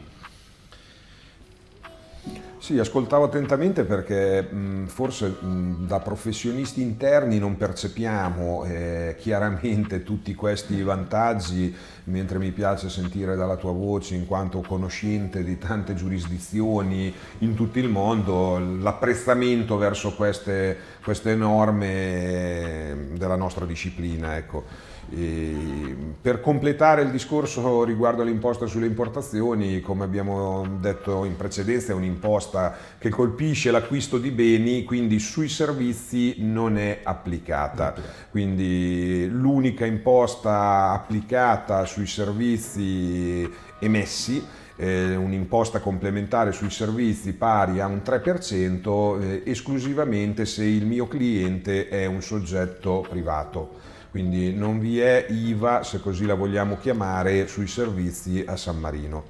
sì, 2.64 2.78
ascoltavo 2.78 3.24
attentamente 3.24 3.84
perché 3.84 4.40
mh, 4.40 4.86
forse 4.86 5.28
mh, 5.38 5.86
da 5.86 6.00
professionisti 6.00 6.80
interni 6.80 7.38
non 7.38 7.58
percepiamo 7.58 8.64
eh, 8.64 9.16
chiaramente 9.18 10.02
tutti 10.02 10.34
questi 10.34 10.82
vantaggi, 10.82 11.76
mentre 12.04 12.38
mi 12.38 12.52
piace 12.52 12.88
sentire 12.88 13.36
dalla 13.36 13.56
tua 13.56 13.72
voce, 13.72 14.14
in 14.14 14.26
quanto 14.26 14.62
conoscente 14.62 15.44
di 15.44 15.58
tante 15.58 15.94
giurisdizioni 15.94 17.12
in 17.40 17.54
tutto 17.54 17.78
il 17.78 17.90
mondo, 17.90 18.58
l'apprezzamento 18.58 19.76
verso 19.76 20.14
queste, 20.14 20.74
queste 21.04 21.34
norme 21.34 23.08
della 23.12 23.36
nostra 23.36 23.66
disciplina. 23.66 24.38
Ecco. 24.38 24.84
E 25.11 25.96
per 26.20 26.40
completare 26.40 27.02
il 27.02 27.11
discorso 27.11 27.84
riguardo 27.84 28.22
all'imposta 28.22 28.66
sulle 28.66 28.86
importazioni, 28.86 29.80
come 29.80 30.05
abbiamo 30.05 30.66
detto 30.80 31.24
in 31.24 31.36
precedenza, 31.36 31.92
è 31.92 31.94
un'imposta 31.94 32.74
che 32.98 33.11
colpisce 33.11 33.70
l'acquisto 33.70 34.18
di 34.18 34.30
beni, 34.30 34.84
quindi 34.84 35.18
sui 35.18 35.48
servizi 35.48 36.36
non 36.38 36.78
è 36.78 37.00
applicata. 37.02 37.94
Quindi 38.30 39.28
l'unica 39.28 39.84
imposta 39.84 40.90
applicata 40.90 41.84
sui 41.84 42.07
servizi 42.07 43.48
emessi 43.80 44.42
eh, 44.76 45.14
un'imposta 45.14 45.80
complementare 45.80 46.52
sui 46.52 46.70
servizi 46.70 47.32
pari 47.34 47.80
a 47.80 47.86
un 47.86 48.00
3% 48.05 49.20
eh, 49.20 49.42
esclusivamente 49.44 50.46
se 50.46 50.64
il 50.64 50.86
mio 50.86 51.07
cliente 51.07 51.88
è 51.88 52.07
un 52.07 52.22
soggetto 52.22 53.05
privato. 53.09 53.92
Quindi 54.14 54.54
non 54.54 54.78
vi 54.78 55.00
è 55.00 55.26
IVA, 55.28 55.82
se 55.82 55.98
così 55.98 56.24
la 56.24 56.34
vogliamo 56.34 56.78
chiamare, 56.78 57.48
sui 57.48 57.66
servizi 57.66 58.44
a 58.46 58.54
San 58.54 58.78
Marino. 58.78 59.24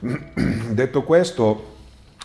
Detto 0.72 1.04
questo, 1.04 1.78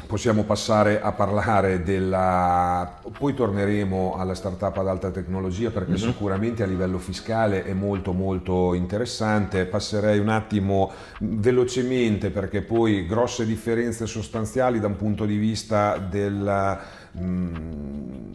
Possiamo 0.07 0.43
passare 0.43 1.01
a 1.01 1.13
parlare 1.13 1.81
della... 1.81 2.99
poi 3.17 3.33
torneremo 3.33 4.15
alla 4.17 4.35
startup 4.35 4.75
ad 4.77 4.87
alta 4.87 5.09
tecnologia 5.09 5.71
perché 5.71 5.91
mm-hmm. 5.91 6.01
sicuramente 6.01 6.63
a 6.63 6.65
livello 6.65 6.99
fiscale 6.99 7.63
è 7.63 7.73
molto 7.73 8.11
molto 8.11 8.73
interessante. 8.73 9.65
Passerei 9.65 10.19
un 10.19 10.29
attimo 10.29 10.91
velocemente 11.19 12.29
perché 12.29 12.61
poi 12.61 13.05
grosse 13.05 13.45
differenze 13.45 14.05
sostanziali 14.05 14.79
da 14.79 14.87
un 14.87 14.95
punto 14.95 15.25
di 15.25 15.37
vista 15.37 15.97
del... 15.97 16.79
Mm, 17.17 18.33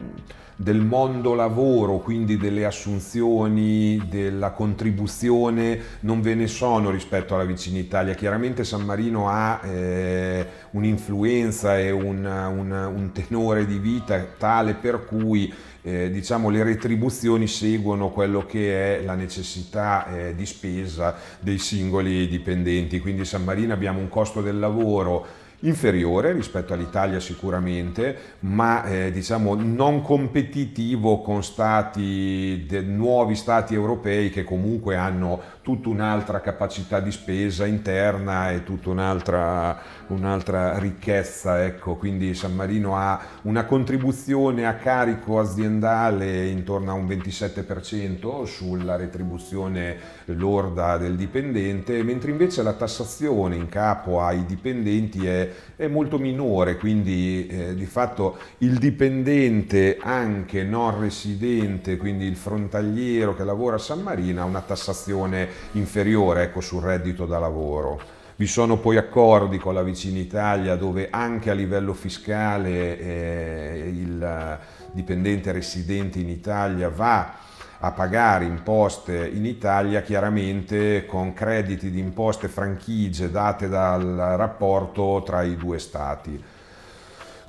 del 0.61 0.83
mondo 0.83 1.33
lavoro, 1.33 2.01
quindi 2.01 2.37
delle 2.37 2.67
assunzioni, 2.67 4.03
della 4.11 4.51
contribuzione, 4.51 5.81
non 6.01 6.21
ve 6.21 6.35
ne 6.35 6.49
sono 6.49 6.91
rispetto 6.91 7.35
alla 7.35 7.45
vicina 7.45 7.79
Italia. 7.79 8.13
Chiaramente 8.13 8.63
San 8.63 8.83
Marino 8.83 9.31
ha 9.31 9.63
eh, 9.65 10.47
un'influenza 10.73 11.79
e 11.79 11.91
un, 11.91 12.27
un, 12.27 12.93
un, 12.95 13.11
tenore 13.13 13.65
di 13.65 13.79
vita 13.79 14.23
tale 14.37 14.75
per 14.75 15.07
cui 15.07 15.51
eh, 15.81 16.11
diciamo, 16.11 16.51
le 16.51 16.63
retribuzioni 16.63 17.47
seguono 17.47 18.11
quello 18.11 18.45
che 18.45 18.99
è 18.99 19.03
la 19.03 19.15
necessità 19.15 20.09
eh, 20.09 20.35
di 20.35 20.45
spesa 20.45 21.17
dei 21.41 21.57
singoli 21.57 22.29
dipendenti. 22.29 23.01
Quindi 23.01 23.25
San 23.25 23.45
Marino 23.45 23.73
abbiamo 23.73 23.99
un 23.99 24.11
costo 24.11 24.43
del 24.43 24.59
lavoro 24.59 25.40
inferiore 25.61 26.33
rispetto 26.33 26.73
all'Italia 26.73 27.21
sicuramente, 27.21 28.17
ma 28.41 28.85
eh, 28.85 29.11
diciamo 29.11 29.55
non 29.55 30.03
competitivo 30.03 31.21
con 31.21 31.43
stati, 31.43 32.65
de, 32.67 32.81
nuovi 32.81 33.35
stati 33.35 33.75
europei 33.75 34.31
che 34.31 34.45
comunque 34.45 34.97
hanno 34.97 35.41
tutta 35.71 35.89
un'altra 35.89 36.41
capacità 36.41 36.99
di 36.99 37.13
spesa 37.13 37.65
interna 37.65 38.51
e 38.51 38.65
tutta 38.65 38.91
un'altra, 38.91 39.79
un'altra 40.09 40.79
ricchezza. 40.79 41.65
Ecco. 41.65 41.95
Quindi 41.95 42.35
San 42.35 42.57
Marino 42.57 42.97
ha 42.97 43.21
una 43.43 43.65
contribuzione 43.65 44.67
a 44.67 44.75
carico 44.75 45.39
aziendale 45.39 46.49
intorno 46.49 46.91
a 46.91 46.95
un 46.95 47.07
27% 47.07 48.45
sulla 48.45 48.97
retribuzione 48.97 49.97
lorda 50.25 50.97
del 50.97 51.15
dipendente, 51.15 52.03
mentre 52.03 52.33
invece 52.33 52.65
la 52.65 52.73
tassazione 52.73 53.55
in 53.55 53.69
capo 53.69 54.23
ai 54.23 54.45
dipendenti 54.47 55.25
è, 55.27 55.51
è 55.77 55.87
molto 55.87 56.19
minore, 56.19 56.79
quindi 56.79 57.47
eh, 57.47 57.75
di 57.77 57.87
fatto 57.87 58.39
il 58.59 58.79
dipendente 58.79 59.99
anche 60.01 60.65
non 60.65 60.99
residente, 60.99 61.97
quindi 61.97 62.25
il 62.27 62.37
frontaliero 62.37 63.37
che 63.37 63.45
lavora 63.45 63.77
a 63.77 63.79
San 63.79 64.01
Marino 64.01 64.41
ha 64.41 64.45
una 64.45 64.63
tassazione 64.63 65.60
inferiore 65.73 66.45
ecco, 66.45 66.61
sul 66.61 66.83
reddito 66.83 67.27
da 67.27 67.39
lavoro. 67.39 68.19
Vi 68.37 68.47
sono 68.47 68.79
poi 68.79 68.97
accordi 68.97 69.59
con 69.59 69.75
la 69.75 69.83
vicina 69.83 70.19
Italia 70.19 70.75
dove 70.77 71.09
anche 71.11 71.51
a 71.51 71.55
livello 71.55 71.93
fiscale 71.93 72.99
eh, 72.99 73.93
il 73.95 74.59
dipendente 74.93 75.53
residente 75.53 76.19
in 76.19 76.29
Italia 76.29 76.89
va 76.89 77.37
a 77.83 77.93
pagare 77.93 78.45
imposte 78.45 79.27
in 79.27 79.47
Italia 79.47 80.03
chiaramente 80.03 81.07
con 81.07 81.33
crediti 81.33 81.91
di 81.91 81.99
imposte 81.99 82.49
franchigie 82.49 83.31
date 83.31 83.69
dal 83.69 84.35
rapporto 84.37 85.23
tra 85.25 85.43
i 85.43 85.57
due 85.57 85.79
stati. 85.79 86.43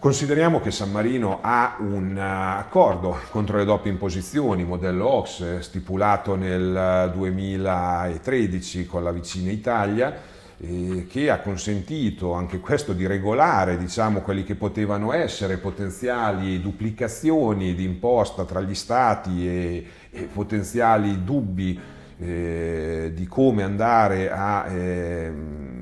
Consideriamo 0.02 0.60
che 0.62 0.72
San 0.72 0.90
Marino 0.90 1.42
ha 1.44 1.76
un 1.78 2.18
accordo 2.18 3.20
contro 3.30 3.58
le 3.58 3.66
doppie 3.66 3.92
imposizioni, 3.92 4.64
modello 4.64 5.06
OX, 5.08 5.60
stipulato 5.60 6.34
nel 6.34 7.12
2013 7.14 8.88
con 8.88 9.04
la 9.04 9.12
vicina 9.12 9.52
Italia, 9.52 10.12
eh, 10.58 11.06
che 11.08 11.30
ha 11.30 11.38
consentito 11.38 12.34
anche 12.34 12.60
questo 12.60 12.94
di 12.94 13.06
regolare 13.06 13.78
diciamo, 13.78 14.22
quelli 14.22 14.44
che 14.44 14.56
potevano 14.56 15.14
essere 15.14 15.58
potenziali 15.58 16.60
duplicazioni 16.60 17.76
di 17.76 17.84
imposta 17.84 18.44
tra 18.44 18.60
gli 18.62 18.74
stati 18.74 19.48
e, 19.48 19.86
e 20.10 20.24
potenziali 20.34 21.24
dubbi 21.24 21.80
eh, 22.18 23.12
di 23.14 23.28
come 23.28 23.62
andare 23.62 24.32
a... 24.32 24.66
Eh, 24.66 25.81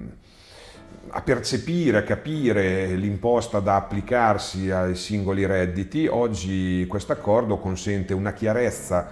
a 1.11 1.21
percepire, 1.21 1.97
a 1.97 2.03
capire 2.03 2.95
l'imposta 2.95 3.59
da 3.59 3.75
applicarsi 3.75 4.69
ai 4.69 4.95
singoli 4.95 5.45
redditi, 5.45 6.07
oggi 6.07 6.85
questo 6.87 7.11
accordo 7.11 7.57
consente 7.57 8.13
una 8.13 8.33
chiarezza 8.33 9.07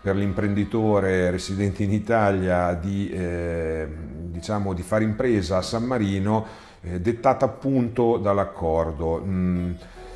per 0.00 0.16
l'imprenditore 0.16 1.30
residente 1.30 1.82
in 1.82 1.92
Italia 1.92 2.72
di, 2.74 3.10
eh, 3.10 3.86
diciamo, 4.30 4.72
di 4.72 4.82
fare 4.82 5.04
impresa 5.04 5.58
a 5.58 5.62
San 5.62 5.84
Marino, 5.84 6.46
eh, 6.82 7.00
dettata 7.00 7.44
appunto 7.44 8.16
dall'accordo. 8.16 9.22
Mm, 9.22 9.72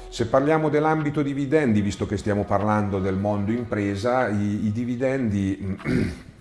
se 0.08 0.26
parliamo 0.26 0.68
dell'ambito 0.68 1.22
dividendi, 1.22 1.80
visto 1.80 2.06
che 2.06 2.16
stiamo 2.16 2.44
parlando 2.44 3.00
del 3.00 3.16
mondo 3.16 3.50
impresa, 3.50 4.28
i, 4.28 4.66
i 4.66 4.72
dividendi 4.72 5.76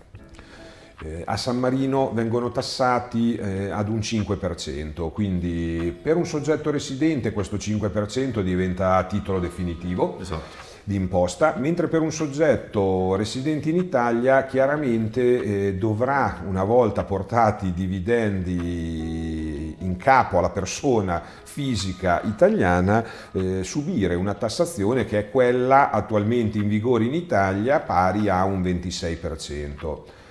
eh, 1.03 1.23
a 1.25 1.37
San 1.37 1.59
Marino 1.59 2.11
vengono 2.13 2.51
tassati 2.51 3.35
eh, 3.35 3.69
ad 3.69 3.89
un 3.89 3.99
5%, 3.99 5.11
quindi 5.11 5.95
per 6.01 6.15
un 6.15 6.25
soggetto 6.25 6.71
residente 6.71 7.33
questo 7.33 7.57
5% 7.57 8.41
diventa 8.41 9.03
titolo 9.05 9.39
definitivo. 9.39 10.19
Esatto 10.19 10.71
di 10.85 10.95
imposta, 10.95 11.55
mentre 11.57 11.87
per 11.87 12.01
un 12.01 12.11
soggetto 12.11 13.15
residente 13.15 13.69
in 13.69 13.77
Italia 13.77 14.45
chiaramente 14.45 15.67
eh, 15.67 15.75
dovrà, 15.75 16.43
una 16.45 16.65
volta 16.65 17.05
portati 17.05 17.67
i 17.67 17.73
dividendi 17.73 19.77
in 19.79 19.95
capo 19.95 20.39
alla 20.39 20.49
persona 20.49 21.23
fisica 21.43 22.19
italiana, 22.25 23.01
eh, 23.31 23.63
subire 23.63 24.15
una 24.15 24.33
tassazione 24.33 25.05
che 25.05 25.19
è 25.19 25.29
quella 25.29 25.89
attualmente 25.89 26.57
in 26.57 26.67
vigore 26.67 27.05
in 27.05 27.13
Italia 27.13 27.79
pari 27.79 28.27
a 28.27 28.43
un 28.43 28.61
26%. 28.61 30.21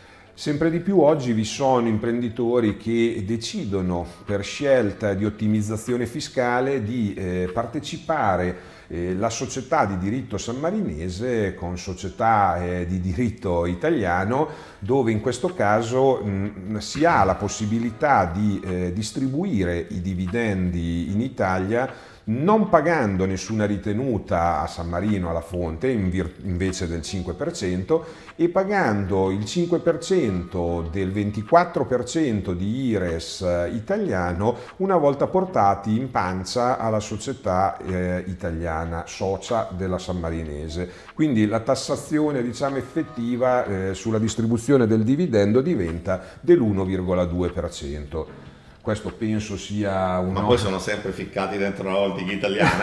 Sempre 0.43 0.71
di 0.71 0.81
più 0.81 0.99
oggi 0.99 1.33
vi 1.33 1.45
sono 1.45 1.87
imprenditori 1.87 2.77
che 2.77 3.23
decidono 3.25 4.05
per 4.25 4.43
scelta 4.43 5.15
di 5.15 5.25
ottimizzazione 5.25 6.05
fiscale 6.05 6.83
di 6.83 7.15
eh, 7.15 7.49
partecipare 7.55 8.57
eh, 8.89 9.15
la 9.15 9.31
società 9.31 9.85
di 9.85 9.97
diritto 9.99 10.39
sammarinese 10.39 11.55
con 11.55 11.79
società 11.79 12.61
eh, 12.61 12.87
di 12.87 13.01
diritto 13.01 13.67
italiano 13.67 14.49
dove 14.81 15.13
in 15.13 15.21
questo 15.21 15.55
caso 15.55 16.17
mh, 16.17 16.79
si 16.79 17.05
ha 17.05 17.23
la 17.23 17.37
possibilità 17.37 18.25
di 18.25 18.61
eh, 18.65 18.93
distribuire 18.93 19.87
i 19.91 20.01
dividendi 20.01 21.13
in 21.13 21.21
Italia 21.21 21.89
non 22.25 22.69
pagando 22.69 23.25
nessuna 23.25 23.67
ritenuta 23.67 24.61
a 24.61 24.67
San 24.67 24.89
Marino 24.89 25.31
alla 25.31 25.41
fonte 25.41 25.89
invece 25.89 26.87
del 26.87 27.01
5% 27.01 28.01
e 28.37 28.49
pagando 28.49 29.31
il 29.31 29.41
5% 29.41 30.91
del 30.91 31.11
24% 31.11 32.53
di 32.53 32.87
IRES 32.87 33.69
italiano 33.73 34.57
una 34.77 34.97
volta 34.97 35.27
portati 35.27 35.97
in 35.97 36.11
pancia 36.11 36.79
alla 36.79 37.01
società 37.01 37.77
eh, 37.79 38.25
italiana 38.27 39.05
socia 39.07 39.69
della 39.77 39.99
San 39.99 40.19
Marinese. 40.19 40.91
Quindi 41.15 41.47
la 41.47 41.61
tassazione 41.61 42.43
diciamo, 42.43 42.77
effettiva 42.77 43.65
eh, 43.65 43.95
sulla 43.95 44.19
distribuzione 44.19 44.87
del 44.87 45.03
dividendo 45.03 45.61
diventa 45.61 46.23
dell'1,2%. 46.41 48.42
Questo 48.83 49.11
penso 49.11 49.57
sia 49.57 50.19
un... 50.19 50.33
Ma 50.33 50.41
poi 50.41 50.59
sono 50.59 50.81
sempre 50.81 51.13
ficcati 51.13 51.57
dentro 51.57 51.89
la 51.89 51.99
holding 51.99 52.31
italiana. 52.31 52.83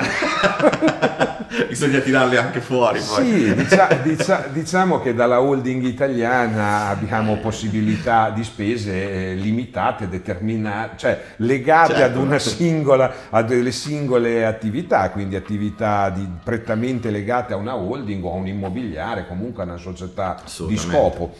Bisogna 1.67 1.99
tirarli 1.99 2.37
anche 2.37 2.61
fuori. 2.61 3.01
Poi. 3.01 3.25
Sì, 3.25 3.53
dicia, 3.53 3.87
dicia, 4.01 4.47
diciamo 4.49 5.01
che 5.01 5.13
dalla 5.13 5.41
holding 5.41 5.83
italiana 5.83 6.87
abbiamo 6.87 7.35
possibilità 7.39 8.29
di 8.29 8.45
spese 8.45 9.31
eh, 9.31 9.35
limitate, 9.35 10.07
determinate, 10.07 10.97
cioè 10.97 11.21
legate 11.37 11.95
certo. 11.95 12.17
ad 12.17 12.25
una 12.25 12.39
singola, 12.39 13.13
a 13.29 13.43
delle 13.43 13.71
singole 13.71 14.45
attività, 14.45 15.09
quindi 15.09 15.35
attività 15.35 16.09
di, 16.11 16.25
prettamente 16.41 17.09
legate 17.09 17.51
a 17.51 17.57
una 17.57 17.75
holding 17.75 18.23
o 18.23 18.31
a 18.31 18.35
un 18.35 18.47
immobiliare, 18.47 19.27
comunque 19.27 19.63
a 19.63 19.65
una 19.65 19.77
società 19.77 20.41
di 20.65 20.77
scopo. 20.77 21.35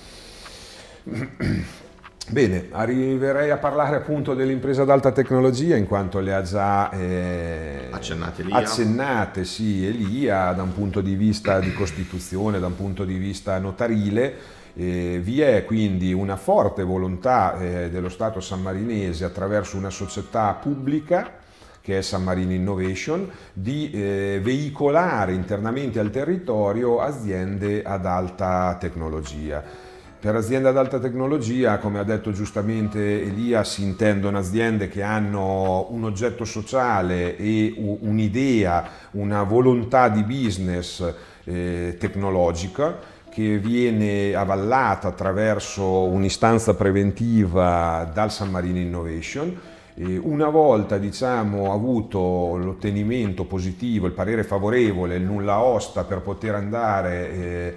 Bene, 2.32 2.68
arriverei 2.70 3.50
a 3.50 3.58
parlare 3.58 3.96
appunto 3.96 4.36
dell'impresa 4.36 4.84
ad 4.84 4.92
alta 4.92 5.12
tecnologia 5.12 5.76
in 5.76 5.88
quanto 5.88 6.20
le 6.20 6.36
ha 6.36 6.44
già 6.44 6.92
eh, 6.92 7.88
accennate, 7.90 8.44
Elia. 8.44 8.56
accennate 8.56 9.46
sì, 9.46 9.88
Elia 9.88 10.52
da 10.52 10.62
un 10.62 10.72
punto 10.72 11.02
di 11.02 11.16
vista 11.16 11.60
di 11.60 11.74
costituzione, 11.74 12.60
da 12.60 12.68
un 12.68 12.76
punto 12.76 13.04
di 13.04 13.18
vista 13.18 13.58
notarile. 13.58 14.58
Eh, 14.76 15.20
vi 15.24 15.42
è 15.42 15.66
quindi 15.66 16.14
una 16.14 16.36
forte 16.36 16.84
volontà 16.84 17.58
eh, 17.58 17.90
dello 17.90 18.10
Stato 18.10 18.40
sammarinese 18.40 19.26
attraverso 19.26 19.76
una 19.76 19.90
società 19.90 20.54
pubblica 20.54 21.38
che 21.82 21.98
è 21.98 22.02
San 22.04 22.24
Marino 22.24 22.52
Innovation, 22.52 23.28
di 23.52 23.90
eh, 23.90 24.40
veicolare 24.44 25.34
internamente 25.34 26.00
al 26.00 26.12
territorio 26.12 27.00
aziende 27.00 27.82
ad 27.82 28.06
alta 28.06 28.78
tecnologia. 28.80 29.89
Per 30.20 30.36
aziende 30.36 30.68
ad 30.68 30.76
alta 30.76 31.00
tecnologia, 31.00 31.78
come 31.78 31.98
ha 31.98 32.04
detto 32.04 32.34
giustamente 32.34 33.22
Elia, 33.22 33.64
si 33.64 33.84
intendono 33.84 34.38
aziende 34.38 34.90
che 34.90 35.02
hanno 35.02 35.88
un 35.92 36.04
oggetto 36.04 36.44
sociale 36.44 37.38
e 37.38 37.74
un'idea, 37.78 38.86
una 39.12 39.44
volontà 39.44 40.10
di 40.10 40.24
business 40.24 41.02
eh, 41.46 41.96
tecnologica 41.98 42.98
che 43.30 43.60
viene 43.60 44.34
avallata 44.34 45.08
attraverso 45.08 46.04
un'istanza 46.04 46.74
preventiva 46.76 48.12
dal 48.14 48.30
San 48.30 48.52
Marino 48.52 48.80
Innovation. 48.80 49.58
una 49.96 50.50
volta 50.50 50.98
diciamo, 50.98 51.72
avuto 51.72 52.58
l'ottenimento 52.58 53.46
positivo, 53.46 54.06
il 54.06 54.12
parere 54.12 54.44
favorevole, 54.44 55.16
il 55.16 55.24
nulla 55.24 55.62
osta 55.62 56.04
per 56.04 56.20
poter 56.20 56.56
andare 56.56 57.32
eh, 57.32 57.76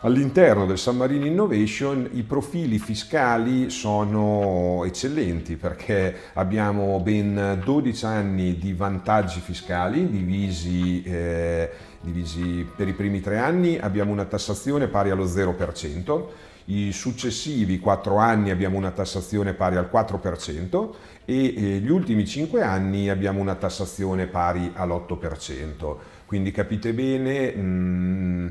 All'interno 0.00 0.66
del 0.66 0.76
San 0.76 0.98
Marino 0.98 1.24
Innovation 1.24 2.06
i 2.12 2.22
profili 2.22 2.78
fiscali 2.78 3.70
sono 3.70 4.84
eccellenti 4.84 5.56
perché 5.56 6.14
abbiamo 6.34 7.00
ben 7.00 7.62
12 7.64 8.04
anni 8.04 8.58
di 8.58 8.74
vantaggi 8.74 9.40
fiscali 9.40 10.10
divisi, 10.10 11.02
eh, 11.02 11.70
divisi 12.02 12.66
per 12.76 12.88
i 12.88 12.92
primi 12.92 13.22
tre 13.22 13.38
anni, 13.38 13.78
abbiamo 13.78 14.12
una 14.12 14.26
tassazione 14.26 14.86
pari 14.88 15.08
allo 15.08 15.24
0%, 15.24 16.24
i 16.66 16.92
successivi 16.92 17.78
4 17.78 18.16
anni 18.18 18.50
abbiamo 18.50 18.76
una 18.76 18.90
tassazione 18.90 19.54
pari 19.54 19.76
al 19.76 19.88
4% 19.90 20.90
e 21.24 21.46
eh, 21.46 21.60
gli 21.78 21.90
ultimi 21.90 22.26
5 22.26 22.60
anni 22.60 23.08
abbiamo 23.08 23.40
una 23.40 23.54
tassazione 23.54 24.26
pari 24.26 24.70
all'8%. 24.74 25.96
Quindi 26.26 26.50
capite 26.50 26.92
bene... 26.92 27.54
Mm, 27.56 28.48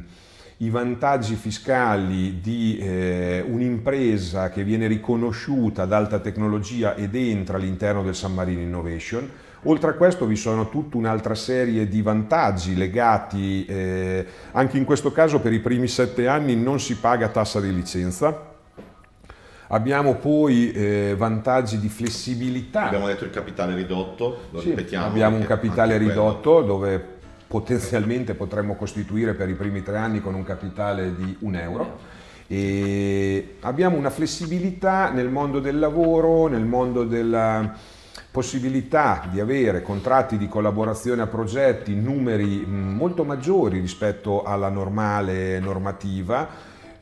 i 0.58 0.70
vantaggi 0.70 1.36
fiscali 1.36 2.40
di 2.40 2.78
eh, 2.78 3.44
un'impresa 3.46 4.50
che 4.50 4.64
viene 4.64 4.88
riconosciuta 4.88 5.82
ad 5.82 5.92
alta 5.92 6.20
tecnologia 6.20 6.96
ed 6.96 7.14
entra 7.16 7.58
all'interno 7.58 8.04
del 8.04 8.16
San 8.16 8.34
Marino 8.34 8.62
Innovation. 8.62 9.30
Oltre 9.64 9.90
a 9.90 9.94
questo 9.94 10.26
vi 10.26 10.36
sono 10.36 10.70
tutta 10.70 10.96
un'altra 10.96 11.36
serie 11.36 11.88
di 11.88 12.02
vantaggi 12.02 12.76
legati, 12.76 13.66
eh, 13.66 14.26
anche 14.52 14.78
in 14.78 14.86
questo 14.86 15.12
caso 15.12 15.40
per 15.40 15.52
i 15.52 15.60
primi 15.60 15.88
sette 15.88 16.28
anni 16.28 16.56
non 16.56 16.80
si 16.80 16.96
paga 16.98 17.28
tassa 17.30 17.60
di 17.60 17.74
licenza, 17.74 18.54
Abbiamo 19.70 20.16
poi 20.16 20.72
eh, 20.72 21.16
vantaggi 21.18 21.80
di 21.80 21.90
flessibilità. 21.90 22.84
Abbiamo 22.84 23.08
detto 23.08 23.24
il 23.24 23.32
capitale 23.32 23.74
ridotto, 23.74 24.42
lo 24.52 24.60
sì, 24.60 24.70
ripetiamo. 24.70 25.08
Abbiamo 25.08 25.38
un 25.38 25.46
capitale 25.46 25.98
ridotto 25.98 26.52
quello. 26.52 26.68
dove 26.68 27.15
potenzialmente 27.48 28.34
potremmo 28.34 28.76
costituire 28.76 29.34
per 29.34 29.50
i 29.50 29.54
primi 29.54 29.84
tre 29.84 29.98
anni 29.98 30.22
con 30.22 30.34
un 30.34 30.44
capitale 30.44 31.16
di 31.16 31.38
un 31.40 31.56
euro. 31.56 31.98
E 32.48 33.56
abbiamo 33.62 33.98
una 33.98 34.10
flessibilità 34.10 35.10
nel 35.10 35.30
mondo 35.30 35.60
del 35.60 35.80
lavoro, 35.80 36.48
nel 36.48 36.66
mondo 36.66 37.04
della 37.04 37.74
possibilità 38.30 39.28
di 39.32 39.40
avere 39.40 39.82
contratti 39.82 40.38
di 40.38 40.48
collaborazione 40.48 41.22
a 41.22 41.28
progetti, 41.28 41.96
numeri 41.96 42.66
molto 42.68 43.24
maggiori 43.24 43.80
rispetto 43.80 44.44
alla 44.44 44.68
normale 44.68 45.60
normativa, 45.60 46.48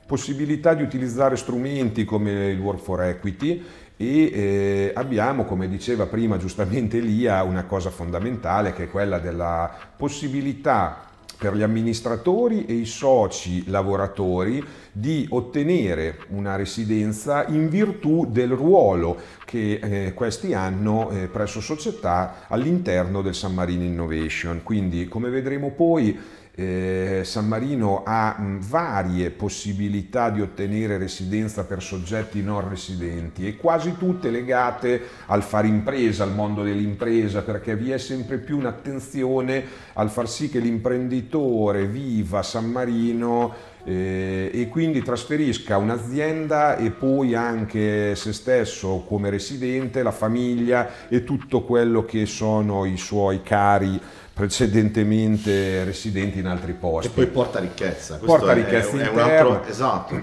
possibilità 0.06 0.76
di 0.76 0.84
utilizzare 0.84 1.36
strumenti 1.36 2.06
come 2.06 2.50
il 2.50 2.60
Work 2.60 2.82
for 2.82 3.02
Equity 3.02 3.64
e 3.98 4.32
eh, 4.34 4.92
abbiamo, 4.96 5.46
come 5.46 5.68
diceva 5.68 6.06
prima 6.06 6.38
giustamente 6.38 6.98
Elia, 6.98 7.44
una 7.44 7.66
cosa 7.66 7.90
fondamentale 7.90 8.74
che 8.74 8.84
è 8.84 8.90
quella 8.90 9.20
della 9.20 9.72
possibilità 9.96 11.12
per 11.38 11.56
gli 11.56 11.62
amministratori 11.62 12.66
e 12.66 12.74
i 12.74 12.86
soci 12.86 13.70
lavoratori 13.70 14.64
di 14.92 15.26
ottenere 15.30 16.20
una 16.30 16.56
residenza 16.56 17.46
in 17.48 17.68
virtù 17.68 18.28
del 18.30 18.52
ruolo 18.52 19.18
che 19.44 19.80
eh, 19.82 20.14
questi 20.14 20.54
hanno 20.54 21.10
eh, 21.10 21.28
presso 21.28 21.60
società 21.60 22.46
all'interno 22.48 23.22
del 23.22 23.36
San 23.36 23.54
Marino 23.54 23.84
Innovation. 23.84 24.62
Quindi 24.64 25.10
come 25.10 25.30
vedremo 25.30 25.72
poi 25.72 26.18
eh, 26.56 27.22
San 27.24 27.48
Marino 27.48 28.04
ha 28.06 28.36
mh, 28.38 28.60
varie 28.68 29.32
possibilità 29.32 30.30
di 30.30 30.40
ottenere 30.40 30.98
residenza 30.98 31.64
per 31.64 31.82
soggetti 31.82 32.44
non 32.44 32.68
residenti 32.70 33.48
e 33.48 33.58
quasi 33.58 33.98
tutte 33.98 34.30
legate 34.30 35.02
al 35.28 35.42
fare 35.42 35.68
impresa, 35.68 36.24
al 36.24 36.34
mondo 36.34 36.62
dell'impresa, 36.62 37.42
perché 37.42 37.76
vi 37.76 37.92
è 37.92 37.98
sempre 37.98 38.38
più 38.38 38.58
un'attenzione 38.58 39.64
al 39.94 40.12
far 40.12 40.30
sì 40.30 40.50
che 40.50 40.60
l'imprenditore 40.60 41.88
viva 41.88 42.44
San 42.44 42.70
Marino 42.70 43.72
eh, 43.86 44.50
e 44.54 44.68
quindi 44.70 45.02
trasferisca 45.02 45.78
un'azienda 45.78 46.78
e 46.78 46.92
poi 46.92 47.36
anche 47.36 48.16
se 48.16 48.34
stesso 48.34 49.04
come 49.08 49.30
residente, 49.30 50.04
la 50.04 50.12
famiglia 50.12 51.08
e 51.10 51.24
tutto 51.24 51.64
quello 51.64 52.06
che 52.06 52.26
sono 52.26 52.86
i 52.86 52.98
suoi 52.98 53.42
cari 53.42 54.00
precedentemente 54.34 55.84
residenti 55.84 56.40
in 56.40 56.48
altri 56.48 56.74
posti. 56.74 57.08
E 57.08 57.12
poi 57.12 57.28
porta 57.28 57.60
ricchezza. 57.60 58.18
Porta 58.18 58.54
ricchezza 58.54 58.98
è. 58.98 59.12
È 59.12 59.20
altro, 59.20 59.66
esatto. 59.66 60.22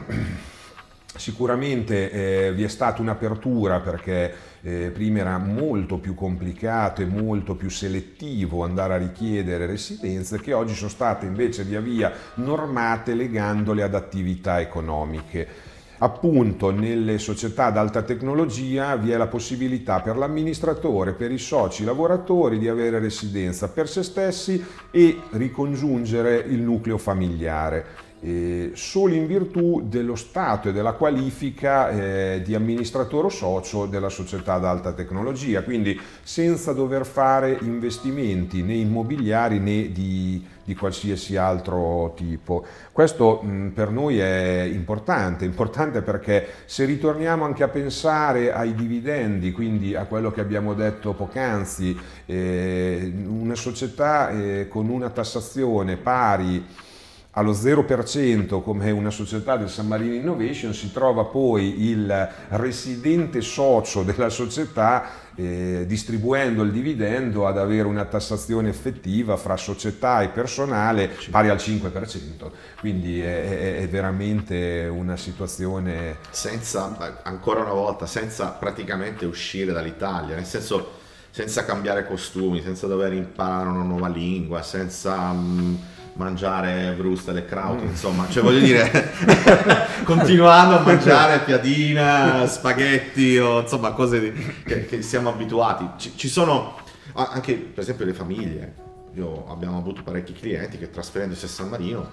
Sicuramente 1.16 2.10
eh, 2.10 2.52
vi 2.52 2.64
è 2.64 2.68
stata 2.68 3.02
un'apertura 3.02 3.80
perché 3.80 4.32
eh, 4.62 4.90
prima 4.92 5.20
era 5.20 5.38
molto 5.38 5.98
più 5.98 6.14
complicato 6.14 7.02
e 7.02 7.06
molto 7.06 7.54
più 7.54 7.70
selettivo 7.70 8.62
andare 8.62 8.94
a 8.94 8.98
richiedere 8.98 9.66
residenze 9.66 10.40
che 10.40 10.52
oggi 10.52 10.74
sono 10.74 10.90
state 10.90 11.26
invece 11.26 11.64
via 11.64 11.80
via 11.80 12.12
normate 12.34 13.14
legandole 13.14 13.82
ad 13.82 13.94
attività 13.94 14.60
economiche. 14.60 15.68
Appunto 16.02 16.70
nelle 16.70 17.18
società 17.18 17.66
ad 17.66 17.76
alta 17.76 18.00
tecnologia 18.00 18.96
vi 18.96 19.10
è 19.10 19.18
la 19.18 19.26
possibilità 19.26 20.00
per 20.00 20.16
l'amministratore, 20.16 21.12
per 21.12 21.30
i 21.30 21.36
soci 21.36 21.84
lavoratori 21.84 22.58
di 22.58 22.68
avere 22.68 22.98
residenza 22.98 23.68
per 23.68 23.86
se 23.86 24.02
stessi 24.02 24.64
e 24.90 25.20
ricongiungere 25.32 26.36
il 26.38 26.60
nucleo 26.60 26.96
familiare 26.96 28.08
eh, 28.20 28.72
solo 28.74 29.14
in 29.14 29.26
virtù 29.26 29.82
dello 29.86 30.14
stato 30.14 30.68
e 30.68 30.72
della 30.72 30.92
qualifica 30.92 31.88
eh, 31.88 32.42
di 32.44 32.54
amministratore 32.54 33.26
o 33.26 33.30
socio 33.30 33.86
della 33.86 34.10
società 34.10 34.54
ad 34.54 34.64
alta 34.64 34.92
tecnologia, 34.92 35.62
quindi 35.62 35.98
senza 36.22 36.72
dover 36.72 37.06
fare 37.06 37.58
investimenti 37.62 38.62
né 38.62 38.74
immobiliari 38.74 39.58
né 39.58 39.90
di, 39.90 40.44
di 40.62 40.74
qualsiasi 40.74 41.36
altro 41.38 42.12
tipo. 42.14 42.66
Questo 42.92 43.40
mh, 43.42 43.68
per 43.68 43.90
noi 43.90 44.18
è 44.18 44.68
importante, 44.70 45.46
importante 45.46 46.02
perché 46.02 46.46
se 46.66 46.84
ritorniamo 46.84 47.44
anche 47.44 47.62
a 47.62 47.68
pensare 47.68 48.52
ai 48.52 48.74
dividendi, 48.74 49.50
quindi 49.52 49.94
a 49.94 50.04
quello 50.04 50.30
che 50.30 50.42
abbiamo 50.42 50.74
detto 50.74 51.14
poc'anzi, 51.14 51.98
eh, 52.26 53.12
una 53.26 53.54
società 53.54 54.28
eh, 54.30 54.68
con 54.68 54.90
una 54.90 55.08
tassazione 55.08 55.96
pari 55.96 56.88
allo 57.32 57.52
0% 57.52 58.60
come 58.60 58.90
una 58.90 59.10
società 59.10 59.56
del 59.56 59.68
San 59.68 59.86
Marino 59.86 60.14
Innovation 60.14 60.74
si 60.74 60.90
trova 60.90 61.24
poi 61.24 61.88
il 61.88 62.28
residente 62.48 63.40
socio 63.40 64.02
della 64.02 64.30
società 64.30 65.28
eh, 65.36 65.84
distribuendo 65.86 66.62
il 66.62 66.72
dividendo 66.72 67.46
ad 67.46 67.56
avere 67.56 67.86
una 67.86 68.04
tassazione 68.04 68.68
effettiva 68.68 69.36
fra 69.36 69.56
società 69.56 70.22
e 70.22 70.28
personale 70.28 71.10
pari 71.30 71.48
al 71.48 71.56
5%. 71.56 72.50
Quindi 72.80 73.20
è, 73.20 73.78
è 73.78 73.88
veramente 73.88 74.88
una 74.90 75.16
situazione... 75.16 76.16
Senza, 76.30 77.20
ancora 77.22 77.60
una 77.60 77.72
volta, 77.72 78.06
senza 78.06 78.48
praticamente 78.48 79.24
uscire 79.24 79.72
dall'Italia, 79.72 80.34
nel 80.34 80.46
senso 80.46 80.98
senza 81.30 81.64
cambiare 81.64 82.06
costumi, 82.06 82.60
senza 82.60 82.88
dover 82.88 83.12
imparare 83.12 83.68
una 83.68 83.84
nuova 83.84 84.08
lingua, 84.08 84.62
senza... 84.62 85.30
Mh, 85.32 85.98
mangiare 86.20 86.92
brustole 86.96 87.40
e 87.40 87.44
kraut, 87.46 87.80
mm. 87.82 87.88
insomma, 87.88 88.28
cioè 88.28 88.42
voglio 88.42 88.60
dire, 88.60 89.10
continuando 90.04 90.76
a 90.76 90.80
mangiare 90.84 91.40
piadina, 91.40 92.46
spaghetti 92.46 93.38
o 93.38 93.60
insomma 93.60 93.92
cose 93.92 94.32
che, 94.64 94.84
che, 94.84 95.00
siamo 95.00 95.30
abituati. 95.30 95.88
Ci, 95.96 96.12
ci, 96.16 96.28
sono 96.28 96.78
anche 97.14 97.54
per 97.54 97.82
esempio 97.82 98.04
le 98.04 98.12
famiglie, 98.12 98.74
Io, 99.14 99.46
abbiamo 99.48 99.78
avuto 99.78 100.02
parecchi 100.02 100.34
clienti 100.34 100.76
che 100.76 100.90
trasferendosi 100.90 101.46
a 101.46 101.48
San 101.48 101.68
Marino, 101.70 102.10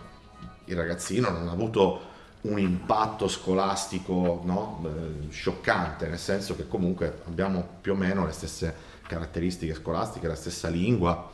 il 0.65 0.75
ragazzino 0.77 1.29
non 1.29 1.49
ha 1.49 1.51
avuto 1.51 2.15
un 2.41 2.59
impatto 2.59 3.27
scolastico 3.27 4.41
no? 4.45 5.27
scioccante, 5.29 6.07
nel 6.07 6.19
senso 6.19 6.55
che 6.55 6.65
comunque 6.67 7.21
abbiamo 7.27 7.67
più 7.81 7.91
o 7.91 7.95
meno 7.95 8.25
le 8.25 8.31
stesse 8.31 8.73
caratteristiche 9.05 9.73
scolastiche, 9.73 10.27
la 10.27 10.35
stessa 10.35 10.69
lingua 10.69 11.29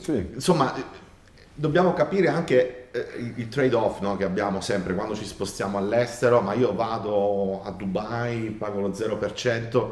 sì. 0.00 0.30
Insomma, 0.34 0.74
dobbiamo 1.54 1.92
capire 1.92 2.28
anche 2.28 2.88
eh, 2.90 3.32
il 3.36 3.48
trade-off 3.48 4.00
no, 4.00 4.16
che 4.16 4.24
abbiamo 4.24 4.60
sempre 4.60 4.94
quando 4.94 5.14
ci 5.14 5.24
spostiamo 5.24 5.78
all'estero, 5.78 6.40
ma 6.40 6.54
io 6.54 6.74
vado 6.74 7.62
a 7.62 7.70
Dubai, 7.70 8.50
pago 8.50 8.80
lo 8.80 8.88
0%. 8.88 9.90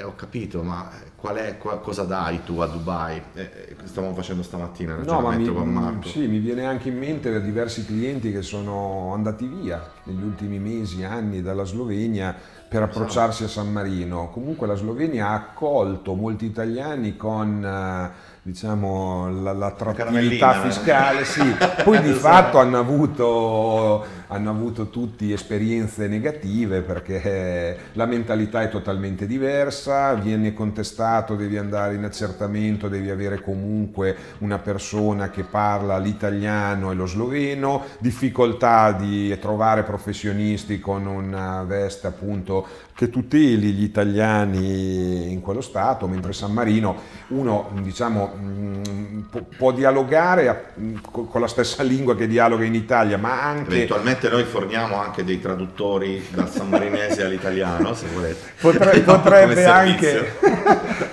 E 0.00 0.04
ho 0.04 0.14
capito, 0.14 0.62
ma 0.62 0.88
qual 1.16 1.34
è, 1.34 1.58
qual, 1.58 1.80
cosa 1.80 2.04
dai 2.04 2.44
tu 2.44 2.60
a 2.60 2.68
Dubai? 2.68 3.20
Eh, 3.34 3.74
stavamo 3.82 4.14
facendo 4.14 4.44
stamattina 4.44 4.92
il 4.92 4.98
ragionamento 4.98 5.50
no, 5.50 5.58
con 5.58 5.72
Marco. 5.72 6.06
Sì, 6.06 6.28
mi 6.28 6.38
viene 6.38 6.64
anche 6.66 6.88
in 6.88 6.98
mente 6.98 7.42
diversi 7.42 7.84
clienti 7.84 8.30
che 8.30 8.42
sono 8.42 9.12
andati 9.12 9.46
via 9.46 9.90
negli 10.04 10.22
ultimi 10.22 10.60
mesi, 10.60 11.02
anni 11.02 11.42
dalla 11.42 11.64
Slovenia 11.64 12.32
per 12.68 12.82
approcciarsi 12.82 13.42
a 13.42 13.48
San 13.48 13.72
Marino. 13.72 14.30
Comunque 14.30 14.68
la 14.68 14.76
Slovenia 14.76 15.30
ha 15.30 15.34
accolto 15.34 16.14
molti 16.14 16.44
italiani 16.44 17.16
con... 17.16 18.16
Diciamo, 18.48 19.42
la, 19.42 19.52
l'attrattività 19.52 20.56
eh. 20.56 20.70
fiscale, 20.70 21.24
sì. 21.26 21.42
poi 21.84 22.00
di 22.00 22.08
esatto. 22.08 22.18
fatto 22.18 22.58
hanno 22.58 22.78
avuto, 22.78 24.02
hanno 24.28 24.48
avuto 24.48 24.88
tutti 24.88 25.32
esperienze 25.32 26.08
negative 26.08 26.80
perché 26.80 27.76
la 27.92 28.06
mentalità 28.06 28.62
è 28.62 28.70
totalmente 28.70 29.26
diversa, 29.26 30.14
viene 30.14 30.54
contestato, 30.54 31.34
devi 31.34 31.58
andare 31.58 31.96
in 31.96 32.04
accertamento, 32.04 32.88
devi 32.88 33.10
avere 33.10 33.42
comunque 33.42 34.16
una 34.38 34.56
persona 34.56 35.28
che 35.28 35.42
parla 35.42 35.98
l'italiano 35.98 36.90
e 36.90 36.94
lo 36.94 37.04
sloveno, 37.04 37.82
difficoltà 37.98 38.92
di 38.92 39.38
trovare 39.38 39.82
professionisti 39.82 40.80
con 40.80 41.04
una 41.04 41.64
veste 41.64 42.06
appunto 42.06 42.66
che 42.98 43.10
tuteli 43.10 43.74
gli 43.74 43.84
italiani 43.84 45.30
in 45.30 45.40
quello 45.40 45.60
stato, 45.60 46.08
mentre 46.08 46.32
San 46.32 46.52
Marino 46.52 46.96
uno 47.28 47.70
diciamo, 47.80 48.34
mm, 48.36 49.20
può, 49.56 49.70
dialogare 49.70 50.72
con 51.12 51.40
la 51.40 51.46
stessa 51.46 51.84
lingua 51.84 52.16
che 52.16 52.26
dialoga 52.26 52.64
in 52.64 52.74
Italia, 52.74 53.16
ma 53.16 53.40
anche... 53.40 53.72
Eventualmente 53.72 54.28
noi 54.28 54.42
forniamo 54.42 54.96
anche 54.96 55.22
dei 55.22 55.40
traduttori 55.40 56.26
dal 56.30 56.50
sammarinese 56.50 57.22
all'italiano, 57.22 57.94
se 57.94 58.06
volete. 58.12 58.50
Potre, 58.60 58.98
potrebbe, 59.02 59.64
anche, 59.64 60.34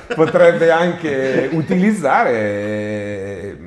potrebbe 0.15 0.71
anche 0.71 1.49
utilizzare 1.51 3.57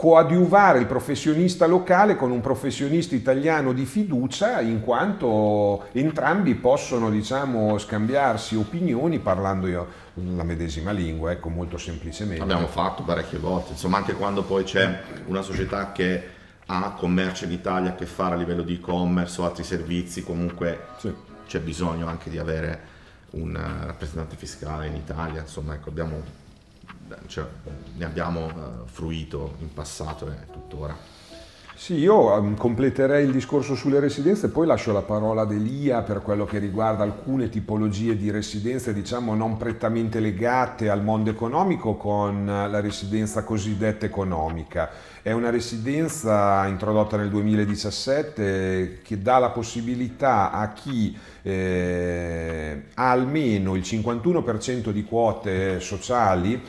coadiuvare 0.00 0.78
il 0.78 0.86
professionista 0.86 1.66
locale 1.66 2.16
con 2.16 2.30
un 2.30 2.40
professionista 2.40 3.14
italiano 3.14 3.74
di 3.74 3.84
fiducia 3.84 4.62
in 4.62 4.80
quanto 4.80 5.88
entrambi 5.92 6.54
possono 6.54 7.10
diciamo, 7.10 7.76
scambiarsi 7.76 8.56
opinioni 8.56 9.18
parlando 9.18 9.66
io 9.66 9.86
la 10.14 10.42
medesima 10.42 10.90
lingua, 10.90 11.32
ecco 11.32 11.50
molto 11.50 11.76
semplicemente. 11.76 12.42
Abbiamo 12.42 12.66
fatto 12.66 13.02
parecchie 13.02 13.38
volte, 13.38 13.72
insomma 13.72 13.98
anche 13.98 14.14
quando 14.14 14.42
poi 14.42 14.64
c'è 14.64 15.02
una 15.26 15.42
società 15.42 15.92
che 15.92 16.22
ha 16.64 16.94
commercio 16.96 17.44
in 17.44 17.52
Italia 17.52 17.94
che 17.94 18.06
fare 18.06 18.36
a 18.36 18.38
livello 18.38 18.62
di 18.62 18.76
e-commerce 18.76 19.38
o 19.42 19.44
altri 19.44 19.64
servizi, 19.64 20.22
comunque 20.22 20.80
sì. 20.96 21.12
c'è 21.46 21.60
bisogno 21.60 22.06
anche 22.06 22.30
di 22.30 22.38
avere 22.38 22.80
un 23.32 23.52
rappresentante 23.84 24.34
fiscale 24.34 24.86
in 24.86 24.94
Italia, 24.94 25.42
insomma 25.42 25.74
ecco 25.74 25.90
abbiamo 25.90 26.39
cioè, 27.26 27.44
ne 27.96 28.04
abbiamo 28.04 28.46
uh, 28.46 28.86
fruito 28.86 29.54
in 29.60 29.72
passato 29.72 30.26
e 30.28 30.50
tuttora. 30.50 31.18
Sì, 31.80 31.94
io 31.94 32.30
um, 32.34 32.58
completerei 32.58 33.24
il 33.24 33.32
discorso 33.32 33.74
sulle 33.74 34.00
residenze 34.00 34.46
e 34.46 34.48
poi 34.50 34.66
lascio 34.66 34.92
la 34.92 35.00
parola 35.00 35.40
ad 35.40 35.52
Elia 35.52 36.02
per 36.02 36.20
quello 36.20 36.44
che 36.44 36.58
riguarda 36.58 37.04
alcune 37.04 37.48
tipologie 37.48 38.18
di 38.18 38.30
residenze, 38.30 38.92
diciamo 38.92 39.34
non 39.34 39.56
prettamente 39.56 40.20
legate 40.20 40.90
al 40.90 41.02
mondo 41.02 41.30
economico 41.30 41.94
con 41.94 42.44
la 42.44 42.80
residenza 42.80 43.44
cosiddetta 43.44 44.04
economica. 44.04 44.90
È 45.22 45.32
una 45.32 45.48
residenza 45.48 46.66
introdotta 46.66 47.16
nel 47.16 47.30
2017 47.30 48.98
che 49.02 49.22
dà 49.22 49.38
la 49.38 49.48
possibilità 49.48 50.50
a 50.50 50.74
chi 50.74 51.16
eh, 51.40 52.82
ha 52.92 53.10
almeno 53.10 53.74
il 53.74 53.82
51% 53.82 54.90
di 54.90 55.02
quote 55.04 55.80
sociali 55.80 56.62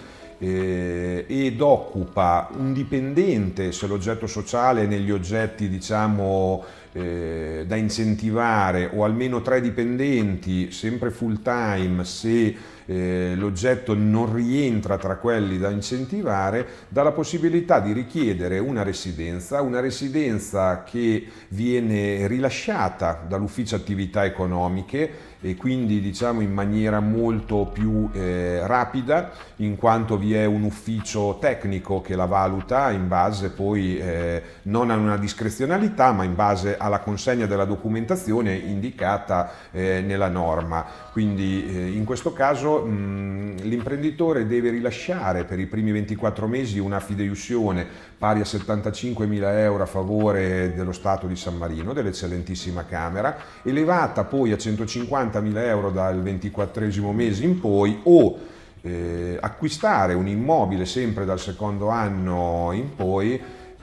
eh, 0.44 1.26
ed 1.28 1.62
occupa 1.62 2.50
un 2.58 2.74
dipendente 2.74 3.72
se 3.72 3.86
l'oggetto 3.86 4.26
sociale 4.26 4.88
negli 4.88 5.12
oggetti 5.12 5.70
diciamo 5.70 6.64
eh, 6.94 7.64
da 7.68 7.76
incentivare 7.76 8.90
o 8.92 9.04
almeno 9.04 9.44
tre 9.44 9.62
dipendenti 9.62 10.72
sempre 10.72 11.12
full 11.12 11.44
time 11.44 12.04
se 12.04 12.56
eh, 12.86 13.34
l'oggetto 13.36 13.94
non 13.94 14.34
rientra 14.34 14.98
tra 14.98 15.16
quelli 15.16 15.58
da 15.58 15.70
incentivare, 15.70 16.66
dà 16.90 17.04
la 17.04 17.12
possibilità 17.12 17.80
di 17.80 17.94
richiedere 17.94 18.60
una 18.60 18.84
residenza, 18.84 19.62
una 19.62 19.80
residenza 19.80 20.84
che 20.84 21.26
viene 21.50 22.28
rilasciata 22.28 23.24
dall'ufficio 23.28 23.76
attività 23.76 24.26
economiche 24.26 25.30
e 25.42 25.56
quindi 25.56 26.00
diciamo 26.02 26.42
in 26.42 26.54
maniera 26.54 27.00
molto 27.00 27.70
più 27.74 28.10
eh, 28.14 28.62
rapida 28.66 29.32
in 29.58 29.76
quanto 29.76 30.18
vi 30.18 30.36
è 30.36 30.46
un 30.46 30.64
ufficio 30.64 31.38
tecnico 31.40 32.02
che 32.02 32.16
la 32.16 32.26
valuta 32.26 32.92
in 32.92 33.08
base 33.08 33.50
poi 33.50 33.98
eh, 33.98 34.42
non 34.64 34.92
a 34.92 34.96
una 34.96 35.18
discrezionalità 35.18 36.12
ma 36.12 36.24
in 36.24 36.36
base 36.36 36.78
alla 36.78 37.00
consegna 37.00 37.48
della 37.48 37.66
documentazione 37.66 38.54
indicata 38.54 39.52
eh, 39.72 40.02
nella 40.06 40.30
norma. 40.30 40.86
Quindi 41.12 41.66
eh, 41.66 41.88
in 41.90 42.06
questo 42.06 42.34
caso 42.34 42.86
mh, 42.86 43.64
l'imprenditore 43.64 44.46
deve 44.46 44.70
rilasciare 44.70 45.44
per 45.44 45.60
i 45.60 45.66
primi 45.66 45.92
24 45.92 46.48
mesi 46.48 46.78
una 46.78 47.00
fideiussione 47.00 48.10
pari 48.18 48.40
a 48.40 48.46
75 48.46 49.26
mila 49.26 49.60
euro 49.60 49.82
a 49.82 49.88
favore 49.88 50.74
dello 50.76 50.92
Stato 50.92 51.26
di 51.26 51.36
San 51.36 51.58
Marino, 51.58 51.92
dell'eccellentissima 51.92 52.86
Camera, 52.86 53.36
elevata 53.64 54.24
poi 54.26 54.52
a 54.52 54.58
150 54.58 55.31
mila 55.40 55.64
euro 55.64 55.92
dal 55.92 56.22
24 56.22 57.14
mese 57.14 57.46
in 57.46 57.60
poi 57.60 58.00
o 58.04 58.38
eh, 58.82 59.38
acquistare 59.40 60.14
un 60.14 60.28
immobile 60.28 60.86
sempre 60.86 61.24
dal 61.24 61.40
secondo 61.40 61.90
anno 61.90 62.72
in 62.74 62.96
poi 62.96 63.40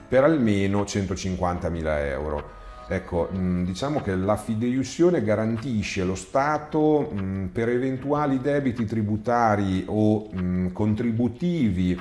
per 0.07 0.23
almeno 0.23 0.85
150 0.85 1.69
mila 1.69 2.05
euro. 2.05 2.57
Ecco, 2.91 3.29
diciamo 3.31 4.01
che 4.01 4.15
la 4.15 4.35
fideiussione 4.35 5.23
garantisce 5.23 6.03
lo 6.03 6.15
Stato 6.15 7.11
per 7.51 7.69
eventuali 7.69 8.41
debiti 8.41 8.85
tributari 8.85 9.85
o 9.87 10.27
contributivi 10.73 11.99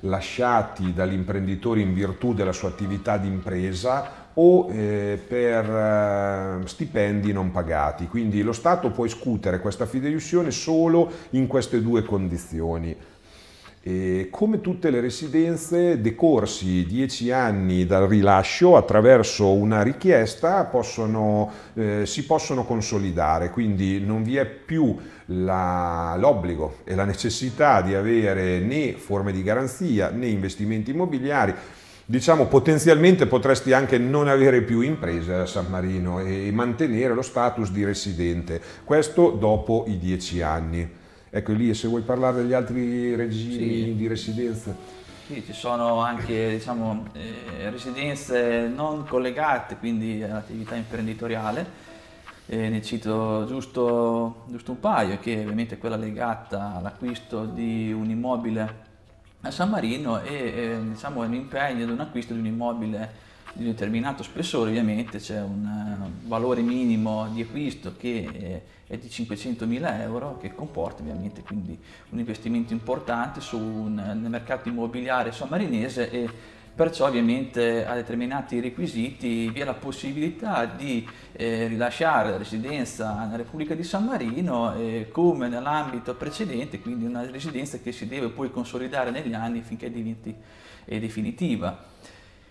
lasciati 0.00 0.94
dall'imprenditore 0.94 1.80
in 1.80 1.92
virtù 1.92 2.32
della 2.32 2.52
sua 2.52 2.68
attività 2.68 3.18
di 3.18 3.28
impresa 3.28 4.25
o 4.38 4.70
eh, 4.70 5.18
per 5.26 5.64
eh, 5.70 6.66
stipendi 6.66 7.32
non 7.32 7.50
pagati. 7.50 8.06
Quindi 8.06 8.42
lo 8.42 8.52
Stato 8.52 8.90
può 8.90 9.04
escutere 9.04 9.60
questa 9.60 9.86
fideiussione 9.86 10.50
solo 10.50 11.10
in 11.30 11.46
queste 11.46 11.80
due 11.80 12.02
condizioni. 12.02 12.96
E 13.88 14.26
come 14.32 14.60
tutte 14.60 14.90
le 14.90 15.00
residenze, 15.00 16.00
decorsi 16.00 16.84
dieci 16.86 17.30
anni 17.30 17.86
dal 17.86 18.08
rilascio, 18.08 18.76
attraverso 18.76 19.52
una 19.52 19.82
richiesta 19.82 20.64
possono, 20.64 21.48
eh, 21.74 22.04
si 22.04 22.26
possono 22.26 22.64
consolidare, 22.64 23.50
quindi 23.50 24.00
non 24.00 24.24
vi 24.24 24.38
è 24.38 24.44
più 24.44 24.98
la, 25.26 26.16
l'obbligo 26.18 26.78
e 26.82 26.96
la 26.96 27.04
necessità 27.04 27.80
di 27.80 27.94
avere 27.94 28.58
né 28.58 28.94
forme 28.94 29.30
di 29.30 29.44
garanzia 29.44 30.10
né 30.10 30.26
investimenti 30.26 30.90
immobiliari, 30.90 31.54
diciamo 32.08 32.46
potenzialmente 32.46 33.26
potresti 33.26 33.72
anche 33.72 33.98
non 33.98 34.28
avere 34.28 34.62
più 34.62 34.80
impresa 34.80 35.42
a 35.42 35.46
San 35.46 35.66
Marino 35.68 36.20
e 36.20 36.50
mantenere 36.52 37.12
lo 37.12 37.22
status 37.22 37.70
di 37.72 37.84
residente, 37.84 38.60
questo 38.84 39.30
dopo 39.30 39.84
i 39.88 39.98
dieci 39.98 40.40
anni. 40.40 40.88
Ecco 41.28 41.52
lì, 41.52 41.74
se 41.74 41.88
vuoi 41.88 42.02
parlare 42.02 42.42
degli 42.42 42.52
altri 42.52 43.14
regimi 43.16 43.52
sì. 43.52 43.94
di 43.96 44.06
residenza. 44.06 44.74
Sì, 45.26 45.42
ci 45.44 45.52
sono 45.52 45.98
anche 45.98 46.50
diciamo, 46.50 47.08
eh, 47.12 47.68
residenze 47.68 48.68
non 48.68 49.04
collegate 49.04 49.76
quindi 49.76 50.22
all'attività 50.22 50.76
imprenditoriale, 50.76 51.66
eh, 52.46 52.68
ne 52.68 52.80
cito 52.80 53.44
giusto, 53.48 54.44
giusto, 54.46 54.70
un 54.70 54.78
paio, 54.78 55.18
che 55.18 55.40
ovviamente 55.40 55.74
è 55.74 55.78
quella 55.78 55.96
legata 55.96 56.76
all'acquisto 56.76 57.44
di 57.44 57.92
un 57.92 58.08
immobile 58.08 58.85
a 59.42 59.50
San 59.50 59.70
Marino 59.70 60.20
e 60.22 60.34
eh, 60.34 60.78
diciamo, 60.88 61.22
è 61.22 61.26
un 61.26 61.34
impegno 61.34 61.84
ad 61.84 61.90
un 61.90 62.00
acquisto 62.00 62.32
di 62.32 62.40
un 62.40 62.46
immobile 62.46 63.24
di 63.52 63.64
un 63.64 63.70
determinato 63.70 64.22
spessore, 64.22 64.68
ovviamente 64.68 65.18
c'è 65.18 65.40
un 65.40 65.64
uh, 65.64 66.28
valore 66.28 66.60
minimo 66.60 67.26
di 67.32 67.40
acquisto 67.40 67.94
che 67.96 68.62
è 68.86 68.96
di 68.98 69.06
500.000 69.08 70.00
euro 70.00 70.36
che 70.36 70.54
comporta 70.54 71.02
ovviamente 71.02 71.42
quindi 71.42 71.78
un 72.10 72.18
investimento 72.18 72.74
importante 72.74 73.40
su 73.40 73.58
un, 73.58 73.94
nel 73.94 74.30
mercato 74.30 74.68
immobiliare 74.68 75.32
sammarinese 75.32 76.10
e 76.10 76.30
perciò 76.76 77.06
ovviamente 77.06 77.86
a 77.86 77.94
determinati 77.94 78.60
requisiti 78.60 79.48
vi 79.48 79.60
è 79.60 79.64
la 79.64 79.72
possibilità 79.72 80.66
di 80.66 81.08
eh, 81.32 81.68
rilasciare 81.68 82.28
la 82.28 82.36
residenza 82.36 83.18
nella 83.24 83.36
Repubblica 83.36 83.74
di 83.74 83.82
San 83.82 84.04
Marino 84.04 84.74
eh, 84.74 85.08
come 85.10 85.48
nell'ambito 85.48 86.14
precedente, 86.16 86.78
quindi 86.80 87.06
una 87.06 87.24
residenza 87.30 87.78
che 87.78 87.92
si 87.92 88.06
deve 88.06 88.28
poi 88.28 88.50
consolidare 88.50 89.10
negli 89.10 89.32
anni 89.32 89.62
finché 89.62 89.90
diventi 89.90 90.34
eh, 90.84 91.00
definitiva. 91.00 91.82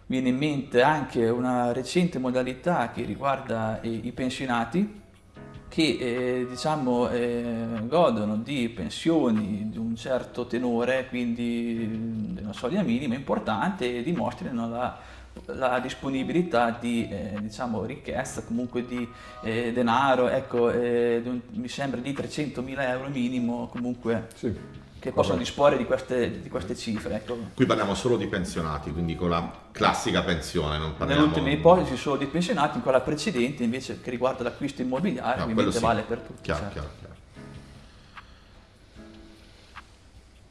Viene 0.08 0.30
in 0.30 0.38
mente 0.38 0.82
anche 0.82 1.30
una 1.30 1.72
recente 1.72 2.18
modalità 2.18 2.90
che 2.92 3.04
riguarda 3.04 3.80
eh, 3.82 3.90
i 3.90 4.12
pensionati, 4.12 5.04
che 5.76 5.98
eh, 6.00 6.48
diciamo, 6.48 7.10
eh, 7.10 7.82
godono 7.84 8.38
di 8.38 8.70
pensioni 8.70 9.68
di 9.70 9.78
un 9.78 9.98
certo 9.98 10.48
tenore, 10.48 11.06
quindi 11.10 12.32
di 12.34 12.42
una 12.42 12.54
soglia 12.54 12.82
minima 12.82 13.14
importante 13.14 13.98
e 13.98 14.02
dimostrano 14.02 14.70
la, 14.70 14.98
la 15.48 15.80
disponibilità 15.80 16.78
di 16.80 17.06
eh, 17.10 17.34
diciamo, 17.42 17.84
ricchezza, 17.84 18.46
comunque 18.46 18.86
di 18.86 19.06
eh, 19.44 19.74
denaro, 19.74 20.30
ecco, 20.30 20.72
eh, 20.72 21.22
mi 21.50 21.68
sembra 21.68 22.00
di 22.00 22.14
300.000 22.14 22.80
euro 22.80 23.10
minimo 23.10 23.68
comunque. 23.68 24.28
Sì 24.34 24.84
che 25.06 25.12
possono 25.12 25.38
disporre 25.38 25.78
di 25.78 25.86
queste, 25.86 26.42
di 26.42 26.50
queste 26.50 26.76
cifre. 26.76 27.16
Ecco. 27.16 27.38
Qui 27.54 27.66
parliamo 27.68 27.94
solo 27.94 28.18
di 28.18 28.26
pensionati, 28.26 28.92
quindi 28.92 29.16
con 29.16 29.30
la 29.30 29.52
classica 29.72 30.24
pensione. 30.24 30.80
Non 30.80 30.96
parliamo... 30.96 31.22
Nell'ultima 31.22 31.52
ipotesi 31.52 31.96
solo 31.96 32.18
di 32.18 32.26
pensionati, 32.26 32.78
in 32.78 32.84
quella 32.84 33.02
precedente 33.02 33.64
invece 33.64 34.02
che 34.02 34.10
riguarda 34.10 34.42
l'acquisto 34.42 34.82
immobiliare, 34.82 35.38
no, 35.38 35.44
ovviamente 35.44 35.74
sì. 35.74 35.80
vale 35.80 36.02
per 36.02 36.20
tutti. 36.20 36.42
Chiaro, 36.42 36.60
certo. 36.60 36.74
chiaro, 36.74 36.90
chiaro. 36.98 37.15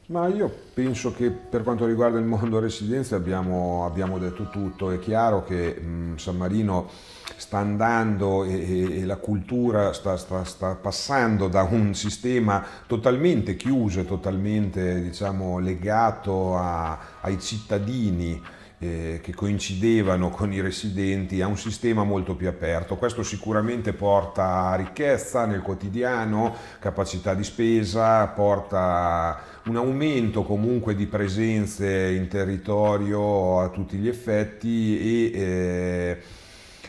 Ma 0.06 0.28
io 0.28 0.52
penso 0.74 1.14
che 1.14 1.30
per 1.30 1.62
quanto 1.62 1.86
riguarda 1.86 2.18
il 2.18 2.26
mondo 2.26 2.58
residenza 2.58 3.16
abbiamo, 3.16 3.86
abbiamo 3.86 4.18
detto 4.18 4.50
tutto. 4.50 4.90
È 4.90 4.98
chiaro 4.98 5.44
che 5.44 5.74
mh, 5.80 6.16
San 6.16 6.36
Marino 6.36 6.90
sta 7.36 7.58
andando 7.58 8.44
e, 8.44 9.00
e 9.00 9.04
la 9.06 9.16
cultura 9.16 9.94
sta, 9.94 10.18
sta, 10.18 10.44
sta, 10.44 10.74
passando 10.74 11.48
da 11.48 11.62
un 11.62 11.94
sistema 11.94 12.62
totalmente 12.86 13.56
chiuso 13.56 14.00
e 14.00 14.04
totalmente 14.04 15.00
diciamo, 15.00 15.58
legato 15.58 16.54
a, 16.54 16.98
ai 17.22 17.40
cittadini 17.40 18.42
eh, 18.84 19.20
che 19.22 19.34
coincidevano 19.34 20.28
con 20.28 20.52
i 20.52 20.60
residenti 20.60 21.40
a 21.40 21.46
un 21.46 21.56
sistema 21.56 22.04
molto 22.04 22.34
più 22.34 22.48
aperto. 22.48 22.96
Questo 22.96 23.22
sicuramente 23.22 23.94
porta 23.94 24.74
ricchezza 24.74 25.46
nel 25.46 25.62
quotidiano, 25.62 26.54
capacità 26.80 27.32
di 27.32 27.44
spesa, 27.44 28.26
porta 28.26 29.42
un 29.64 29.76
aumento 29.76 30.42
comunque 30.42 30.94
di 30.94 31.06
presenze 31.06 32.10
in 32.10 32.28
territorio 32.28 33.60
a 33.60 33.68
tutti 33.70 33.96
gli 33.96 34.08
effetti 34.08 35.30
e 35.32 35.40
eh, 35.40 36.22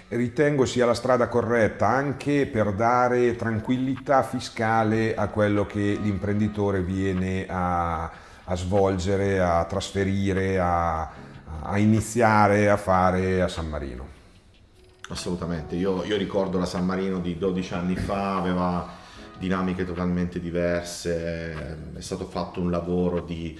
ritengo 0.09 0.65
sia 0.65 0.85
la 0.85 0.93
strada 0.93 1.29
corretta 1.29 1.87
anche 1.87 2.45
per 2.45 2.73
dare 2.73 3.37
tranquillità 3.37 4.21
fiscale 4.23 5.15
a 5.15 5.27
quello 5.29 5.65
che 5.65 5.97
l'imprenditore 6.01 6.81
viene 6.81 7.45
a, 7.47 8.11
a 8.43 8.55
svolgere, 8.55 9.39
a 9.39 9.63
trasferire, 9.63 10.59
a, 10.59 11.09
a, 11.61 11.77
iniziare 11.77 12.69
a 12.69 12.77
fare 12.77 13.41
a 13.41 13.47
San 13.47 13.67
Marino. 13.67 14.07
Assolutamente, 15.09 15.75
io, 15.75 16.03
io 16.03 16.17
ricordo 16.17 16.57
la 16.57 16.65
San 16.65 16.85
Marino 16.85 17.19
di 17.19 17.37
12 17.37 17.73
anni 17.73 17.95
fa, 17.95 18.37
aveva 18.37 19.03
dinamiche 19.37 19.85
totalmente 19.85 20.39
diverse, 20.39 21.91
è 21.93 22.01
stato 22.01 22.25
fatto 22.25 22.59
un 22.59 22.71
lavoro 22.71 23.21
di 23.21 23.57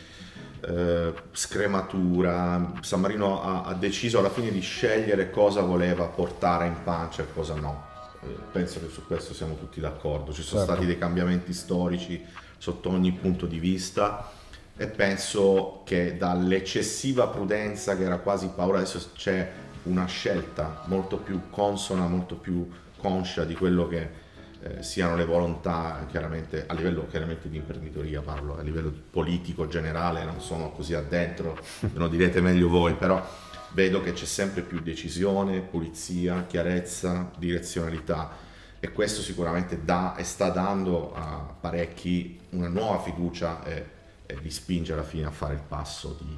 eh, 0.62 1.14
scrematura. 1.32 2.74
San 2.82 3.02
Marino 3.02 3.42
ha, 3.44 3.64
ha, 3.64 3.74
deciso 3.74 4.20
alla 4.20 4.30
fine 4.30 4.52
di 4.52 4.62
scegliere 4.62 5.30
cosa 5.30 5.62
voleva 5.62 6.06
portare 6.06 6.68
in 6.68 6.78
pancia 6.84 7.24
e 7.24 7.28
cosa 7.34 7.54
no. 7.56 7.94
Eh, 8.22 8.28
penso 8.52 8.80
che 8.80 8.90
su 8.90 9.06
questo 9.06 9.34
siamo 9.34 9.56
tutti 9.56 9.80
d'accordo. 9.80 10.34
Ci 10.34 10.42
sono 10.42 10.60
certo. 10.62 10.74
stati 10.74 10.88
dei 10.88 10.98
cambiamenti 10.98 11.54
storici 11.54 12.24
sotto 12.58 12.90
ogni 12.90 13.12
punto 13.12 13.46
di 13.46 13.60
vista 13.60 14.32
e 14.78 14.88
penso 14.88 15.82
che 15.86 16.18
dall'eccessiva 16.18 17.28
prudenza 17.28 17.96
che 17.96 18.04
era 18.04 18.18
quasi 18.18 18.50
paura 18.54 18.78
adesso 18.78 19.12
c'è 19.16 19.50
una 19.84 20.06
scelta 20.06 20.84
molto 20.88 21.18
più 21.18 21.50
consona, 21.50 22.08
molto 22.08 22.36
più 22.36 22.68
conscia 22.98 23.46
di 23.46 23.56
quello 23.56 23.88
che 23.88 24.24
eh, 24.62 24.84
siano 24.84 25.16
le 25.16 25.26
volontà 25.26 26.06
chiaramente 26.10 26.66
a 26.68 26.74
livello 26.74 27.08
chiaramente 27.08 27.48
di 27.50 27.58
imprenditoria 27.58 28.22
parlo, 28.22 28.58
a 28.58 28.62
livello 28.62 28.92
politico 29.10 29.68
generale 29.68 30.26
non 30.26 30.42
sono 30.42 30.72
così 30.72 30.94
addentro, 30.94 31.58
lo 31.94 32.08
direte 32.08 32.42
meglio 32.42 32.68
voi, 32.68 32.96
però 32.96 33.24
vedo 33.72 34.02
che 34.02 34.14
c'è 34.14 34.26
sempre 34.26 34.62
più 34.62 34.82
decisione, 34.82 35.60
pulizia, 35.60 36.46
chiarezza, 36.48 37.32
direzionalità. 37.38 38.44
E 38.80 38.92
questo 38.92 39.22
sicuramente 39.22 39.84
dà 39.84 40.16
e 40.16 40.24
sta 40.24 40.50
dando 40.50 41.14
a 41.14 41.56
parecchi 41.60 42.40
una 42.52 42.68
nuova 42.68 43.00
fiducia 43.02 43.64
e, 43.64 43.95
e 44.26 44.38
li 44.42 44.50
spinge 44.50 44.94
alla 44.94 45.04
fine 45.04 45.26
a 45.26 45.32
fare 45.32 45.54
il 45.54 45.62
passo 45.68 46.18
di, 46.20 46.38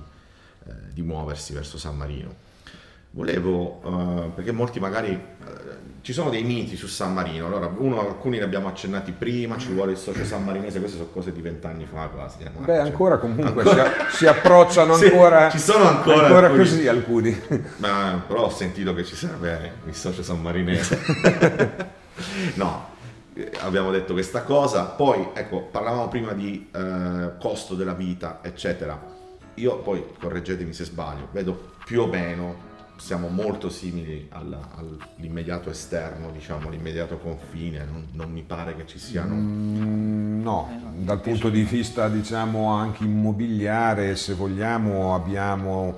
eh, 0.67 0.93
di 0.93 1.01
muoversi 1.01 1.53
verso 1.53 1.77
San 1.77 1.97
Marino. 1.97 2.45
Volevo, 3.11 3.79
uh, 3.83 4.33
perché 4.35 4.51
molti 4.51 4.79
magari 4.79 5.09
uh, 5.11 5.45
ci 6.01 6.13
sono 6.13 6.29
dei 6.29 6.43
miti 6.43 6.75
su 6.75 6.87
San 6.87 7.13
Marino, 7.13 7.47
allora 7.47 7.69
uno, 7.77 7.99
alcuni 7.99 8.37
ne 8.37 8.43
abbiamo 8.43 8.67
accennati 8.67 9.11
prima, 9.11 9.57
ci 9.57 9.73
vuole 9.73 9.93
il 9.93 9.97
socio 9.97 10.23
san 10.23 10.43
marinese, 10.43 10.79
queste 10.79 10.97
sono 10.97 11.09
cose 11.09 11.33
di 11.33 11.41
vent'anni 11.41 11.85
fa 11.85 12.07
quasi. 12.07 12.43
Eh, 12.43 12.49
Beh, 12.49 12.77
ancora 12.77 13.17
comunque 13.17 13.63
ancora... 13.63 13.91
Si, 14.09 14.17
si, 14.17 14.27
approcciano 14.27 14.93
ancora, 14.95 15.49
sì, 15.49 15.57
ci 15.57 15.63
sono 15.63 15.85
ancora, 15.85 16.27
ancora 16.27 16.47
alcuni. 16.47 16.63
così 16.63 16.87
alcuni. 16.87 17.41
Ma, 17.77 18.23
però 18.25 18.43
ho 18.43 18.49
sentito 18.49 18.93
che 18.93 19.03
ci 19.03 19.15
serve 19.15 19.73
il 19.85 19.95
socio 19.95 20.23
san 20.23 20.41
marinese. 20.41 20.97
no, 22.55 22.87
abbiamo 23.59 23.91
detto 23.91 24.13
questa 24.13 24.43
cosa, 24.43 24.85
poi 24.85 25.29
ecco, 25.33 25.61
parlavamo 25.61 26.07
prima 26.07 26.33
di 26.33 26.69
uh, 26.73 27.37
costo 27.39 27.75
della 27.75 27.93
vita, 27.93 28.39
eccetera. 28.41 29.15
Io 29.55 29.79
poi, 29.79 30.03
correggetemi 30.19 30.73
se 30.73 30.85
sbaglio, 30.85 31.29
vedo 31.31 31.71
più 31.85 32.01
o 32.01 32.07
meno 32.07 32.67
siamo 32.97 33.27
molto 33.27 33.69
simili 33.69 34.27
alla, 34.31 34.59
all'immediato 34.75 35.69
esterno, 35.69 36.31
diciamo, 36.31 36.69
l'immediato 36.69 37.17
confine, 37.17 37.85
non, 37.85 38.07
non, 38.11 38.31
mi 38.31 38.41
pare 38.41 38.75
che 38.75 38.85
ci 38.85 38.99
siano... 38.99 39.35
Mm, 39.35 40.41
no, 40.41 40.93
dal 40.97 41.21
punto 41.21 41.49
di 41.49 41.63
vista 41.63 42.09
diciamo 42.09 42.69
anche 42.69 43.03
immobiliare, 43.03 44.15
se 44.15 44.33
vogliamo, 44.33 45.13
abbiamo 45.13 45.97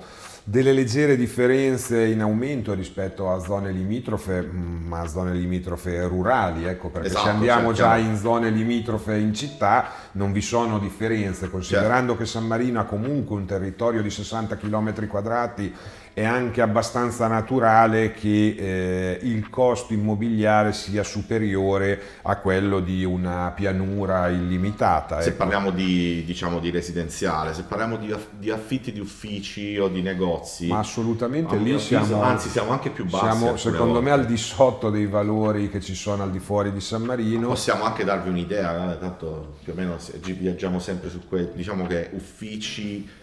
delle 0.50 0.72
leggere 0.72 1.14
differenze 1.14 2.06
in 2.06 2.20
aumento 2.20 2.74
rispetto 2.74 3.30
a 3.30 3.38
zone 3.38 3.70
limitrofe, 3.70 4.42
mm, 4.42 4.84
ma 4.88 5.06
zone 5.06 5.32
limitrofe 5.32 6.04
rurali, 6.08 6.64
ecco, 6.64 6.88
perché 6.88 7.06
esatto, 7.06 7.26
se 7.26 7.30
andiamo 7.30 7.72
già 7.72 7.96
in 7.96 8.16
zone 8.16 8.50
limitrofe 8.50 9.16
in 9.16 9.32
città 9.32 9.92
non 10.12 10.32
vi 10.32 10.40
sono 10.40 10.80
differenze, 10.80 11.48
considerando 11.48 12.14
certo. 12.14 12.16
che 12.16 12.24
San 12.26 12.48
Marino 12.48 12.80
ha 12.80 12.84
comunque 12.84 13.36
un 13.36 13.46
territorio 13.46 14.02
di 14.02 14.10
60 14.10 14.56
km 14.56 15.06
quadrati 15.06 15.72
è 16.12 16.24
anche 16.24 16.60
abbastanza 16.60 17.28
naturale 17.28 18.12
che 18.12 18.56
eh, 18.58 19.18
il 19.22 19.48
costo 19.48 19.92
immobiliare 19.92 20.72
sia 20.72 21.04
superiore 21.04 22.00
a 22.22 22.36
quello 22.36 22.80
di 22.80 23.04
una 23.04 23.52
pianura 23.54 24.28
illimitata. 24.28 25.20
Se 25.20 25.28
ecco. 25.28 25.38
parliamo 25.38 25.70
di, 25.70 26.24
diciamo, 26.24 26.58
di, 26.58 26.70
residenziale, 26.70 27.54
se 27.54 27.62
parliamo 27.62 27.96
di, 27.96 28.14
di, 28.38 28.50
affitti 28.50 28.92
di 28.92 29.00
uffici 29.00 29.78
o 29.78 29.88
di 29.88 30.02
negozi. 30.02 30.66
Ma 30.66 30.78
assolutamente 30.78 31.56
lì 31.56 31.78
siamo, 31.78 32.22
anzi 32.22 32.48
siamo 32.48 32.72
anche 32.72 32.90
più 32.90 33.04
bassi. 33.04 33.38
Siamo 33.38 33.56
secondo 33.56 33.94
volte. 33.94 34.08
me 34.08 34.10
al 34.10 34.26
di 34.26 34.36
sotto 34.36 34.90
dei 34.90 35.06
valori 35.06 35.70
che 35.70 35.80
ci 35.80 35.94
sono 35.94 36.24
al 36.24 36.30
di 36.30 36.40
fuori 36.40 36.72
di 36.72 36.80
San 36.80 37.02
Marino. 37.02 37.48
Possiamo 37.48 37.84
anche 37.84 38.04
darvi 38.04 38.28
un'idea, 38.28 38.96
tanto 39.00 39.58
più 39.62 39.72
o 39.72 39.76
meno 39.76 39.96
viaggiamo 40.20 40.80
sempre 40.80 41.08
su 41.08 41.26
quello, 41.28 41.50
diciamo 41.54 41.86
che 41.86 42.10
uffici 42.12 43.18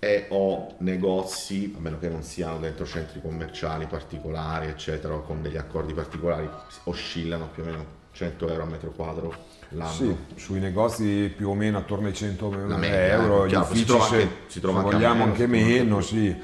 e 0.00 0.26
o 0.28 0.74
negozi, 0.78 1.74
a 1.76 1.80
meno 1.80 1.98
che 1.98 2.08
non 2.08 2.22
siano 2.22 2.58
dentro 2.58 2.86
centri 2.86 3.20
commerciali 3.20 3.86
particolari, 3.86 4.68
eccetera, 4.68 5.14
o 5.14 5.22
con 5.22 5.42
degli 5.42 5.56
accordi 5.56 5.92
particolari, 5.92 6.48
oscillano 6.84 7.48
più 7.52 7.64
o 7.64 7.66
meno 7.66 7.84
100 8.12 8.48
euro 8.48 8.62
a 8.62 8.66
metro 8.66 8.90
quadro 8.90 9.34
l'anno. 9.70 9.90
Sì, 9.90 10.16
sui 10.36 10.60
negozi 10.60 11.32
più 11.36 11.50
o 11.50 11.54
meno 11.54 11.78
attorno 11.78 12.06
ai 12.06 12.14
100 12.14 12.48
media, 12.48 13.12
euro, 13.14 13.44
eh, 13.44 13.46
gli 13.46 13.50
chiaro, 13.50 13.64
si 13.64 13.70
uffici 13.72 13.84
trova 13.86 14.04
se, 14.04 14.14
anche- 14.22 14.34
si 14.46 14.60
trova 14.60 14.78
se 14.78 14.84
anche 14.84 14.96
vogliamo 14.96 15.24
anche 15.24 15.44
si 15.44 15.50
meno. 15.50 16.00
sì. 16.00 16.36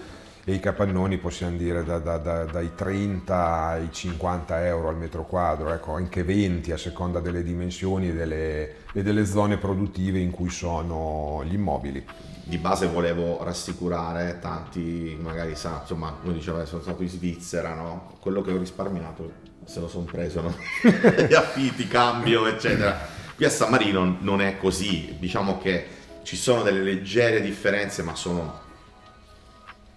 E 0.46 0.52
i 0.52 0.60
capannoni 0.60 1.16
possiamo 1.16 1.56
dire 1.56 1.82
da- 1.84 1.98
da- 2.00 2.18
da- 2.18 2.44
dai 2.44 2.72
30 2.74 3.68
ai 3.68 3.88
50 3.90 4.66
euro 4.66 4.88
al 4.88 4.96
metro 4.98 5.24
quadro, 5.24 5.72
ecco, 5.72 5.92
anche 5.94 6.22
20 6.22 6.70
a 6.70 6.76
seconda 6.76 7.18
delle 7.20 7.42
dimensioni 7.42 8.10
e 8.10 8.12
delle, 8.12 8.74
e 8.92 9.02
delle 9.02 9.24
zone 9.24 9.56
produttive 9.56 10.18
in 10.18 10.30
cui 10.30 10.50
sono 10.50 11.42
gli 11.46 11.54
immobili. 11.54 12.04
Di 12.46 12.58
base 12.58 12.86
volevo 12.86 13.42
rassicurare 13.42 14.38
tanti, 14.40 15.16
magari 15.20 15.56
sa, 15.56 15.78
insomma, 15.80 16.14
uno 16.22 16.32
diceva 16.32 16.64
sono 16.66 16.82
stato 16.82 17.02
in 17.02 17.08
Svizzera, 17.08 17.74
no? 17.74 18.16
Quello 18.20 18.42
che 18.42 18.52
ho 18.52 18.58
risparmiato 18.58 19.32
se 19.64 19.80
lo 19.80 19.88
sono 19.88 20.04
preso, 20.04 20.42
no? 20.42 20.54
Gli 21.26 21.32
affitti, 21.34 21.88
cambio, 21.88 22.46
eccetera. 22.46 22.98
Qui 23.34 23.44
a 23.46 23.50
San 23.50 23.70
Marino 23.70 24.18
non 24.20 24.40
è 24.42 24.58
così, 24.58 25.16
diciamo 25.18 25.58
che 25.58 25.86
ci 26.22 26.36
sono 26.36 26.62
delle 26.62 26.82
leggere 26.82 27.40
differenze, 27.40 28.02
ma 28.02 28.14
sono 28.14 28.60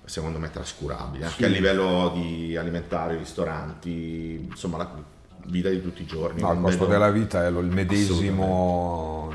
secondo 0.05 0.39
me 0.39 0.49
trascurabili, 0.49 1.23
anche 1.23 1.35
Sì. 1.35 1.43
a 1.43 1.47
livello 1.47 2.11
di 2.15 2.55
alimentari, 2.55 3.17
ristoranti, 3.17 4.47
insomma 4.49 4.77
la 4.77 4.89
vita 5.47 5.67
di 5.69 5.81
tutti 5.81 6.01
i 6.01 6.05
giorni. 6.05 6.41
No, 6.41 6.53
il 6.53 6.61
costo 6.61 6.85
vedo- 6.85 6.91
della 6.93 7.11
vita 7.11 7.43
è 7.45 7.49
il 7.49 7.55
medesimo 7.65 9.31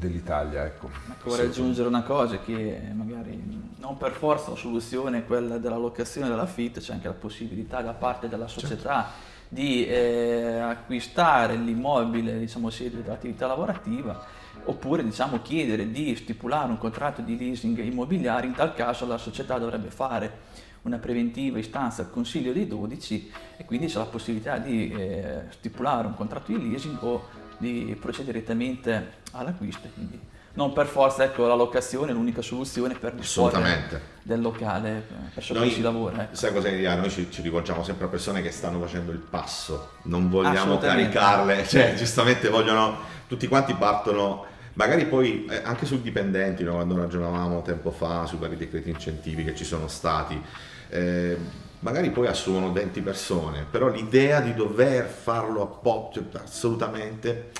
dell'Italia, 0.00 0.64
ecco. 0.64 0.90
Vorrei 1.24 1.46
aggiungere 1.46 1.86
una 1.86 2.02
cosa 2.02 2.38
che 2.40 2.80
magari 2.92 3.40
non 3.78 3.96
per 3.96 4.12
forza 4.12 4.50
la 4.50 4.56
soluzione 4.56 5.18
è 5.18 5.24
quella 5.24 5.58
della 5.58 5.76
locazione 5.76 6.28
dell'affitto, 6.28 6.80
c'è 6.80 6.94
anche 6.94 7.06
la 7.06 7.14
possibilità 7.14 7.82
da 7.82 7.92
parte 7.92 8.28
della 8.28 8.48
società 8.48 9.10
di 9.46 9.86
eh, 9.86 10.58
acquistare 10.58 11.56
l'immobile, 11.56 12.38
diciamo, 12.38 12.70
sede 12.70 13.02
dell'attività 13.02 13.46
lavorativa 13.46 14.38
oppure 14.64 15.02
diciamo 15.02 15.40
chiedere 15.40 15.90
di 15.90 16.14
stipulare 16.16 16.70
un 16.70 16.78
contratto 16.78 17.22
di 17.22 17.36
leasing 17.36 17.78
immobiliare, 17.78 18.46
in 18.46 18.54
tal 18.54 18.74
caso 18.74 19.06
la 19.06 19.18
società 19.18 19.58
dovrebbe 19.58 19.90
fare 19.90 20.48
una 20.82 20.98
preventiva 20.98 21.58
istanza 21.58 22.02
al 22.02 22.10
Consiglio 22.10 22.52
dei 22.52 22.66
12 22.66 23.32
e 23.56 23.64
quindi 23.64 23.86
c'è 23.86 23.98
la 23.98 24.04
possibilità 24.04 24.58
di 24.58 24.90
eh, 24.90 25.44
stipulare 25.50 26.06
un 26.06 26.14
contratto 26.14 26.52
di 26.52 26.68
leasing 26.68 27.02
o 27.02 27.38
di 27.58 27.94
procedere 28.00 28.38
direttamente 28.38 29.18
all'acquisto. 29.32 29.88
Quindi 29.94 30.20
non 30.52 30.72
per 30.72 30.86
forza 30.86 31.22
ecco, 31.24 31.46
la 31.46 31.54
locazione 31.54 32.10
è 32.10 32.14
l'unica 32.14 32.42
soluzione 32.42 32.94
per 32.94 33.14
Assolutamente. 33.18 34.00
del 34.22 34.40
locale 34.40 35.06
presso 35.32 35.54
cui 35.54 35.70
si 35.70 35.80
lavora. 35.80 36.24
ecco. 36.24 36.34
sai 36.34 36.52
cosa 36.52 36.68
idea? 36.68 36.94
Noi 36.96 37.08
ci, 37.08 37.28
ci 37.30 37.40
rivolgiamo 37.40 37.84
sempre 37.84 38.06
a 38.06 38.08
persone 38.08 38.42
che 38.42 38.50
stanno 38.50 38.80
facendo 38.80 39.12
il 39.12 39.18
passo, 39.18 39.92
non 40.04 40.28
vogliamo 40.28 40.78
caricarle, 40.78 41.64
cioè 41.68 41.94
giustamente 41.94 42.48
vogliono, 42.48 42.98
tutti 43.28 43.46
quanti 43.46 43.74
partono, 43.74 44.44
magari 44.72 45.06
poi 45.06 45.46
eh, 45.46 45.62
anche 45.62 45.86
sui 45.86 46.02
dipendenti, 46.02 46.64
no? 46.64 46.74
quando 46.74 46.96
ragionavamo 46.96 47.62
tempo 47.62 47.92
fa 47.92 48.26
sui 48.26 48.38
vari 48.38 48.56
decreti 48.56 48.90
incentivi 48.90 49.44
che 49.44 49.54
ci 49.54 49.64
sono 49.64 49.86
stati, 49.86 50.42
eh, 50.88 51.38
magari 51.78 52.10
poi 52.10 52.26
assumono 52.26 52.72
20 52.72 53.00
persone, 53.02 53.66
però 53.70 53.86
l'idea 53.86 54.40
di 54.40 54.52
dover 54.52 55.06
farlo 55.06 55.62
a 55.62 55.66
po', 55.66 56.10
cioè, 56.12 56.24
assolutamente 56.42 57.52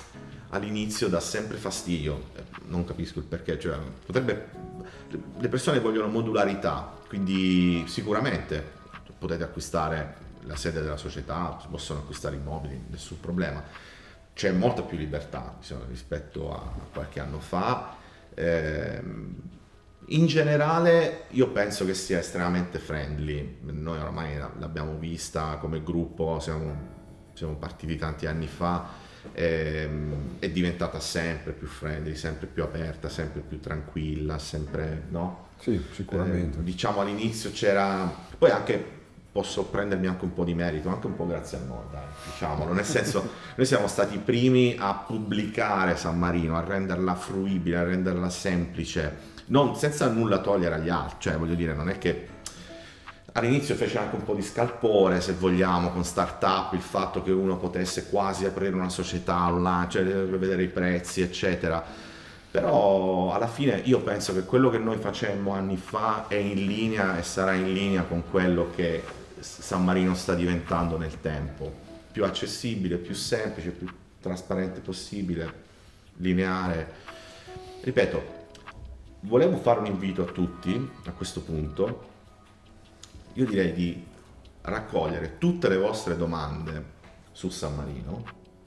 all'inizio 0.50 1.08
dà 1.08 1.20
sempre 1.20 1.56
fastidio, 1.56 2.28
Eh, 2.36 2.42
non 2.68 2.84
capisco 2.84 3.18
il 3.18 3.24
perché, 3.24 3.58
cioè, 3.58 3.76
potrebbe, 4.06 4.48
le 5.38 5.48
persone 5.48 5.80
vogliono 5.80 6.08
modularità, 6.08 6.98
quindi 7.08 7.84
sicuramente 7.86 8.78
potete 9.18 9.42
acquistare 9.42 10.28
la 10.44 10.56
sede 10.56 10.80
della 10.80 10.96
società, 10.96 11.58
si 11.60 11.68
possono 11.68 12.00
acquistare 12.00 12.36
immobili, 12.36 12.86
nessun 12.88 13.20
problema, 13.20 13.62
c'è 14.34 14.52
molta 14.52 14.82
più 14.82 14.96
libertà 14.96 15.54
diciamo, 15.58 15.84
rispetto 15.88 16.54
a 16.54 16.72
qualche 16.92 17.20
anno 17.20 17.40
fa. 17.40 17.96
Ehm, 18.34 19.34
in 20.06 20.26
generale 20.26 21.24
io 21.30 21.48
penso 21.50 21.84
che 21.84 21.94
sia 21.94 22.18
estremamente 22.18 22.78
friendly, 22.78 23.58
noi 23.60 23.98
oramai 23.98 24.38
l'abbiamo 24.58 24.96
vista 24.96 25.56
come 25.56 25.82
gruppo, 25.82 26.40
siamo, 26.40 26.74
siamo 27.34 27.54
partiti 27.56 27.96
tanti 27.96 28.26
anni 28.26 28.46
fa, 28.46 28.99
ehm, 29.32 30.38
è 30.38 30.48
diventata 30.50 31.00
sempre 31.00 31.52
più 31.52 31.66
friendly, 31.66 32.14
sempre 32.14 32.46
più 32.46 32.62
aperta, 32.62 33.08
sempre 33.08 33.40
più 33.40 33.60
tranquilla, 33.60 34.38
sempre, 34.38 35.04
no? 35.10 35.48
Sì, 35.58 35.80
sicuramente. 35.92 36.58
Eh, 36.58 36.62
diciamo 36.62 37.00
all'inizio 37.00 37.50
c'era, 37.50 38.12
poi 38.38 38.50
anche 38.50 38.98
posso 39.32 39.64
prendermi 39.64 40.06
anche 40.06 40.24
un 40.24 40.34
po' 40.34 40.44
di 40.44 40.54
merito, 40.54 40.88
anche 40.88 41.06
un 41.06 41.14
po' 41.14 41.26
grazie 41.26 41.58
a 41.58 41.60
noi, 41.60 41.84
dai, 41.92 42.02
diciamolo, 42.24 42.72
nel 42.72 42.84
senso 42.84 43.30
noi 43.54 43.66
siamo 43.66 43.86
stati 43.86 44.16
i 44.16 44.18
primi 44.18 44.74
a 44.78 44.94
pubblicare 44.94 45.96
San 45.96 46.18
Marino, 46.18 46.56
a 46.56 46.64
renderla 46.64 47.14
fruibile, 47.14 47.76
a 47.76 47.84
renderla 47.84 48.28
semplice, 48.28 49.28
non, 49.46 49.76
senza 49.76 50.08
nulla 50.08 50.38
togliere 50.38 50.76
agli 50.76 50.88
altri, 50.88 51.16
cioè 51.20 51.36
voglio 51.36 51.54
dire, 51.54 51.74
non 51.74 51.88
è 51.88 51.98
che 51.98 52.26
all'inizio 53.32 53.74
fece 53.74 53.98
anche 53.98 54.16
un 54.16 54.24
po' 54.24 54.34
di 54.34 54.42
scalpore, 54.42 55.20
se 55.20 55.34
vogliamo, 55.34 55.90
con 55.90 56.04
startup, 56.04 56.72
il 56.72 56.80
fatto 56.80 57.22
che 57.22 57.30
uno 57.30 57.56
potesse 57.56 58.08
quasi 58.08 58.44
aprire 58.44 58.74
una 58.74 58.88
società 58.88 59.46
online, 59.46 59.88
cioè 59.88 60.02
vedere 60.04 60.62
i 60.62 60.68
prezzi, 60.68 61.20
eccetera. 61.22 61.84
Però 62.50 63.32
alla 63.32 63.46
fine 63.46 63.80
io 63.84 64.00
penso 64.00 64.34
che 64.34 64.44
quello 64.44 64.70
che 64.70 64.78
noi 64.78 64.96
facemmo 64.96 65.52
anni 65.52 65.76
fa 65.76 66.26
è 66.26 66.34
in 66.34 66.66
linea 66.66 67.16
e 67.16 67.22
sarà 67.22 67.52
in 67.54 67.72
linea 67.72 68.02
con 68.02 68.24
quello 68.28 68.70
che 68.74 69.02
San 69.38 69.84
Marino 69.84 70.14
sta 70.14 70.34
diventando 70.34 70.98
nel 70.98 71.20
tempo. 71.20 71.72
Più 72.10 72.24
accessibile, 72.24 72.96
più 72.96 73.14
semplice, 73.14 73.70
più 73.70 73.86
trasparente 74.20 74.80
possibile, 74.80 75.52
lineare. 76.16 76.92
Ripeto, 77.82 78.38
volevo 79.20 79.56
fare 79.58 79.78
un 79.78 79.86
invito 79.86 80.22
a 80.22 80.26
tutti 80.26 80.90
a 81.04 81.12
questo 81.12 81.42
punto. 81.42 82.09
Io 83.34 83.44
direi 83.44 83.72
di 83.72 84.04
raccogliere 84.62 85.38
tutte 85.38 85.68
le 85.68 85.76
vostre 85.76 86.16
domande 86.16 86.98
su 87.32 87.48
San 87.48 87.76
Marino, 87.76 88.24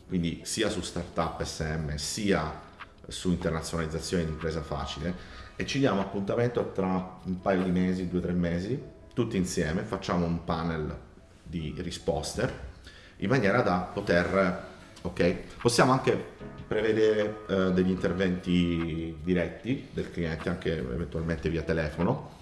quindi 0.08 0.42
sia 0.44 0.70
su 0.70 0.82
Startup 0.82 1.42
SM 1.42 1.96
sia 1.96 2.62
su 3.08 3.30
internazionalizzazione 3.32 4.26
di 4.26 4.32
impresa 4.32 4.62
facile 4.62 5.42
e 5.56 5.66
ci 5.66 5.80
diamo 5.80 6.02
appuntamento 6.02 6.72
tra 6.72 7.20
un 7.24 7.42
paio 7.42 7.64
di 7.64 7.72
mesi, 7.72 8.08
due 8.08 8.20
o 8.20 8.22
tre 8.22 8.32
mesi, 8.32 8.82
tutti 9.14 9.38
insieme, 9.38 9.84
facciamo 9.84 10.26
un 10.26 10.44
panel 10.44 10.98
di 11.44 11.76
risposte 11.78 12.72
in 13.18 13.30
maniera 13.30 13.62
da 13.62 13.80
poter, 13.94 14.66
ok, 15.02 15.36
possiamo 15.62 15.92
anche 15.92 16.32
prevedere 16.68 17.46
eh, 17.48 17.72
degli 17.72 17.90
interventi 17.90 19.18
diretti 19.24 19.90
del 19.92 20.12
cliente 20.12 20.50
anche 20.50 20.78
eventualmente 20.78 21.50
via 21.50 21.62
telefono. 21.62 22.33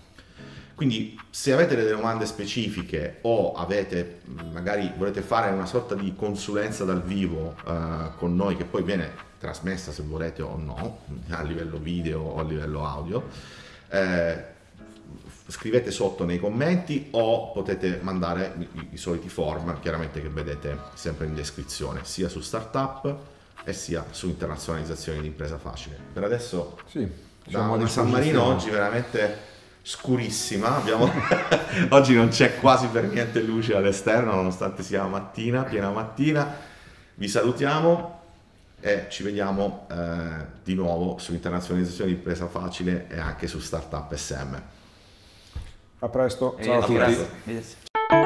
Quindi 0.76 1.20
se 1.30 1.54
avete 1.54 1.76
delle 1.76 1.92
domande 1.92 2.26
specifiche 2.26 3.18
o 3.22 3.54
avete 3.54 4.22
magari 4.52 4.92
volete 4.98 5.22
fare 5.22 5.52
una 5.52 5.66
sorta 5.66 5.96
di 5.96 6.14
consulenza 6.16 6.86
dal 6.86 7.04
vivo 7.04 7.56
eh, 7.66 8.12
con 8.18 8.36
noi 8.36 8.58
che 8.58 8.66
poi 8.66 8.84
viene 8.84 9.30
trasmessa 9.40 9.92
se 9.92 10.04
volete 10.04 10.42
o 10.42 10.56
no 10.56 11.00
a 11.30 11.42
livello 11.42 11.78
video 11.78 12.22
o 12.22 12.40
a 12.40 12.44
livello 12.44 12.86
audio 12.86 13.28
eh, 13.90 14.46
scrivete 15.48 15.92
sotto 15.92 16.24
nei 16.26 16.40
commenti 16.40 17.08
o 17.12 17.52
potete 17.52 18.00
mandare 18.02 18.54
i, 18.58 18.88
i 18.92 18.98
soliti 18.98 19.30
form 19.30 19.80
chiaramente 19.82 20.22
che 20.22 20.30
vedete 20.30 20.78
sempre 20.94 21.26
in 21.26 21.36
descrizione 21.36 22.02
sia 22.04 22.30
su 22.30 22.40
startup 22.40 23.18
e 23.64 23.74
sia 23.74 24.06
su 24.10 24.28
internazionalizzazione 24.28 25.22
di 25.22 25.28
impresa 25.28 25.58
facile. 25.58 25.98
Per 26.14 26.24
adesso 26.24 26.80
Sì, 26.88 27.08
da 27.48 27.88
San 27.88 28.10
Marino 28.10 28.44
oggi 28.44 28.70
veramente 28.70 29.50
scurissima 29.84 30.76
abbiamo 30.76 31.12
oggi 31.90 32.14
non 32.14 32.30
c'è 32.30 32.60
quasi 32.60 32.88
per 32.88 33.06
niente 33.06 33.42
luce 33.42 33.76
all'esterno 33.76 34.34
nonostante 34.36 34.84
sia 34.84 35.06
mattina 35.06 35.64
piena 35.64 35.90
mattina. 35.90 36.70
Vi 37.16 37.28
salutiamo 37.28 38.20
e 38.80 39.06
ci 39.10 39.24
vediamo 39.24 39.88
eh, 39.92 40.46
di 40.64 40.74
nuovo 40.74 41.18
su 41.20 41.34
internazionalizzazione 41.34 42.10
di 42.10 42.18
impresa 42.18 42.48
facile 42.48 43.08
e 43.10 43.20
anche 43.20 43.48
su 43.48 43.60
startup 43.60 44.14
SM 44.14 44.56
A 46.00 46.10
presto, 46.10 46.58
E 46.58 46.64
ciao 46.64 46.80
a 46.80 46.84
a 46.84 46.86
tutti. 46.86 48.20